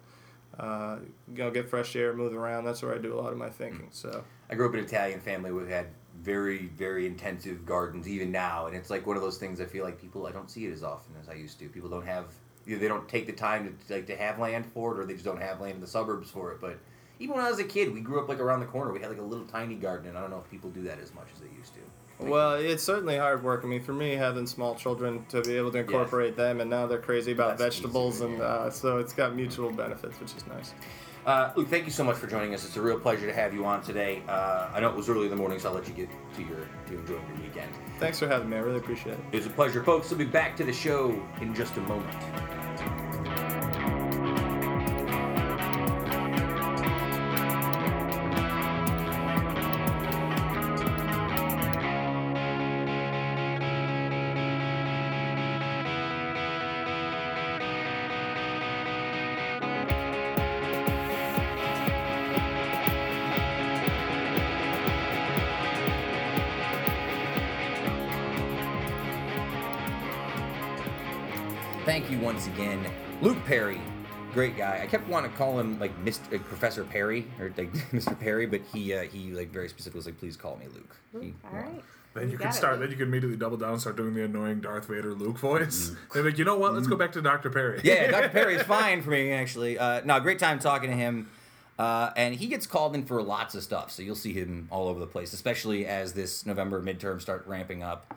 [0.62, 0.99] uh,
[1.34, 2.64] you know, get fresh air, move around.
[2.64, 3.90] That's where I do a lot of my thinking.
[3.91, 5.52] So I grew up in an Italian family.
[5.52, 5.88] We've had
[6.22, 9.60] very, very intensive gardens, even now, and it's like one of those things.
[9.60, 11.70] I feel like people I don't see it as often as I used to.
[11.70, 12.26] People don't have
[12.68, 15.14] either they don't take the time to like to have land for it, or they
[15.14, 16.62] just don't have land in the suburbs for it.
[16.62, 16.78] But
[17.20, 18.91] even when I was a kid, we grew up like around the corner.
[18.91, 20.99] We had like a little tiny garden, and I don't know if people do that
[20.99, 21.82] as much as they used to.
[22.20, 23.62] Well, it's certainly hard work.
[23.64, 26.88] I mean, for me, having small children to be able to incorporate them, and now
[26.88, 28.44] they're crazy about That's vegetables, easier, and yeah.
[28.44, 30.74] uh, so it's got mutual benefits, which is nice.
[31.26, 32.64] Uh, Luke, thank you so much for joining us.
[32.66, 34.22] It's a real pleasure to have you on today.
[34.28, 36.42] Uh, I know it was early in the morning, so I'll let you get to
[36.44, 37.72] your to enjoying your weekend.
[38.00, 38.58] Thanks for having me.
[38.58, 39.20] I really appreciate it.
[39.32, 40.10] It was a pleasure, folks.
[40.10, 42.16] We'll be back to the show in just a moment.
[74.97, 76.31] Kept wanting to call him like Mr.
[76.31, 78.17] Like Professor Perry or like Mr.
[78.19, 80.95] Perry, but he uh, he like very specifically was like, please call me Luke.
[81.22, 81.84] He- All right.
[82.13, 82.73] Then you got can start.
[82.76, 82.81] Luke.
[82.84, 85.91] Then you can immediately double down, and start doing the annoying Darth Vader Luke voice.
[86.13, 86.73] They're like, you know what?
[86.73, 87.81] Let's go back to Doctor Perry.
[87.84, 88.30] yeah, Dr.
[88.38, 89.77] Perry is fine for me actually.
[89.77, 91.30] Uh, no, great time talking to him.
[91.77, 94.88] Uh, and he gets called in for lots of stuff, so you'll see him all
[94.88, 98.15] over the place, especially as this November midterm start ramping up.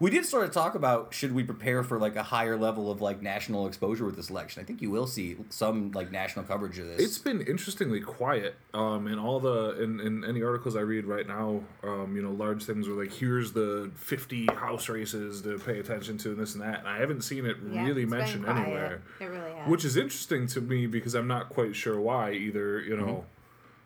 [0.00, 3.02] We did sort of talk about should we prepare for like a higher level of
[3.02, 4.62] like national exposure with this election.
[4.62, 7.02] I think you will see some like national coverage of this.
[7.02, 11.28] It's been interestingly quiet um, in all the in, in any articles I read right
[11.28, 11.60] now.
[11.82, 16.16] Um, you know, large things were like, "Here's the 50 house races to pay attention
[16.18, 18.44] to, and this and that." And I haven't seen it Yeah, really it's been mentioned
[18.46, 18.62] quiet.
[18.62, 19.68] anywhere, It really has.
[19.68, 22.80] which is interesting to me because I'm not quite sure why either.
[22.80, 23.26] You know,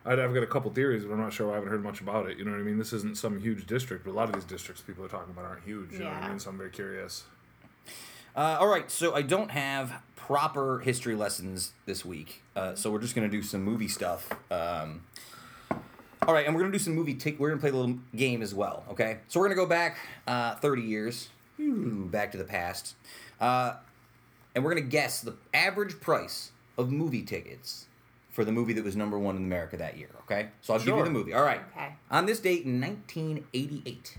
[0.05, 1.51] I'd, I've got a couple theories, but I'm not sure.
[1.51, 2.37] I haven't heard much about it.
[2.37, 2.77] You know what I mean?
[2.77, 5.45] This isn't some huge district, but a lot of these districts people are talking about
[5.45, 5.93] aren't huge.
[5.93, 6.39] You know what I mean?
[6.39, 7.23] So I'm very curious.
[8.35, 12.99] Uh, all right, so I don't have proper history lessons this week, uh, so we're
[12.99, 14.29] just gonna do some movie stuff.
[14.51, 15.03] Um,
[16.27, 17.13] all right, and we're gonna do some movie.
[17.13, 18.83] T- we're gonna play a little game as well.
[18.91, 21.29] Okay, so we're gonna go back uh, 30 years,
[21.61, 22.95] Ooh, back to the past,
[23.39, 23.75] uh,
[24.53, 27.85] and we're gonna guess the average price of movie tickets
[28.35, 30.09] for the movie that was number one in America that year.
[30.23, 31.33] Okay, so I'll give you the movie.
[31.33, 31.61] All right.
[31.71, 31.93] Okay.
[32.11, 34.17] On this date in 1988,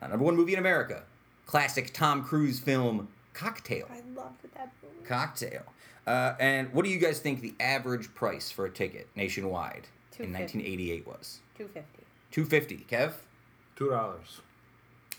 [0.00, 1.02] uh, number one movie in America,
[1.46, 3.88] classic Tom Cruise film Cocktail.
[3.90, 5.04] I loved that movie.
[5.04, 5.64] Cocktail.
[6.06, 9.88] Uh, and what do you guys think the average price for a ticket nationwide
[10.20, 11.40] in 1988 was?
[11.58, 12.04] Two fifty.
[12.30, 12.86] 250.
[12.88, 13.14] Kev?
[13.74, 14.40] Two dollars.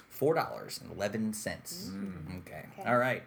[0.10, 1.91] Four dollars and eleven cents.
[2.48, 2.64] Okay.
[2.80, 2.90] Okay.
[2.90, 3.24] All right.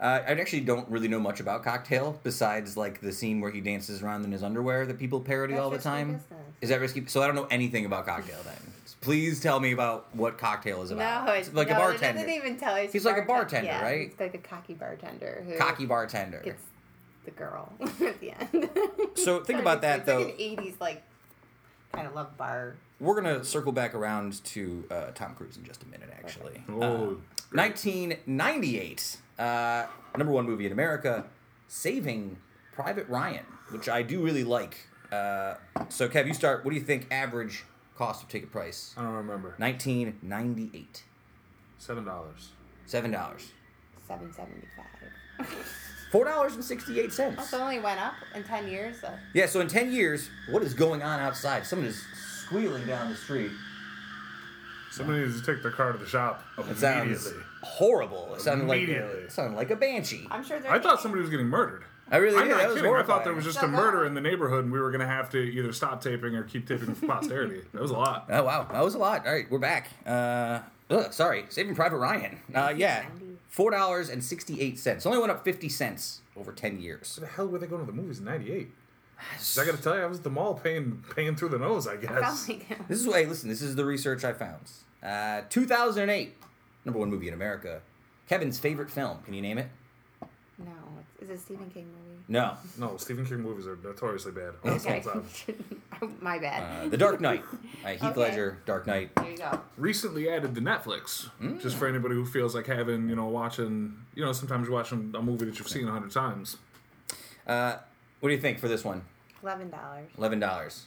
[0.00, 3.60] Uh, I actually don't really know much about Cocktail besides like the scene where he
[3.60, 6.12] dances around in his underwear that people parody That's all the time.
[6.14, 6.24] business.
[6.60, 7.04] Is that risky?
[7.06, 8.54] So I don't know anything about Cocktail then.
[9.00, 11.26] Please tell me about what Cocktail is about.
[11.26, 12.20] No, it's like no, a bartender.
[12.20, 12.88] It doesn't even tell you.
[12.88, 14.10] He's like a bartender, yeah, right?
[14.10, 16.42] He's like a cocky bartender who Cocky bartender.
[16.44, 16.62] gets
[17.24, 18.70] the girl at the end.
[19.14, 20.22] So think Sorry, about that, it's though.
[20.24, 21.02] Like an '80s like
[21.92, 22.74] kind of love bar.
[23.00, 26.62] We're gonna circle back around to uh, Tom Cruise in just a minute, actually.
[26.68, 27.14] Oh, Uh,
[27.52, 29.86] 1998, uh,
[30.16, 31.24] number one movie in America,
[31.68, 32.36] Saving
[32.72, 34.76] Private Ryan, which I do really like.
[35.12, 35.54] Uh,
[35.88, 36.64] so, Kev, you start.
[36.64, 37.64] What do you think average
[37.96, 38.94] cost of ticket price?
[38.96, 39.54] I don't remember.
[39.58, 41.04] 1998,
[41.78, 42.50] Seven dollars.
[42.86, 43.52] seven dollars,
[44.06, 45.46] Seven seventy five.
[46.10, 47.38] four dollars and sixty-eight cents.
[47.38, 49.00] Also, only went up in ten years.
[49.00, 49.10] So.
[49.34, 49.46] Yeah.
[49.46, 51.64] So in ten years, what is going on outside?
[51.66, 52.02] Someone is
[52.46, 53.52] squealing down the street.
[54.90, 57.42] Somebody needs to take their car to the shop It sounds immediately.
[57.62, 58.34] Horrible.
[58.34, 60.26] It sounded like a, it sounded like a banshee.
[60.30, 60.58] I'm sure.
[60.60, 61.84] they're I thought getting- somebody was getting murdered.
[62.10, 62.50] I really I'm did.
[62.52, 62.94] not That was kidding.
[62.94, 65.06] I thought there was just So a murder in the neighborhood, and we were gonna
[65.06, 67.60] have to either stop taping or keep taping for posterity.
[67.72, 68.26] That was a lot.
[68.30, 69.26] Oh wow, that was a lot.
[69.26, 69.88] All right, we're back.
[70.06, 72.38] Uh, ugh, sorry, Saving Private Ryan.
[72.54, 73.04] Uh, yeah,
[73.48, 75.04] four dollars and sixty-eight cents.
[75.04, 77.18] Only went up fifty cents over ten years.
[77.20, 78.70] Where the hell were they going to the movies in '98?
[79.60, 81.86] I got to tell you, I was at the mall paying paying through the nose.
[81.86, 82.48] I guess.
[82.48, 82.88] like it.
[82.88, 83.50] This is hey, listen.
[83.50, 84.62] This is the research I found.
[85.02, 86.36] Uh, two thousand and eight,
[86.84, 87.80] number one movie in America.
[88.28, 89.18] Kevin's favorite film.
[89.24, 89.68] Can you name it?
[90.58, 90.72] No,
[91.20, 92.18] is it a Stephen King movie?
[92.26, 92.56] No.
[92.78, 94.54] No, Stephen King movies are notoriously bad.
[94.64, 94.96] Almost Okay.
[95.06, 95.22] all
[96.00, 96.16] time.
[96.20, 96.86] My bad.
[96.86, 97.44] Uh, the Dark Knight.
[97.84, 98.20] Uh, Heath Okay.
[98.20, 99.14] Ledger, Dark Knight.
[99.14, 99.60] there you go.
[99.76, 101.28] Recently added to Netflix,
[101.60, 105.12] just for anybody who feels like having, you know, watching, you know, sometimes you're watching
[105.16, 106.56] a movie that you've seen a hundred times.
[107.46, 107.76] Uh,
[108.20, 109.02] what do you think for this one?
[109.42, 110.08] Eleven dollars.
[110.18, 110.86] Eleven dollars.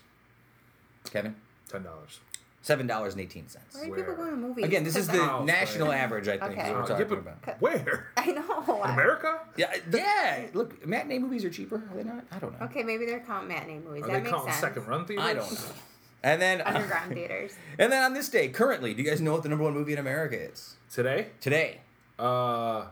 [1.09, 1.35] Kevin,
[1.69, 2.19] Ten dollars.
[2.61, 3.75] Seven dollars and eighteen cents.
[3.75, 3.99] Why are Where?
[3.99, 4.65] people going to movies?
[4.65, 5.99] Again, this is the Oh, national sorry.
[5.99, 6.27] average.
[6.27, 6.61] I think Okay.
[6.61, 7.61] is what we're Uh, talking yeah, about.
[7.61, 8.07] where?
[8.17, 8.81] I know.
[8.83, 9.39] In America?
[9.57, 10.47] Yeah, yeah.
[10.53, 11.75] Look, matinee movies are cheaper.
[11.77, 12.23] Are they not?
[12.31, 12.65] I don't know.
[12.67, 14.03] Okay, maybe they're called matinee movies.
[14.03, 14.61] Are that they makes counting sense.
[14.61, 15.25] second run theaters?
[15.25, 15.59] I don't know.
[16.23, 17.53] And then, Underground theaters.
[17.79, 19.93] and then on this day, currently, do you guys know what the number one movie
[19.93, 21.29] in America is Today?
[21.39, 21.81] today?
[22.19, 22.85] Uh,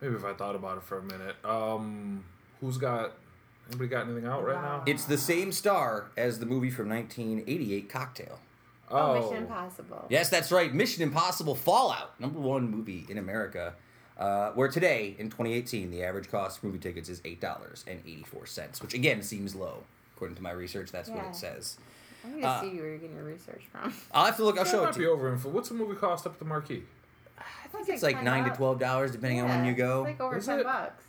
[0.00, 1.36] maybe if I thought about it for a minute.
[1.44, 2.24] Um,
[2.60, 3.12] who's got?
[3.68, 4.82] Anybody got anything out right now?
[4.86, 8.40] It's the same star as the movie from 1988, Cocktail.
[8.90, 10.06] Oh, Mission Impossible.
[10.10, 10.72] Yes, that's right.
[10.72, 13.74] Mission Impossible Fallout, number one movie in America.
[14.18, 19.22] Uh, where today, in 2018, the average cost for movie tickets is $8.84, which again
[19.22, 19.82] seems low.
[20.14, 21.78] According to my research, that's what it says.
[22.24, 23.92] I'm going to Uh, see where you're getting your research from.
[24.12, 25.12] I'll have to look, I'll That show it might to be you.
[25.12, 25.48] over info.
[25.48, 26.84] What's a movie cost up at the marquee?
[27.38, 30.04] I think it's like 9 to $12, depending on when you go.
[30.04, 30.64] It's like over Is 10 it?
[30.64, 31.02] bucks.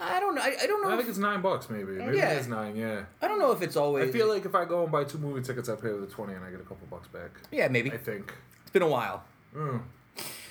[0.00, 0.40] I don't know.
[0.42, 0.88] I, I don't know.
[0.88, 1.92] I think If, it's nine bucks, maybe.
[1.92, 2.30] Maybe Yeah.
[2.30, 2.74] it is nine.
[2.76, 3.02] Yeah.
[3.20, 4.08] I don't know if it's always.
[4.08, 6.14] I feel like if I go and buy two movie tickets, I pay with the
[6.14, 7.30] twenty and I get a couple bucks back.
[7.50, 7.92] Yeah, maybe.
[7.92, 8.32] I think.
[8.62, 9.24] It's been a while.
[9.54, 9.82] Mm.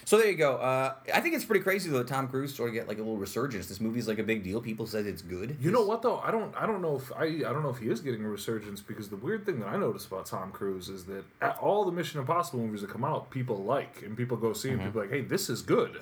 [0.06, 0.56] So there you go.
[0.56, 2.02] Uh, I think it's pretty crazy though.
[2.04, 3.68] Tom Cruise sort of get like a little resurgence.
[3.68, 4.60] This movie's like a big deal.
[4.60, 5.56] People said it's good.
[5.62, 6.18] You know what though?
[6.20, 6.56] I don't.
[6.58, 7.26] I don't know if I.
[7.26, 9.78] I don't know if he is getting a resurgence because the weird thing that I
[9.78, 13.30] noticed about Tom Cruise is that at all the Mission Impossible movies that come out,
[13.30, 16.02] people like and people go see and people are like, hey, this is good,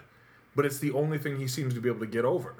[0.56, 2.56] but it's the only thing he seems to be able to get over.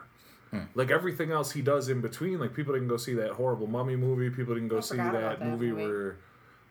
[0.76, 3.96] Like everything else he does in between, like people didn't go see that horrible mummy
[3.96, 4.30] movie.
[4.30, 5.86] People didn't go I see that, that movie, movie.
[5.88, 6.16] where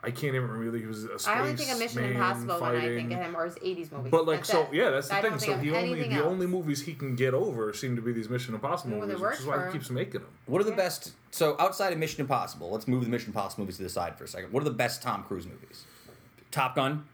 [0.03, 0.79] I can't even remember.
[0.79, 3.19] He was a space I only think of Mission man Impossible when I think of
[3.19, 4.11] him or his 80s movies.
[4.11, 4.75] But like That's so, it.
[4.75, 5.33] yeah, that's the I thing.
[5.39, 6.27] So think of he only anything the else.
[6.27, 9.31] only movies he can get over seem to be these Mission Impossible Well, movies, work
[9.33, 10.31] which is why he keeps making them.
[10.47, 10.77] What are the Yeah.
[10.77, 11.13] best?
[11.33, 14.25] So outside of Mission Impossible, let's move the Mission Impossible movies to the side for
[14.25, 14.53] a second.
[14.53, 15.85] What are the best Tom Cruise movies?
[16.51, 17.05] Top Gun,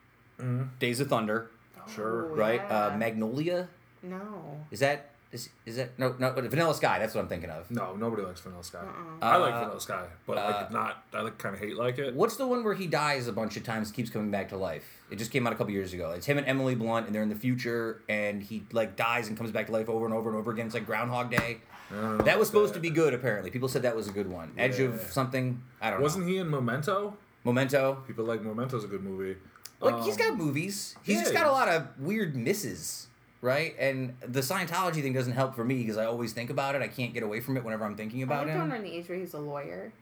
[0.78, 1.50] Days of Thunder,
[1.94, 2.30] Sure.
[2.30, 2.60] Oh, right?
[2.68, 2.86] yeah.
[2.88, 3.68] Uh, Magnolia.
[4.02, 4.64] No.
[4.70, 6.98] Is that is, is that no no Vanilla Sky?
[6.98, 7.70] That's what I'm thinking of.
[7.70, 8.78] No, nobody likes Vanilla Sky.
[8.80, 9.24] Uh-uh.
[9.24, 11.04] I like Uh, Vanilla Sky, but uh, like not.
[11.14, 12.14] I like kind of hate like it.
[12.14, 14.84] What's the one where he dies a bunch of times, keeps coming back to life?
[15.10, 16.10] It just came out a couple years ago.
[16.12, 19.36] It's him and Emily Blunt, and they're in the future, and he like dies and
[19.36, 20.66] comes back to life over and over and over again.
[20.66, 21.58] It's like Groundhog Day.
[21.90, 22.78] I don't know That was supposed that.
[22.78, 23.12] to be good.
[23.12, 24.52] Apparently, people said that was a good one.
[24.56, 25.60] Edge of something.
[25.80, 26.02] I don't know.
[26.04, 26.30] Wasn't know.
[26.32, 27.16] he in Memento?
[27.44, 28.02] Memento.
[28.06, 29.36] People like Memento's a good movie.
[29.80, 30.94] Like he's got movies.
[31.02, 33.08] He's yeah, just got a lot of weird misses,
[33.42, 33.74] right?
[33.78, 36.80] And the Scientology thing doesn't help for me because I always think about it.
[36.80, 38.72] I can't get away from it whenever I'm thinking I about looked over him.
[38.72, 39.92] in the age where he was a lawyer.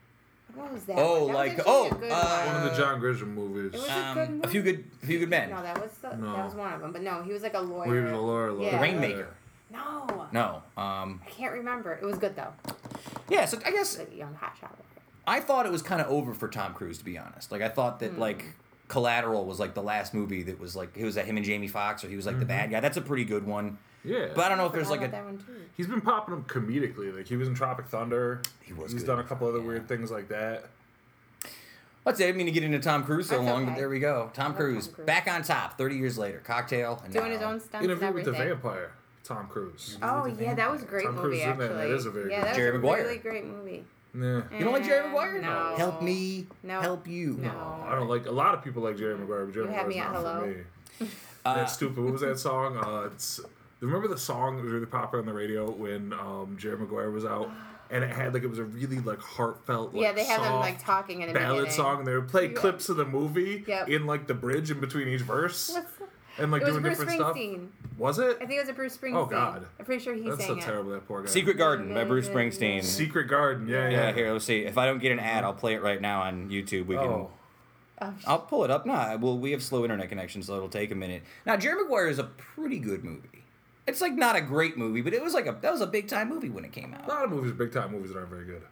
[0.55, 0.99] What was that?
[0.99, 1.29] Oh, one?
[1.29, 2.67] That like- actually oh, a good uh, One one.
[2.67, 3.73] of the John Grisham movies.
[3.75, 5.51] It was- Um, a good a few good, a few good men.
[5.51, 6.37] No, that was the, No.
[6.37, 6.93] that was one of them.
[6.93, 7.89] But no, he was like a lawyer.
[7.89, 8.61] Where he was a lawyer.
[8.61, 8.71] Yeah.
[8.77, 9.29] The Rainmaker.
[9.73, 10.63] No, No.
[10.77, 11.21] Um.
[11.25, 11.93] I can't remember.
[11.93, 12.53] It was good though.
[13.29, 13.45] Yeah.
[13.45, 15.03] So I guess young hotshot lawyer.
[15.27, 17.53] I thought it was kind of over for Tom Cruise, to be honest.
[17.53, 18.47] Like I thought that like
[18.91, 21.69] Collateral was like the last movie that was like it was that him and Jamie
[21.69, 22.73] Foxx, or he was like the bad mm-hmm.
[22.73, 22.81] guy.
[22.81, 23.79] That's a pretty good one.
[24.05, 24.29] Yeah.
[24.35, 25.45] But I don't know if there's like a that one too.
[25.77, 27.17] He's been popping up comedically.
[27.17, 28.43] Like he was in Tropic Thunder.
[28.63, 29.07] He was He's good.
[29.09, 29.67] done a couple other Yeah.
[29.67, 30.65] weird things like that.
[32.05, 33.89] Let's say I didn't mean to get into Tom Cruise so That's long, but there
[33.91, 34.31] we go.
[34.33, 35.07] Tom Cruise, Tom Cruise.
[35.07, 36.39] back on top, thirty years later.
[36.45, 38.33] Cocktail and Doing his own stunts Interview with the.
[38.33, 38.93] Vampire.
[39.23, 39.99] Tom Cruise.
[40.03, 41.69] Oh With the yeah, that was a great Tom Cruise movie is in actually.
[41.69, 41.75] that.
[41.75, 43.01] That is a very yeah, good- that Jerry was Maguire.
[43.01, 43.85] a really great movie.
[44.15, 44.43] Yeah.
[44.57, 45.41] You don't like Jerry Eh, Maguire?
[45.41, 45.75] No.
[45.77, 46.47] Help me.
[46.63, 46.81] No.
[46.81, 47.35] Help you.
[47.41, 47.85] No.
[47.87, 48.27] I don't like.
[48.27, 50.41] A lot of people like Jerry Maguire, but Jerry You had Maguire's not hello.
[50.99, 51.11] for me.
[51.43, 52.05] Uh, That's stupid.
[52.05, 52.77] What was that song?
[52.77, 53.41] Uh, it's
[53.81, 57.25] remember the song that was really popular on the radio when um, Jerry Maguire was
[57.25, 57.49] out,
[57.91, 59.95] and it had like it was a really like heartfelt.
[59.95, 61.73] Like, yeah, they had them like talking in the ballad beginning.
[61.77, 62.53] song, and they would play Yeah.
[62.61, 63.89] clips of the movie Yep.
[63.89, 66.00] in like the bridge in between each verse, What's the-
[66.43, 67.37] and like it was doing Bruce different stuff.
[67.37, 67.69] Springsteen.
[67.99, 68.37] Was it?
[68.41, 69.15] I think it was a Bruce Springsteen.
[69.15, 69.67] Oh, God.
[69.79, 70.61] I'm pretty sure he That's sang so it.
[70.63, 70.91] terrible.
[70.93, 71.29] That poor guy.
[71.29, 72.83] Secret Garden by Bruce Springsteen.
[72.83, 73.69] Secret Garden.
[73.69, 74.07] Yeah, yeah.
[74.09, 74.61] Yeah, here, let's see.
[74.65, 76.87] If I don't get an ad, I'll play it right now on YouTube.
[76.87, 77.05] We can.
[77.05, 77.31] Oh,
[78.03, 78.87] Oh, sh- I'll pull it up.
[78.87, 81.23] Nah, well, we have slow internet connection, so it'll take a minute.
[81.45, 83.45] Now, Jerry Maguire is a pretty good movie.
[83.87, 86.09] It's like not a great movie, but it was like a that was a big
[86.09, 87.05] time movie when it came out.
[87.05, 88.63] a lot of movies, big time movies, that aren't very good.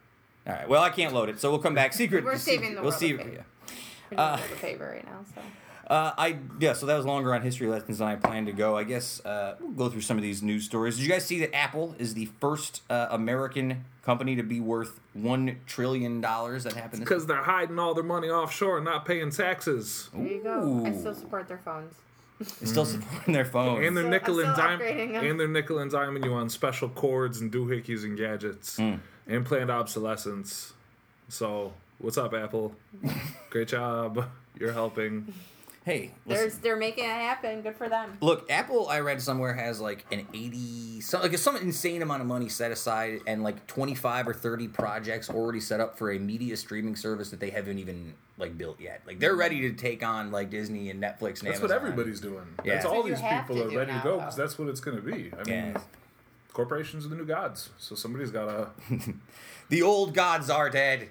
[0.47, 0.67] All right.
[0.67, 1.93] Well, I can't load it, so we'll come back.
[1.93, 2.23] Secret.
[2.23, 3.11] We're saving the We'll world see.
[3.13, 3.29] a favor.
[3.29, 3.41] yeah.
[4.09, 5.19] We're doing Uh, a favor right now.
[5.35, 5.41] So
[5.89, 8.77] Uh, I yeah, so that was longer on history lessons than I planned to go.
[8.77, 10.97] I guess uh, we'll go through some of these news stories.
[10.97, 14.99] Did you guys see that Apple is the first uh, American company to be worth
[15.13, 16.63] one trillion dollars?
[16.65, 16.99] That happened.
[16.99, 20.09] Because they're hiding all their money offshore and not paying taxes.
[20.13, 20.83] There you go.
[20.85, 21.95] I still support their phones.
[22.37, 23.85] They're still supporting their phones.
[23.87, 27.41] And they're still- nickel and dime, and they're nickel and diming you on special cords
[27.41, 28.95] and doohickeys and gadgets Hmm.
[29.27, 30.73] and planned obsolescence.
[31.29, 32.75] So, what's up, Apple?
[33.49, 34.27] Great job.
[34.59, 35.33] You're helping.
[35.89, 37.61] Hey, They're they're making it happen.
[37.61, 38.17] Good for them.
[38.21, 38.87] look, Apple.
[38.87, 42.71] I read somewhere has like an eighty, some like some insane amount of money set
[42.71, 46.95] aside, and like twenty five or thirty projects already set up for a media streaming
[46.95, 49.01] service that they haven't even like built yet.
[49.07, 52.45] Like they're ready to take on like Disney and Netflix and That's what everybody's doing.
[52.63, 52.73] Yeah.
[52.73, 54.97] That's That's all these people are do ready to go because that's what it's going
[54.97, 55.31] to be.
[55.33, 55.81] I mean, Yeah.
[56.53, 57.69] corporations are the new gods.
[57.77, 58.69] So somebody's got to.
[59.69, 61.09] The old gods are dead.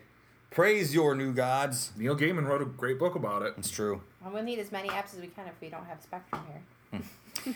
[0.51, 1.93] Praise your new gods.
[1.97, 3.55] Neil Gaiman wrote a great book about it.
[3.57, 4.01] It's true.
[4.23, 7.53] Well, we'll need as many apps as we can if we don't have Spectrum here.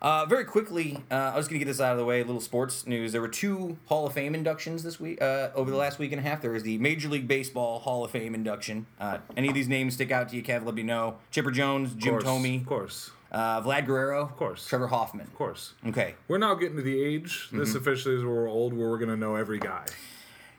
[0.00, 2.20] Uh, very quickly, uh, I was going to get this out of the way.
[2.20, 3.10] A little sports news.
[3.10, 5.20] There were two Hall of Fame inductions this week.
[5.20, 8.04] Uh, over the last week and a half, there was the Major League Baseball Hall
[8.04, 8.86] of Fame induction.
[9.00, 10.64] Uh, any of these names stick out to you, Kev?
[10.64, 11.16] Let me know.
[11.32, 13.10] Chipper Jones, Jim Of course, Thome, Of course.
[13.32, 14.66] uh, Vlad Guerrero, of course.
[14.68, 15.26] Trevor Hoffman.
[15.26, 15.74] Of course.
[15.88, 16.14] Okay.
[16.28, 17.48] We're now getting to the age.
[17.52, 17.78] This Mm-hmm.
[17.78, 19.84] officially is where we're old, where we're going to know every guy.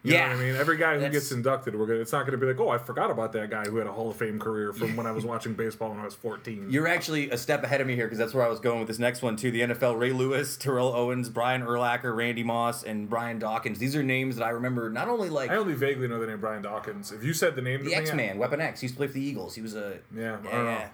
[0.02, 0.30] You Yeah.
[0.30, 0.56] know what I mean?
[0.56, 2.00] Every guy who That's- gets inducted, we're gonna.
[2.00, 4.10] It's not gonna be like, oh, I forgot about that guy who had a Hall
[4.10, 6.68] of Fame career from when I was watching baseball when I was 14.
[6.70, 8.88] You're actually a step ahead of me here because that's where I was going with
[8.88, 9.52] this next one too.
[9.52, 13.78] The NFL: Ray Lewis, Terrell Owens, Brian Urlacher, Randy Moss, and Brian Dawkins.
[13.80, 16.40] These are names that I remember not only like I only vaguely know the name
[16.40, 17.12] Brian Dawkins.
[17.12, 18.80] If you said the name, to the X Man, Weapon X.
[18.80, 19.56] He used to play for the Eagles.
[19.56, 20.72] He was a Yeah, I don't know.
[20.72, 20.88] yeah.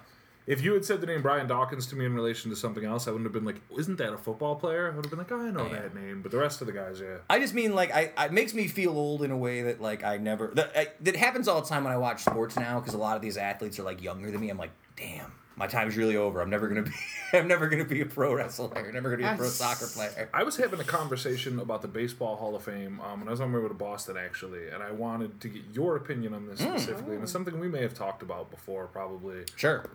[0.47, 3.07] If you had said the name Brian Dawkins to me in relation to something else,
[3.07, 5.31] I wouldn't have been like, "Isn't that a football player?" I would have been like,
[5.31, 5.81] "Oh, I know oh, Yeah.
[5.81, 7.17] that name," but the rest of the guys, yeah.
[7.30, 9.81] I just mean like I, I it makes me feel old in a way that
[9.81, 12.80] like I never that I, that happens all the time when I watch sports now
[12.80, 14.49] because a lot of these athletes are like younger than me.
[14.49, 16.41] I'm like, damn, my time's really over.
[16.41, 16.91] I'm never gonna be
[17.34, 18.69] I'm never gonna be a pro wrestler.
[18.77, 20.30] I'm never gonna be a pro soccer player.
[20.34, 23.41] I was having a conversation about the Baseball Hall of Fame um, when I was
[23.41, 26.60] on my way to Boston, actually, and I wanted to get your opinion on this
[26.61, 26.77] Hmm.
[26.77, 29.44] specifically, and it's something we may have talked about before, probably.
[29.56, 29.86] Sure.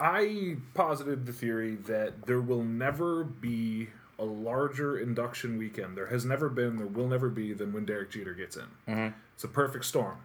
[0.00, 5.96] I posited the theory that there will never be a larger induction weekend.
[5.96, 8.66] There has never been, there will never be than when Derek Jeter gets in.
[8.88, 9.08] Mm-hmm.
[9.34, 10.18] It's a perfect storm.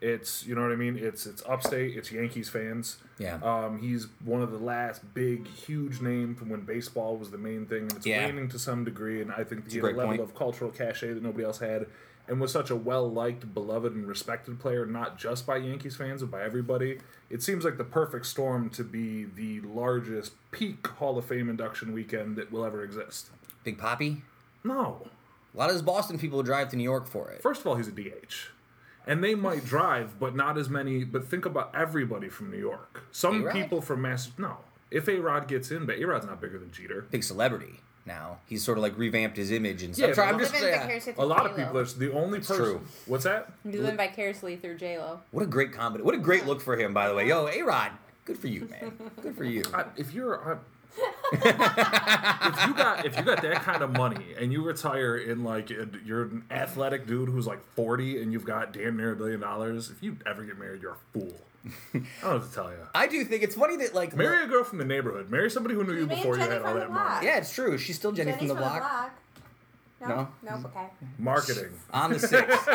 [0.00, 0.96] It's you know what I mean.
[0.96, 1.96] It's it's upstate.
[1.96, 2.96] It's Yankees fans.
[3.18, 3.34] Yeah.
[3.42, 7.66] Um, he's one of the last big, huge name from when baseball was the main
[7.66, 8.24] thing, and it's Yeah.
[8.26, 9.20] waning to some degree.
[9.20, 10.20] And I think a he had a level point.
[10.20, 11.86] of cultural cachet that nobody else had,
[12.26, 16.22] and was such a well liked, beloved, and respected player, not just by Yankees fans,
[16.22, 16.98] but by everybody.
[17.28, 21.92] It seems like the perfect storm to be the largest peak Hall of Fame induction
[21.92, 23.28] weekend that will ever exist.
[23.64, 24.22] Big Poppy.
[24.64, 25.08] No.
[25.54, 27.42] A lot of those Boston people drive to New York for it.
[27.42, 28.48] First of all, he's a DH.
[29.06, 31.04] And they might drive, but not as many.
[31.04, 33.02] But think about everybody from New York.
[33.12, 33.52] Some A-Rod?
[33.54, 34.30] people from Mass.
[34.38, 34.58] No.
[34.90, 37.06] If A Rod gets in, but A Rod's not bigger than Jeter.
[37.10, 38.38] Big celebrity now.
[38.46, 40.26] He's sort of like revamped his image and Yeah, stuff.
[40.26, 41.12] I'm but- just Living yeah.
[41.18, 41.66] A lot of J-Lo.
[41.66, 42.56] people, Are the only person.
[42.56, 42.80] true.
[43.06, 43.52] What's that?
[43.64, 45.20] You live vicariously through J Lo.
[45.30, 46.02] What a great comedy.
[46.02, 47.28] What a great look for him, by the way.
[47.28, 47.92] Yo, A Rod,
[48.24, 48.92] good for you, man.
[49.22, 49.62] Good for you.
[49.74, 50.54] I, if you're.
[50.54, 50.56] I,
[51.32, 55.70] if you got if you got that kind of money and you retire in like
[55.70, 59.40] a, you're an athletic dude who's like 40 and you've got damn near a billion
[59.40, 61.32] dollars if you ever get married you're a fool
[61.64, 64.44] I don't know what to tell you I do think it's funny that like Marry
[64.44, 65.30] a girl from the neighborhood.
[65.30, 67.08] Marry somebody who knew you made before you had all that block.
[67.14, 67.26] money.
[67.26, 67.76] Yeah, it's true.
[67.76, 69.12] She's still Jenny Jenny's from the block.
[70.08, 70.28] No?
[70.42, 70.86] Nope, okay.
[71.18, 71.70] Marketing.
[71.92, 72.68] On the sixth.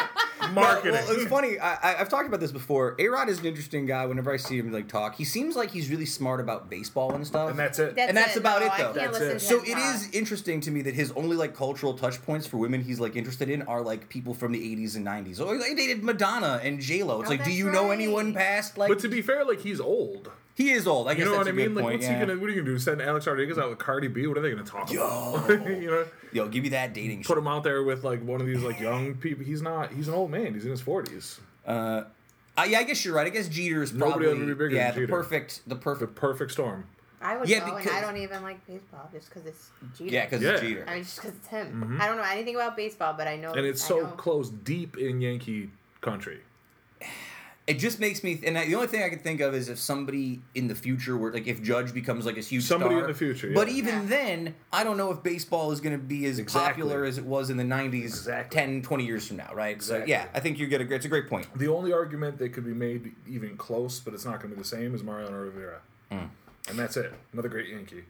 [0.54, 0.92] Marketing.
[0.94, 1.58] Well, it's funny.
[1.58, 2.96] I, I, I've talked about this before.
[3.00, 4.06] A Rod is an interesting guy.
[4.06, 7.26] Whenever I see him like talk, he seems like he's really smart about baseball and
[7.26, 7.50] stuff.
[7.50, 7.96] and that's it.
[7.96, 8.84] That's And that's it, about no, it, I though.
[8.94, 9.34] can't That's listen it.
[9.34, 9.96] to so him it talk.
[9.96, 13.16] is interesting to me that his only like cultural touch points for women he's like
[13.16, 15.40] interested in are like people from the 80s and 90s.
[15.44, 17.22] Or he dated Madonna and J Lo.
[17.22, 17.94] It's Oh, like, do that's you know right.
[17.94, 18.90] anyone past like?
[18.90, 20.30] but to be fair, like he's old.
[20.56, 21.08] He is old.
[21.08, 21.76] I guess You know that's what I mean?
[21.76, 21.96] Like, point.
[21.98, 22.20] what's yeah.
[22.20, 22.40] he gonna?
[22.40, 22.80] What are you gonna do?
[22.80, 24.26] Send Alex Rodriguez out with Cardi B?
[24.26, 25.50] What are they gonna talk about?
[25.50, 27.38] Yo, you know, Yo, give me that dating put shit.
[27.38, 29.44] him out there with like one of these like young people.
[29.46, 29.92] He's not.
[29.92, 30.54] He's an old man.
[30.54, 31.40] He's in his forties.
[31.66, 32.04] Uh,
[32.68, 33.28] yeah, I guess you're right.
[33.28, 35.14] I guess Jeter is Nobody probably will ever be bigger yeah than the Jeter.
[35.14, 36.86] perfect the perfect, The perfect perfect storm.
[37.22, 40.14] I would Yeah, go, and I don't even like baseball just because it's Jeter.
[40.14, 40.52] yeah because Yeah.
[40.52, 40.86] it's Jeter.
[40.88, 41.98] I mean, just because it's him.
[42.00, 43.52] I don't know anything about baseball, but I know.
[43.54, 44.08] And it's I so know.
[44.12, 45.72] close, deep in Yankee
[46.02, 46.42] country.
[47.68, 49.80] It just makes me, and I, the only thing I can think of is if
[49.80, 53.06] somebody in the future were like if Judge becomes like a huge Somebody star.
[53.06, 54.06] in the future, But even Yeah.
[54.06, 56.84] then, I don't know if baseball is going to be as Exactly.
[56.84, 58.56] popular as it was in the '90s, Exactly.
[58.56, 59.82] 10, 20 years from now, right?
[59.82, 60.12] So Exactly.
[60.12, 60.94] yeah, I think you get a.
[60.94, 61.48] It's a great point.
[61.58, 64.62] The only argument that could be made even close, but it's not going to be
[64.62, 65.80] the same, is Mariano Rivera.
[66.12, 66.26] Hmm.
[66.70, 67.14] And that's it.
[67.34, 68.04] Another great Yankee.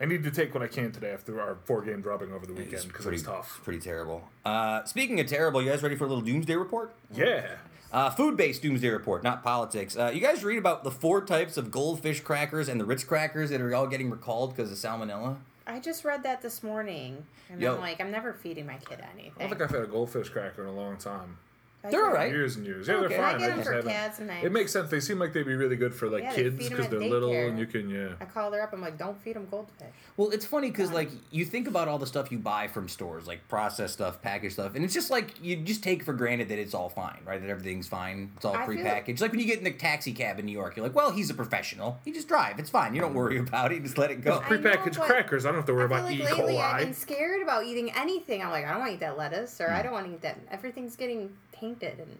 [0.00, 2.52] I need to take what I can today after our four game dropping over the
[2.52, 3.60] weekend because it was pretty tough.
[3.62, 4.28] Pretty terrible.
[4.44, 6.92] Uh, speaking of terrible, you guys ready for a little doomsday report?
[7.14, 7.46] Yeah.
[7.92, 9.96] Uh, food-based doomsday report, not politics.
[9.98, 13.50] Uh, you guys read about the four types of goldfish crackers and the Ritz crackers
[13.50, 15.36] that are all getting recalled because of salmonella?
[15.66, 17.74] I just read that this morning, and Yo.
[17.74, 19.32] I'm like, I'm never feeding my kid anything.
[19.36, 21.36] I don't think I've had a goldfish cracker in a long time.
[21.84, 22.30] I They're all right.
[22.30, 22.86] Years and years.
[22.86, 23.08] Yeah, Okay.
[23.08, 23.34] they're fine.
[23.34, 24.88] I get them just for haven't- cats and It makes sense.
[24.90, 26.84] They seem like they'd be really good for like Yeah, they kids feed 'em because
[26.86, 27.48] at they're little daycare.
[27.48, 28.08] and you can yeah.
[28.20, 28.72] I call her up.
[28.72, 29.88] I'm like, don't feed them goldfish.
[30.16, 33.26] Well, it's funny because like you think about all the stuff you buy from stores,
[33.26, 36.58] like processed stuff, packaged stuff, and it's just like you just take for granted that
[36.58, 37.40] it's all fine, right?
[37.40, 38.30] That everything's fine.
[38.36, 39.20] It's all I feel- prepackaged.
[39.20, 41.30] Like when you get in the taxi cab in New York, you're like, well, he's
[41.30, 41.98] a professional.
[42.04, 42.60] You just drive.
[42.60, 42.94] It's fine.
[42.94, 43.82] You don't worry about it.
[43.82, 44.38] Just let it go.
[44.38, 45.44] I know, Prepackaged but crackers.
[45.44, 46.22] I don't have to worry I feel about like E.
[46.24, 46.84] lately I've coli.
[46.84, 48.40] been scared about eating anything.
[48.42, 49.74] I'm like, I don't want to eat that lettuce, or Hmm.
[49.74, 50.38] I don't want to eat that.
[50.50, 51.30] Everything's getting
[51.62, 52.18] tainted and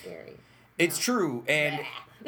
[0.00, 0.32] scary.
[0.78, 1.80] It's true, and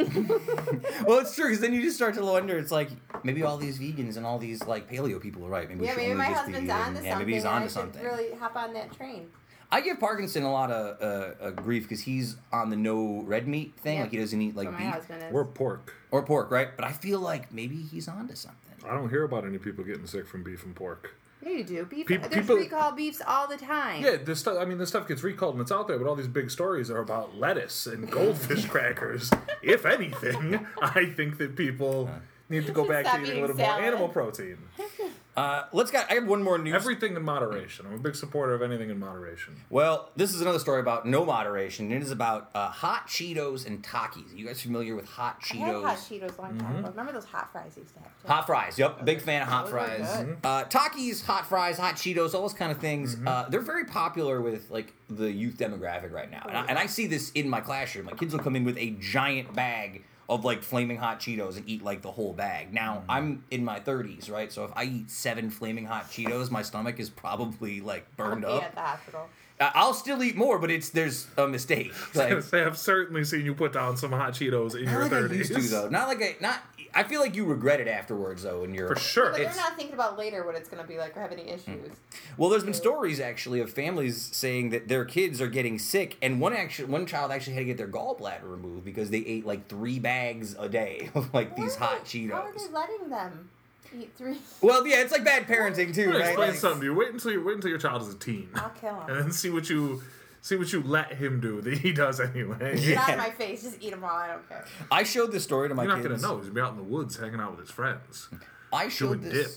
[1.06, 2.58] well, it's true because then you just start to wonder.
[2.58, 2.90] It's like
[3.24, 5.68] maybe all these vegans and all these like paleo people are right.
[5.68, 7.18] Maybe Yeah, maybe only my just be husband's eating- onto Yeah, something.
[7.18, 8.02] maybe he's and onto I should something.
[8.02, 9.28] really hop on that train.
[9.72, 13.46] I give Parkinson a lot of uh, uh, grief because he's on the no red
[13.46, 13.96] meat thing.
[13.98, 14.02] Yeah.
[14.02, 14.78] Like he doesn't eat like But
[15.08, 15.18] beef.
[15.32, 15.94] Or pork.
[16.10, 16.68] or pork, right?
[16.74, 18.58] But I feel like maybe he's onto something.
[18.84, 21.14] I don't hear about any people getting sick from beef and pork.
[21.42, 21.84] Yeah, you do.
[21.86, 22.06] Beef.
[22.06, 24.02] Peop- there's people- recall beefs all the time.
[24.02, 24.58] Yeah, this stuff.
[24.60, 26.90] I mean, this stuff gets recalled and it's out there, but all these big stories
[26.90, 29.30] are about lettuce and goldfish crackers.
[29.62, 32.10] If anything, I think that people
[32.48, 34.58] need to go back Stop to eating a eating little more animal protein.
[35.40, 36.10] Uh, let's got.
[36.10, 36.74] I have one more news.
[36.74, 37.86] Everything in moderation.
[37.86, 39.56] I'm a big supporter of anything in moderation.
[39.70, 41.90] well, this is another story about no moderation.
[41.92, 44.32] It is about uh, hot Cheetos and Takis.
[44.34, 45.62] Are you guys familiar with hot Cheetos?
[45.62, 45.82] I had Cheetos?
[45.84, 46.78] hot Cheetos a long time Mm-hmm.
[46.80, 46.88] ago.
[46.90, 48.08] Remember those hot fries I used to have?
[48.22, 48.28] Too?
[48.28, 48.78] Hot fries.
[48.78, 50.16] Yep, big fan of hot Those are fries.
[50.26, 50.36] good.
[50.44, 53.16] Uh, Takis, hot fries, hot Cheetos, all those kind of things.
[53.26, 56.86] Uh, they're very popular with like the youth demographic right now, and I, and I
[56.86, 58.06] see this in my classroom.
[58.06, 61.68] My kids will come in with a giant bag of like flaming hot Cheetos and
[61.68, 62.72] eat like the whole bag.
[62.72, 63.10] Now mm-hmm.
[63.10, 64.50] I'm in my 30s, right?
[64.50, 68.42] So if I eat seven flaming hot Cheetos, my stomach is probably like I'll burned
[68.42, 68.62] be up.
[68.62, 69.28] at the hospital.
[69.60, 71.92] I- I'll still eat more, but it's there's a mistake.
[72.14, 75.12] Like, I have certainly seen you put down some hot Cheetos in your not like
[75.12, 75.36] I 30s.
[75.36, 75.88] used to though.
[75.88, 76.62] Not like I not.
[76.94, 79.30] I feel like you regret it afterwards though, when you're For sure.
[79.30, 81.42] But they're not thinking about later what it's going to be like or have any
[81.42, 81.48] Hmm.
[81.48, 81.90] issues.
[82.36, 86.40] Well, there's been stories actually of families saying that their kids are getting sick, and
[86.40, 89.68] one actually, one child actually had to get their gallbladder removed because they ate like
[89.68, 91.98] three bags a day of like these Why?
[92.04, 92.30] Cheetos.
[92.32, 93.50] How are they letting them
[93.98, 94.38] eat three?
[94.60, 96.20] Well, yeah, it's like bad parenting too, right?
[96.28, 96.94] explain Like- something to you.
[96.94, 99.32] Wait until you wait until your child is a teen, I'll kill him, and then
[99.32, 100.02] see what you
[100.40, 102.78] see what you let him do that he does anyway.
[102.80, 102.96] Yeah.
[102.96, 103.62] Not in my face.
[103.62, 104.10] Just eat them all.
[104.10, 104.64] I don't care.
[104.90, 106.22] I showed this story to my You're not kids.
[106.22, 106.38] gonna know.
[106.40, 108.28] He's gonna be out in the woods hanging out with his friends.
[108.72, 109.56] I showed Doing this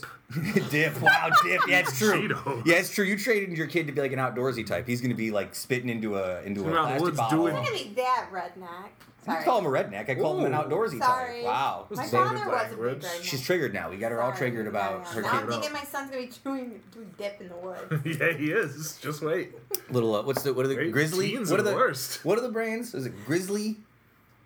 [0.70, 1.00] dip.
[1.02, 1.60] Wow, dip.
[1.68, 2.28] Yeah, it's true.
[2.28, 2.66] Cheetos.
[2.66, 3.04] Yeah, it's true.
[3.04, 4.86] You traded your kid to be like an outdoorsy type.
[4.86, 7.38] He's gonna be like spitting into a into a He's plastic bottle.
[7.42, 8.88] doing- I'm not gonna be that redneck.
[9.26, 10.10] You call him a redneck.
[10.10, 11.36] I called him an outdoorsy Sorry.
[11.36, 11.44] type.
[11.44, 11.86] Wow.
[11.90, 13.22] My Loaded father was a big redneck.
[13.22, 13.88] She's triggered now.
[13.88, 15.30] We got her all triggered about Yeah, her kid.
[15.32, 17.80] I'm thinking my son's gonna be doing doing dip in the woods.
[18.20, 18.98] yeah, he is.
[19.00, 19.52] Just wait.
[19.90, 21.38] Little, uh, what's the what are the Great grizzly?
[21.38, 22.22] What are are the the worst.
[22.24, 22.92] What are the brands?
[22.94, 23.76] Is it grizzly?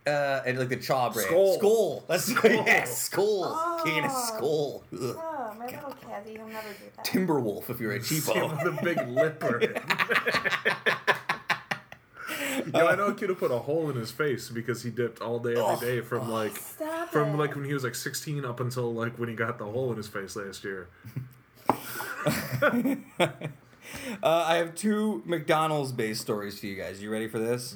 [0.08, 1.28] Uh, and like the chaw brand.
[1.28, 1.58] Skull.
[1.58, 2.04] Skull.
[2.08, 2.50] That's Skull.
[2.66, 3.42] yes, skull.
[3.44, 3.82] Oh.
[3.84, 4.84] King of skull.
[4.92, 5.00] Ugh.
[5.02, 7.04] Oh, my little Cassie, he'll never do that.
[7.04, 8.64] Timberwolf if you're a Same cheapo.
[8.64, 9.60] with the big lipper.
[12.74, 15.20] Yo, I know a kid who put a hole in his face because he dipped
[15.22, 15.72] all day Oh.
[15.72, 17.36] every day from like Stop from it.
[17.36, 19.96] like when he was like 16 up until like when he got the hole in
[19.96, 20.88] his face last year.
[24.22, 27.00] Uh, I have two McDonald's based stories for you guys.
[27.02, 27.74] You ready for this?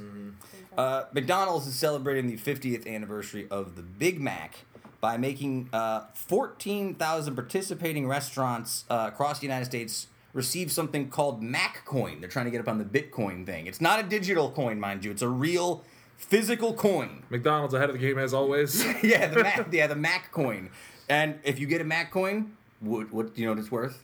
[0.77, 4.65] Uh, McDonald's is celebrating the 50th anniversary of the Big Mac
[5.01, 11.85] by making uh, 14,000 participating restaurants uh, across the United States receive something called Mac
[11.85, 12.20] Coin.
[12.20, 13.66] They're trying to get up on the Bitcoin thing.
[13.66, 15.11] It's not a digital coin, mind you.
[15.11, 15.85] It's a real
[16.16, 17.23] physical coin.
[17.28, 18.82] McDonald's ahead of the game as always.
[19.03, 20.70] yeah, the Mac, yeah, the Mac Coin.
[21.09, 24.03] And if you get a Mac Coin, what, what do you know what it's worth?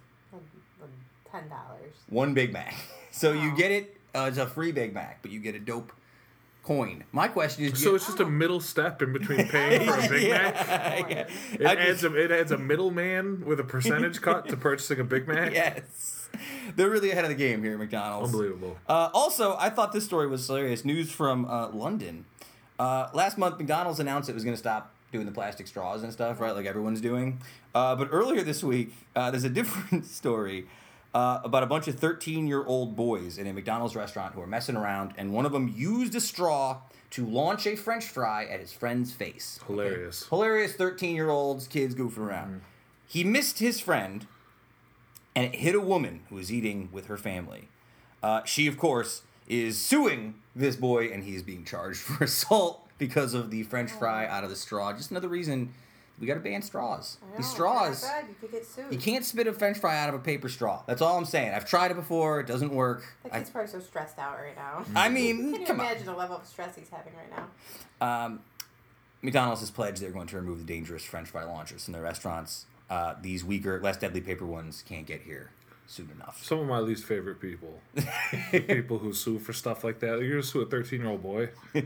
[1.31, 1.95] Ten dollars.
[2.09, 2.75] One Big Mac.
[3.11, 3.97] So you get it.
[4.15, 5.91] Uh, it's a free Big Mac, but you get a dope
[6.69, 7.05] coin.
[7.13, 10.09] My question is, So you- it's just a middle step in between paying for a
[10.09, 10.55] Big Mac.
[11.11, 11.27] yeah.
[11.55, 15.01] It I adds just- a it adds a middleman with a percentage cut to purchasing
[15.01, 15.53] a Big Mac.
[15.53, 16.29] yes,
[16.77, 18.33] they're really ahead of the game here at McDonald's.
[18.33, 18.77] Unbelievable.
[18.89, 20.85] Uh, also, I thought this story was hilarious.
[20.85, 22.27] News from uh, London.
[22.79, 26.13] Uh, last month, McDonald's announced it was going to stop doing the plastic straws and
[26.13, 26.55] stuff, right?
[26.55, 27.41] Like everyone's doing.
[27.75, 30.67] Uh, but earlier this week, uh, there's a different story
[31.15, 34.47] uh, about a bunch of 13 year old boys in a McDonald's restaurant who are
[34.47, 36.79] messing around, and one of them used a straw
[37.11, 39.59] to launch a French fry at his friend's face.
[39.67, 40.27] Hilarious.
[40.29, 42.63] Hilarious 13 year olds, kids goofing around.
[43.07, 44.27] He missed his friend
[45.35, 47.69] and it hit a woman who was eating with her family.
[48.23, 52.87] Uh, she, of course, is suing this boy and he is being charged for assault
[52.99, 54.93] because of the French fry out of the straw.
[54.93, 55.73] Just another reason
[56.21, 57.19] we got to ban straws.
[57.23, 58.03] Know, These straws.
[58.03, 58.29] not.
[58.29, 58.87] You could get sued.
[58.91, 60.83] You can't spit a French fry out of a paper straw.
[60.87, 61.53] That's all I'm saying.
[61.55, 62.41] I've tried it before.
[62.41, 63.05] It doesn't work.
[63.23, 64.85] That I, kid's probably so stressed out right now.
[64.97, 65.87] I mean, Can you come on.
[65.87, 67.31] imagine the level of stress he's having right
[68.01, 68.25] now?
[68.25, 68.41] Um,
[69.23, 72.67] McDonald's has pledged they're going to remove the dangerous French fry launchers from their restaurants.
[72.91, 75.51] Uh, these weaker, less deadly paper ones can't get here
[75.87, 76.43] soon enough.
[76.45, 77.81] Some of my least favorite people,
[78.51, 80.21] people who sue for stuff like that.
[80.21, 81.49] You're gonna sue a 13 year old boy.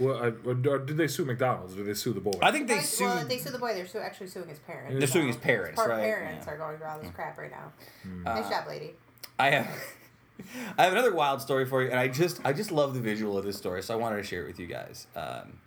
[0.00, 1.74] Well, I, or did they sue McDonald's?
[1.74, 2.32] Or did they sue the boy?
[2.42, 3.06] I think they Well, sued.
[3.06, 3.74] Well, they sued the boy.
[3.74, 4.98] They're su- actually suing his parents.
[4.98, 6.52] They're suing his parents, His right, parents yeah.
[6.54, 7.72] are going through all this crap right now.
[8.02, 8.22] Hmm.
[8.24, 8.94] nice job, lady.
[9.38, 9.68] I have
[10.78, 13.36] I have another wild story for you, and I just I just love the visual
[13.36, 15.06] of this story, so I wanted to share it with you guys.
[15.14, 15.58] Um,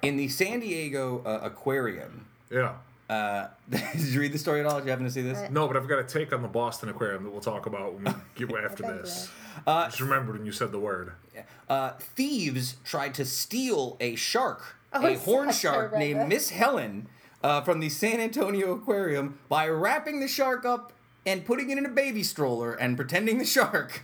[0.00, 2.74] in the San Diego uh, aquarium, yeah.
[3.08, 4.76] uh, did you read the story at all?
[4.78, 5.38] Did you happen to see this?
[5.38, 7.94] Uh, No, but I've got a take on the Boston Aquarium that we'll talk about
[7.94, 8.10] when we
[8.46, 9.30] get after I've been this.
[9.66, 11.12] Uh, Just remembered when you said the word.
[11.68, 16.28] uh, thieves tried to steal a shark, Oh, a I horn shark named.
[16.28, 17.08] Miss Helen,
[17.42, 20.92] uh, from the San Antonio Aquarium by wrapping the shark up
[21.24, 24.02] and putting it in a baby stroller and pretending the shark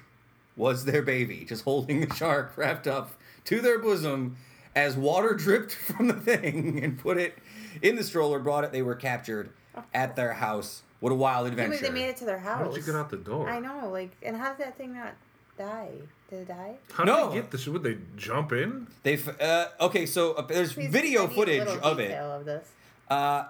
[0.56, 3.12] was their baby, just holding the shark wrapped up
[3.44, 4.36] to their bosom
[4.74, 7.36] as water dripped from the thing and put it
[7.82, 8.72] in the stroller, brought it.
[8.72, 9.50] They were captured
[9.94, 10.82] at their house.
[11.00, 11.70] What a wild adventure.
[11.70, 12.58] made, they made it to their house.
[12.58, 13.48] How did you get out the door?
[13.48, 15.14] I know, like, and how did that thing not
[15.58, 15.88] die?
[16.30, 16.74] Did it die?
[16.92, 17.28] How did No.
[17.30, 17.66] they get this?
[17.66, 18.86] Would they jump in?
[19.02, 22.08] They uh, okay, so uh, there's Please, video I need a footage little of it.
[22.08, 22.68] detail Of this.
[23.08, 23.44] Uh,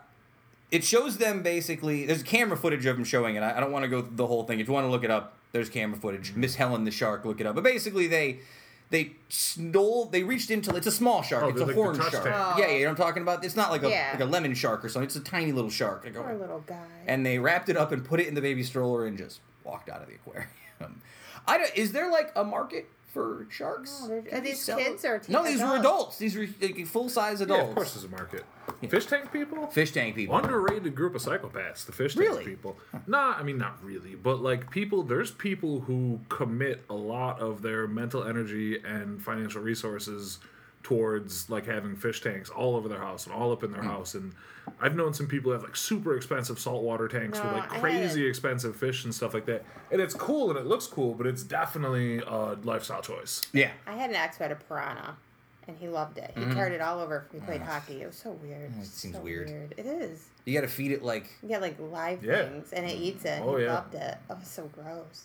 [0.70, 2.06] it shows them basically.
[2.06, 3.40] There's camera footage of them showing it.
[3.43, 4.60] I, I don't want to go through the whole thing.
[4.60, 6.35] If you want to look it up, there's camera footage.
[6.36, 7.55] Miss Helen the shark, look it up.
[7.55, 8.40] But basically, they
[8.90, 10.05] they stole.
[10.06, 10.74] They reached into.
[10.76, 11.43] It's a small shark.
[11.44, 12.24] Oh, it's a they're like the horn touch shark.
[12.24, 12.36] tank.
[12.39, 12.55] Oh.
[12.59, 12.72] Yeah, yeah.
[12.74, 13.44] You know what I'm talking about?
[13.44, 14.10] It's not like a Yeah.
[14.12, 15.06] like a lemon shark or something.
[15.06, 16.05] It's a tiny little shark.
[16.05, 16.76] Like a- Poor little guy.
[17.06, 19.89] and they wrapped it up and put it in the baby stroller and just walked
[19.89, 20.48] out of the aquarium.
[21.48, 24.00] I don't, is there like a market for sharks?
[24.02, 25.42] No, they're- Can are you these sell- kids or no?
[25.42, 25.80] teen- These were adults.
[25.80, 26.18] adults?
[26.18, 27.62] These were like, full size adults.
[27.62, 28.44] Yeah, of course there's a market.
[28.88, 29.66] Fish tank people?
[29.68, 30.36] Fish tank people.
[30.36, 32.44] Underrated group of psychopaths, the fish tank Really?
[32.44, 32.76] people.
[33.06, 35.02] Nah, I mean not really, but like people.
[35.02, 40.38] There's people who commit a lot of their mental energy and financial resources
[40.82, 43.88] towards like having fish tanks all over their house and all up in their hmm.
[43.88, 44.14] house.
[44.14, 44.32] And
[44.81, 48.77] I've known some people who have like super expensive saltwater tanks with like crazy expensive
[48.77, 49.65] fish and stuff like that.
[49.90, 53.47] And it's cool and it looks cool, but it's definitely a lifestyle choice.
[53.53, 53.70] Yeah.
[53.86, 55.16] I had an ex who had a piranha,
[55.66, 56.32] and he loved it.
[56.36, 57.27] He carried it all over.
[57.32, 58.03] He played hockey.
[58.03, 58.70] It was so weird.
[58.70, 58.81] Mm-hmm.
[58.81, 59.74] it seems So weird.
[59.77, 60.27] It is.
[60.45, 61.28] You got to feed it like.
[61.43, 62.45] You get like live Yeah.
[62.49, 63.43] things, and it eats it.
[63.45, 63.74] Oh, he yeah.
[63.74, 64.16] loved it.
[64.31, 65.24] Oh, it's so gross.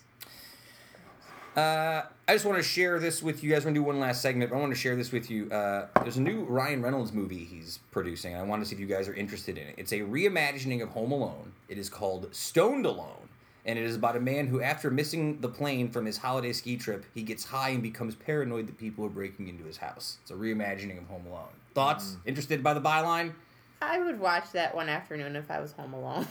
[1.56, 3.62] Uh, I just want to share this with you guys.
[3.64, 4.50] We're gonna do one last segment.
[4.52, 5.50] But I want to share this with you.
[5.52, 8.80] Uh, there's a new Ryan Reynolds movie he's producing, and I want to see if
[8.80, 9.76] you guys are interested in it.
[9.78, 11.52] It's a reimagining of Home Alone.
[11.70, 13.30] It is called Stoned Alone,
[13.66, 16.76] and it is about a man who, after missing the plane from his holiday ski
[16.78, 20.18] trip, he gets high and becomes paranoid that people are breaking into his house.
[20.24, 21.50] It's a reimagining of Home Alone.
[21.76, 22.18] Thoughts?
[22.26, 23.34] Interested by the byline?
[23.82, 26.26] I would watch that one afternoon if I was home alone.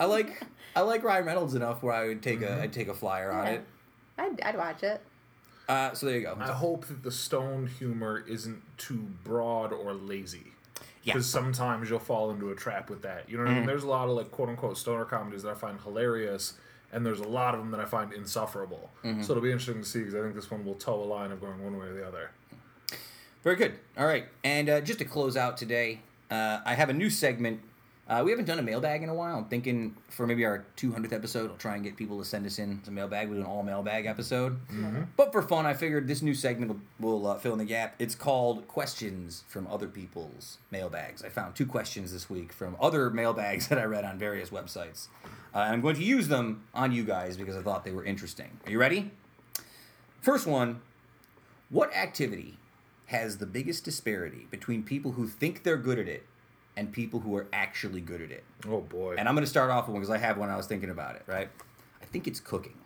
[0.00, 0.42] I like
[0.74, 3.44] I like Ryan Reynolds enough where I would take a I'd take a flyer on
[3.46, 3.52] Yeah.
[3.52, 3.64] it.
[4.20, 5.00] I'd, I'd watch it.
[5.68, 6.36] Uh, so there you go.
[6.40, 10.38] I hope that the stone humor isn't too broad or lazy.
[10.38, 10.42] Yeah.
[10.42, 11.04] Mm-hmm.
[11.04, 13.28] Because sometimes you'll fall into a trap with that.
[13.28, 13.66] You know what I mean?
[13.66, 16.54] There's a lot of like quote unquote stoner comedies that I find hilarious,
[16.92, 18.90] and there's a lot of them that I find insufferable.
[19.04, 19.22] Mm-hmm.
[19.22, 21.30] So it'll be interesting to see because I think this one will toe a line
[21.30, 22.32] of going one way or the other.
[23.44, 23.74] Very good.
[23.96, 27.60] All right, and uh, just to close out today, uh, I have a new segment.
[28.10, 29.38] Uh, we haven't done a mailbag in a while.
[29.38, 32.58] I'm thinking for maybe our 200th episode, I'll try and get people to send us
[32.58, 33.28] in some mailbag.
[33.28, 34.58] We'll do an all mailbag episode.
[35.16, 37.94] But for fun, I figured this new segment will, will uh, fill in the gap.
[38.00, 41.22] It's called Questions from Other People's Mailbags.
[41.22, 45.06] I found two questions this week from other mailbags that I read on various websites.
[45.54, 48.04] Uh, and I'm going to use them on you guys because I thought they were
[48.04, 48.58] interesting.
[48.66, 49.12] Are you ready?
[50.20, 50.80] First one
[51.68, 52.56] What activity
[53.06, 56.26] has the biggest disparity between people who think they're good at it
[56.80, 58.42] and people who are actually good at it?
[58.66, 59.14] Oh boy.
[59.18, 60.88] And I'm going to start off with one because I have one I was thinking
[60.88, 61.50] about it, right?
[62.00, 62.78] I think it's cooking.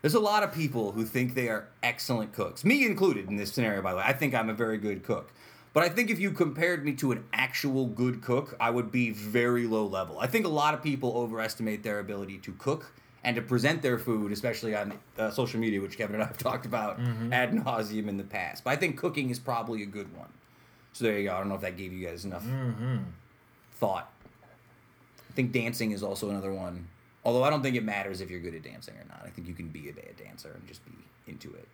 [0.00, 3.52] There's a lot of people who think they are excellent cooks, me included in this
[3.52, 4.04] scenario, by the way.
[4.06, 5.30] I think I'm a very good cook.
[5.74, 9.10] But I think if you compared me to an actual good cook, I would be
[9.10, 10.18] very low level.
[10.18, 12.90] I think a lot of people overestimate their ability to cook
[13.22, 16.38] and to present their food, especially on uh, social media, which Kevin and I have
[16.50, 16.98] talked about
[17.30, 18.64] ad nauseum in the past.
[18.64, 20.30] But I think cooking is probably a good one.
[20.92, 21.34] So there you go.
[21.34, 22.44] I don't know if that gave you guys enough
[23.72, 24.12] thought.
[25.28, 26.88] I think dancing is also another one.
[27.24, 29.22] Although I don't think it matters if you're good at dancing or not.
[29.24, 30.92] I think you can be a bad dancer and just be
[31.26, 31.68] into it.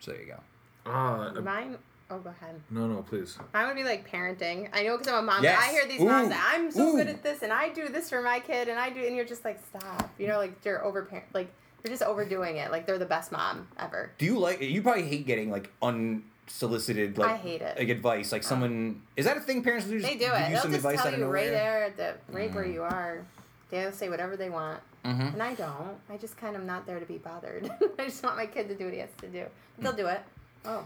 [0.00, 0.90] So there you go.
[0.90, 1.78] Uh, Mine.
[2.08, 2.60] Oh, go ahead.
[2.70, 3.36] no, no, please.
[3.52, 4.68] I would be like parenting.
[4.72, 5.42] I know because I'm a mom.
[5.42, 5.60] Yes.
[5.60, 6.06] I hear these Ooh.
[6.06, 8.78] moms that I'm so good at this, and I do this for my kid, and
[8.78, 10.08] I do, and you're just like, stop.
[10.16, 11.52] You know, like you're over like
[11.82, 12.70] you're just overdoing it.
[12.70, 14.12] Like they're the best mom ever.
[14.18, 14.60] Do you like?
[14.60, 17.78] You probably hate getting like un unsolicited like I hate it.
[17.78, 18.32] like advice.
[18.32, 19.98] Like someone is that a thing parents do?
[20.00, 20.48] They do it.
[20.48, 23.24] you They'll some just advice tell you right there, at the right where you are.
[23.70, 25.32] They'll say whatever they want, Mhm.
[25.34, 25.96] and I don't.
[26.08, 27.68] I just kind of not there to be bothered.
[27.98, 29.44] I just want my kid to do what he has to do.
[29.78, 30.20] They'll do it.
[30.64, 30.84] Oh,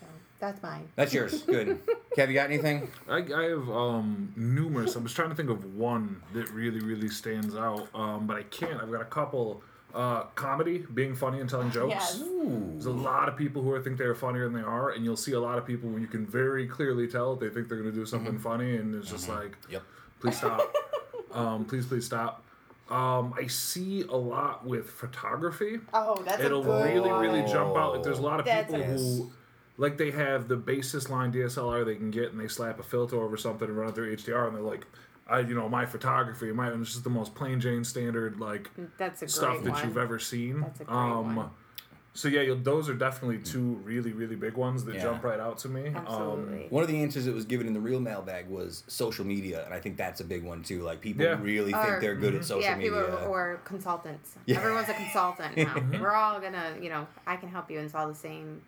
[0.00, 0.06] so
[0.38, 0.88] that's mine.
[0.94, 1.42] That's yours.
[1.46, 1.80] Good.
[2.16, 2.88] Kev, you got anything?
[3.08, 4.94] I, I have um, numerous.
[4.94, 8.44] I'm just trying to think of one that really, really stands out, um, but I
[8.44, 8.80] can't.
[8.80, 9.60] I've got a couple.
[9.94, 11.94] Uh, comedy, being funny and telling jokes.
[11.94, 12.18] Yes.
[12.18, 15.32] There's a lot of people who think they're funnier than they are, and you'll see
[15.32, 17.96] a lot of people where you can very clearly tell they think they're going to
[17.96, 19.82] do something funny, and it's just like, Yep.
[20.20, 20.74] please stop.
[21.32, 22.42] um, please, please stop.
[22.90, 25.78] Um, I see a lot with photography.
[25.94, 27.94] Oh, that's It'll a good really, really jump out.
[27.94, 29.30] Like, there's a lot of That's people a- who,
[29.78, 33.22] like, they have the basis line DSLR they can get, and they slap a filter
[33.22, 34.86] over something and run it through HDR, and they're like,
[35.26, 38.70] I, you know, my photography, my, and it's just the most plain Jane standard, like,
[38.98, 39.84] That's a stuff that one.
[39.84, 40.60] you've ever seen.
[40.60, 41.50] That's a great um, one.
[42.16, 45.02] So yeah, you'll, those are definitely two really, really big ones that Yeah.
[45.02, 45.88] jump right out to me.
[45.88, 46.66] Um, Absolutely.
[46.68, 49.74] One of the answers that was given in the real mailbag was social media, and
[49.74, 50.82] I think that's a big one too.
[50.82, 51.40] Like people Yeah.
[51.42, 52.92] really think they're good at social yeah, media.
[52.92, 54.36] Yeah, people or consultants.
[54.46, 54.58] Yeah.
[54.58, 55.82] Everyone's a consultant now.
[56.00, 58.62] We're all gonna, you know, I can help you install the same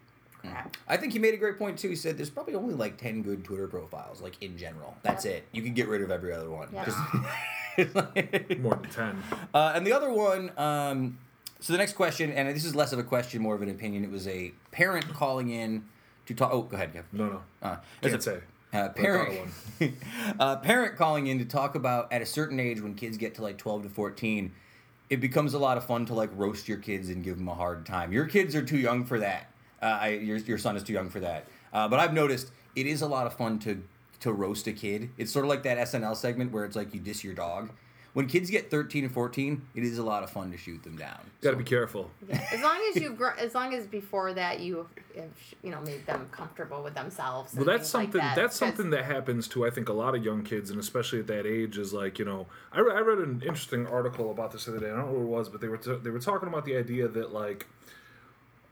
[0.50, 0.76] crap.
[0.88, 1.88] I think he made a great point too.
[1.88, 4.96] He said there's probably only like ten good Twitter profiles, like in general.
[5.02, 5.44] That's it.
[5.52, 6.68] You can get rid of every other one.
[6.72, 6.84] Yeah.
[6.84, 6.98] Just-
[8.60, 9.22] more than ten.
[9.54, 10.50] uh, and the other one.
[10.56, 11.18] Um,
[11.60, 14.04] so the next question, and this is less of a question, more of an opinion.
[14.04, 15.84] It was a parent calling in
[16.26, 16.50] to talk.
[16.52, 17.04] Oh, go ahead, Kev.
[17.12, 18.38] No, no, Uh, can't a- say.
[18.72, 19.48] Uh, parent,
[20.38, 23.42] uh, parent calling in to talk about at a certain age when kids get to
[23.42, 24.52] like 12 to 14
[25.08, 27.54] it becomes a lot of fun to like roast your kids and give them a
[27.54, 29.50] hard time your kids are too young for that
[29.82, 32.86] uh, I, your, your son is too young for that uh, but i've noticed it
[32.86, 33.82] is a lot of fun to
[34.20, 37.00] to roast a kid it's sort of like that snl segment where it's like you
[37.00, 37.70] diss your dog
[38.14, 40.96] when kids get 13 and 14 it is a lot of fun to shoot them
[40.96, 42.10] down Got to be careful.
[42.30, 45.28] As long as you, gr- as long as before that you, have,
[45.62, 47.54] you know, made them comfortable with themselves.
[47.54, 48.20] Well, that's things like something.
[48.20, 48.34] that.
[48.36, 51.20] that's 'Cause- something that happens to I think a lot of young kids, and especially
[51.20, 52.46] at that age, is like you know.
[52.72, 54.90] I, re- I read an interesting article about this the other day.
[54.90, 56.76] I don't know what it was, but they were t- they were talking about the
[56.76, 57.66] idea that like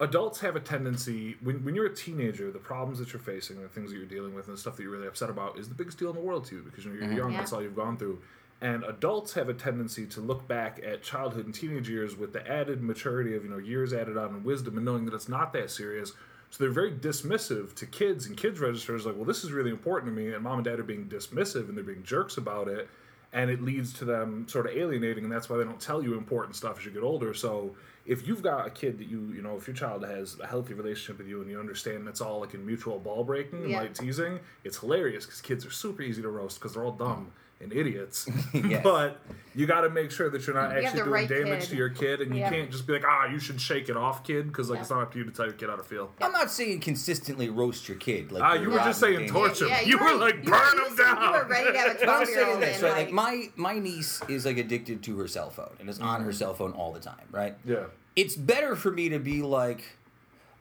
[0.01, 3.69] adults have a tendency when, when you're a teenager, the problems that you're facing, the
[3.69, 5.75] things that you're dealing with, and the stuff that you're really upset about is the
[5.75, 7.17] biggest deal in the world to you because you know, you're mm-hmm.
[7.17, 7.33] young.
[7.33, 7.39] Yeah.
[7.39, 8.21] That's all you've gone through.
[8.61, 12.49] And adults have a tendency to look back at childhood and teenage years with the
[12.51, 15.53] added maturity of you know years added on and wisdom, and knowing that it's not
[15.53, 16.13] that serious.
[16.51, 20.15] So they're very dismissive to kids, and kids registers like, well, this is really important
[20.15, 22.89] to me, and mom and dad are being dismissive and they're being jerks about it,
[23.33, 26.17] and it leads to them sort of alienating, and that's why they don't tell you
[26.17, 27.35] important stuff as you get older.
[27.35, 27.75] So
[28.07, 30.75] if you've got a kid that you, you know, if your child has a healthy
[30.75, 33.81] relationship with you and you understand it's all like in mutual ball breaking and Yeah.
[33.81, 37.33] light teasing, it's hilarious because kids are super easy to roast because they're all dumb
[37.65, 38.29] and idiots.
[38.55, 38.83] Yes.
[38.85, 39.21] but
[39.57, 41.71] you got to make sure that you're not You actually doing right damage kid.
[41.71, 42.51] to your kid, and you Yeah.
[42.51, 44.81] can't just be like, ah, you should shake it off, kid, because like Yeah.
[44.83, 46.13] it's not up to you to tell your kid how to feel.
[46.21, 49.67] i'm not saying consistently roast your kid like Ah, you're were just saying torture.
[49.67, 51.33] Yeah, you you were were- like you burn were- them you down.
[51.33, 52.91] were ready to have a But I'm 12 year saying old this, and right?
[52.93, 56.23] like, Like my my niece is like addicted to her cell phone and is on
[56.23, 57.55] her cell phone all the time, right?
[57.65, 57.85] Yeah.
[58.17, 59.85] It's better for me to be like,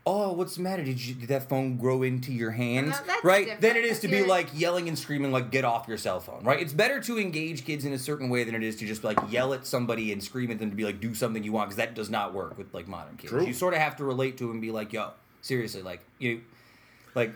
[0.06, 0.84] "Oh, what's the matter?
[0.84, 3.46] Did you did that phone grow into your hands?" No, that's right?
[3.46, 3.62] different.
[3.62, 6.44] Than it is to be like yelling and screaming like, "Get off your cell phone!"
[6.44, 6.60] Right?
[6.62, 9.18] It's better to engage kids in a certain way than it is to just like
[9.30, 11.78] yell at somebody and scream at them to be like, "Do something you want," because
[11.78, 13.32] that does not work with like modern kids.
[13.32, 13.46] True.
[13.46, 15.12] You sort of have to relate to them and be like, "Yo,
[15.42, 16.42] seriously, like you."
[17.16, 17.34] Like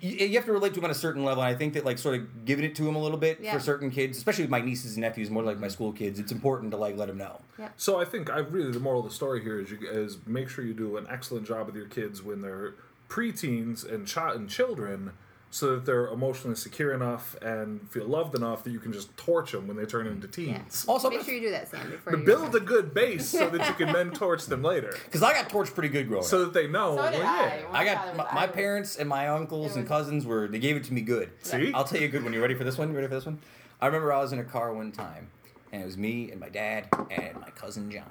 [0.00, 1.42] you, you have to relate to them on a certain level.
[1.42, 3.52] And I think that like sort of giving it to them a little bit Yeah.
[3.52, 5.72] for certain kids, especially with my nieces and nephews, more like my mm-hmm.
[5.72, 7.40] school kids, it's important to like let them know.
[7.76, 10.48] So I think I really the moral of the story here is you is make
[10.48, 12.74] sure you do an excellent job with your kids when they're
[13.08, 15.12] preteens and child and children,
[15.50, 19.52] so that they're emotionally secure enough and feel loved enough that you can just torch
[19.52, 20.84] them when they turn into teens.
[20.86, 23.48] Also, make sure you do that, Sam, before To you build a good base so
[23.48, 26.42] that you can then torch them later, because I got torched pretty good growing so
[26.42, 26.52] up.
[26.52, 26.96] that they know.
[26.96, 27.60] So well, did yeah.
[27.72, 27.80] I.
[27.80, 30.92] I got my, my parents and my uncles and cousins were they gave it to
[30.92, 31.30] me good.
[31.42, 31.72] See?
[31.72, 32.32] I'll tell you a good one.
[32.32, 32.90] You ready for this one?
[32.90, 33.38] You ready for this one?
[33.80, 35.30] I remember I was in a car one time,
[35.72, 38.10] and it was me and my dad and my cousin John.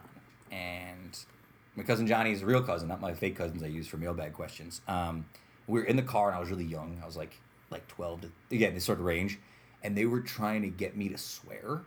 [0.50, 1.18] And
[1.76, 4.34] my cousin Johnny is a real cousin, not my fake cousins I use for mailbag
[4.34, 4.82] questions.
[4.88, 5.26] Um,
[5.68, 7.00] we were in the car, and I was really young.
[7.04, 7.40] I was like
[7.70, 9.38] like twelve to again this sort of range,
[9.84, 11.82] and they were trying to get me to swear,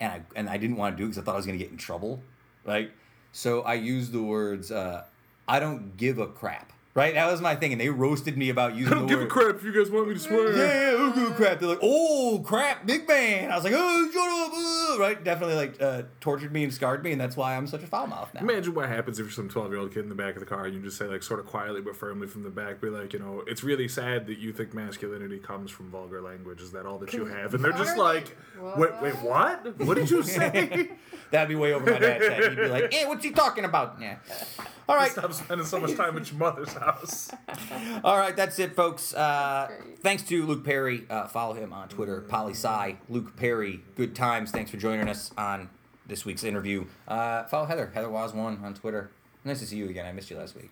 [0.00, 1.58] and I and I didn't want to do it because I thought I was going
[1.58, 2.22] to get in trouble,
[2.64, 2.92] right?
[3.32, 5.04] So I used the words, uh,
[5.48, 8.76] "I don't give a crap." Right, that was my thing, and they roasted me about
[8.76, 10.56] using I don't the give a crap if you guys want me to swear.
[10.56, 11.58] Yeah, yeah, oh, good crap.
[11.58, 13.50] They're like, oh crap, big man.
[13.50, 15.24] I was like, oh, shut up, uh," right?
[15.24, 18.06] Definitely like uh, tortured me and scarred me, and that's why I'm such a foul
[18.06, 18.42] mouth now.
[18.42, 20.46] Imagine what happens if you're some 12 year old kid in the back of the
[20.46, 22.88] car and you just say, like, sort of quietly but firmly from the back, be
[22.88, 26.60] like, you know, it's really sad that you think masculinity comes from vulgar language.
[26.60, 27.54] Is that all that you have?
[27.54, 28.36] And they're just Vulgar like,
[28.78, 29.80] wait, wait, what?
[29.80, 30.90] What did you say?
[31.32, 32.50] That'd be way over my dad's head.
[32.50, 33.96] He'd be like, eh, what's he talking about?
[34.00, 34.18] Yeah.
[34.88, 35.10] All right.
[35.10, 36.83] Stop spending so much time at your mother's house.
[38.04, 39.14] All right, that's it, folks.
[39.14, 39.70] Uh,
[40.00, 41.04] thanks to Luke Perry.
[41.08, 42.96] Uh, follow him on Twitter, polysci.
[43.08, 43.80] Luke Perry.
[43.96, 44.50] Good times.
[44.50, 45.70] Thanks for joining us on
[46.06, 46.84] this week's interview.
[47.08, 49.10] Uh, follow Heather, Heather Waz one on Twitter.
[49.44, 50.06] Nice to see you again.
[50.06, 50.70] I missed you last week.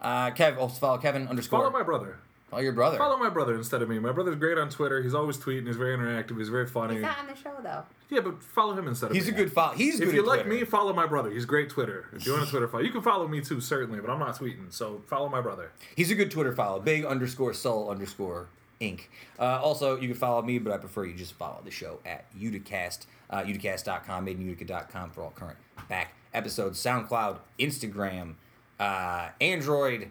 [0.00, 1.60] Uh, Kev, also follow Kevin underscore.
[1.60, 2.18] Follow my brother.
[2.54, 2.98] Follow your brother.
[2.98, 3.98] Follow my brother instead of me.
[3.98, 5.02] My brother's great on Twitter.
[5.02, 5.66] He's always tweeting.
[5.66, 6.38] He's very interactive.
[6.38, 6.94] He's very funny.
[6.94, 7.82] He's not on the show though.
[8.10, 9.32] Yeah, but follow him instead of He's me.
[9.32, 9.74] a good follow.
[9.74, 10.14] He's If good.
[10.14, 10.60] you at like Twitter.
[10.60, 11.30] me, follow my brother.
[11.30, 12.06] He's great Twitter.
[12.14, 14.38] If you want a Twitter follow, you can follow me too, certainly, but I'm not
[14.38, 14.72] tweeting.
[14.72, 15.72] So follow my brother.
[15.96, 16.78] He's a good Twitter follow.
[16.78, 18.46] Big underscore soul underscore
[18.80, 19.00] Inc.
[19.38, 22.24] Uh, also, you can follow me, but I prefer you just follow the show at
[22.38, 25.58] Uticast, uh, uticast.com, madeinutica.com for all current
[25.88, 28.34] back episodes, SoundCloud, Instagram,
[28.78, 30.10] uh, Android.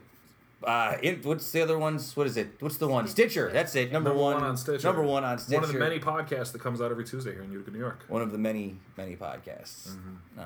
[0.65, 2.15] Uh, in, what's the other ones?
[2.15, 2.55] What is it?
[2.59, 3.07] What's the one?
[3.07, 3.49] Stitcher.
[3.51, 3.91] That's it.
[3.91, 4.87] Number, one, on Stitcher.
[4.87, 5.59] Number one on Stitcher.
[5.59, 8.03] One of the many podcasts that comes out every Tuesday here in Utica, New York.
[8.07, 9.95] One of the many, many podcasts.
[10.37, 10.43] Uh,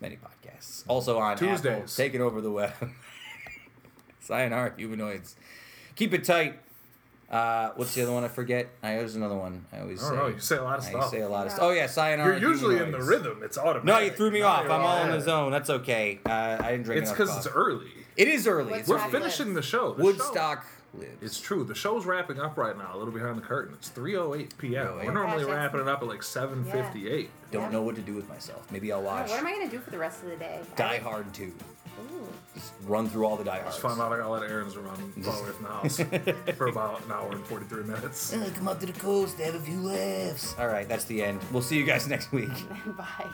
[0.00, 0.84] many podcasts.
[0.88, 1.96] Also on Apple, Tuesdays.
[1.96, 2.72] taking over the web.
[4.20, 5.36] Sayonara, humanoids.
[5.96, 6.58] Keep it tight.
[7.32, 8.68] Uh, what's the other one I forget?
[8.82, 9.64] I there's another one.
[9.72, 10.08] I always I say.
[10.10, 10.34] don't know.
[10.34, 10.94] You say a lot of stuff.
[10.94, 11.10] I stuff.
[11.10, 11.64] say a lot of stuff.
[11.64, 12.38] Oh yeah, sayonara.
[12.38, 13.40] You're usually in the rhythm.
[13.42, 13.84] It's automatic.
[13.84, 14.64] No, you threw me Now off.
[14.66, 15.50] I'm all in the zone.
[15.50, 16.20] That's okay.
[16.26, 17.90] Uh, I didn't drink It's because it's early.
[18.16, 18.80] It is early.
[18.80, 19.10] It's We're early.
[19.10, 19.94] finishing the show.
[19.94, 21.12] The Woodstock lives.
[21.22, 21.64] It's true.
[21.64, 22.90] The show's wrapping up right now.
[22.94, 23.74] A little behind the curtain.
[23.78, 24.86] It's 3:08 p.m.
[24.88, 25.04] 3:08.
[25.06, 27.28] We're normally Gosh, wrapping it up at like 7:58.
[27.50, 27.68] Don't Yeah.
[27.70, 28.70] know what to do with myself.
[28.70, 30.60] Maybe I'll Oh, watch what am I gonna do for the rest of the day?
[30.76, 31.44] Die Hard 2.
[31.44, 32.26] Ooh.
[32.54, 33.76] Just run through all the Die Hards.
[33.76, 35.96] Just found out I gotta let Aaron's run far away from the house
[36.58, 38.32] for about an hour and 43 minutes.
[38.34, 40.54] Uh, come up to the coast, have a few laughs.
[40.58, 41.40] All right, that's the end.
[41.52, 42.50] We'll see you guys next week.
[42.98, 43.30] Bye.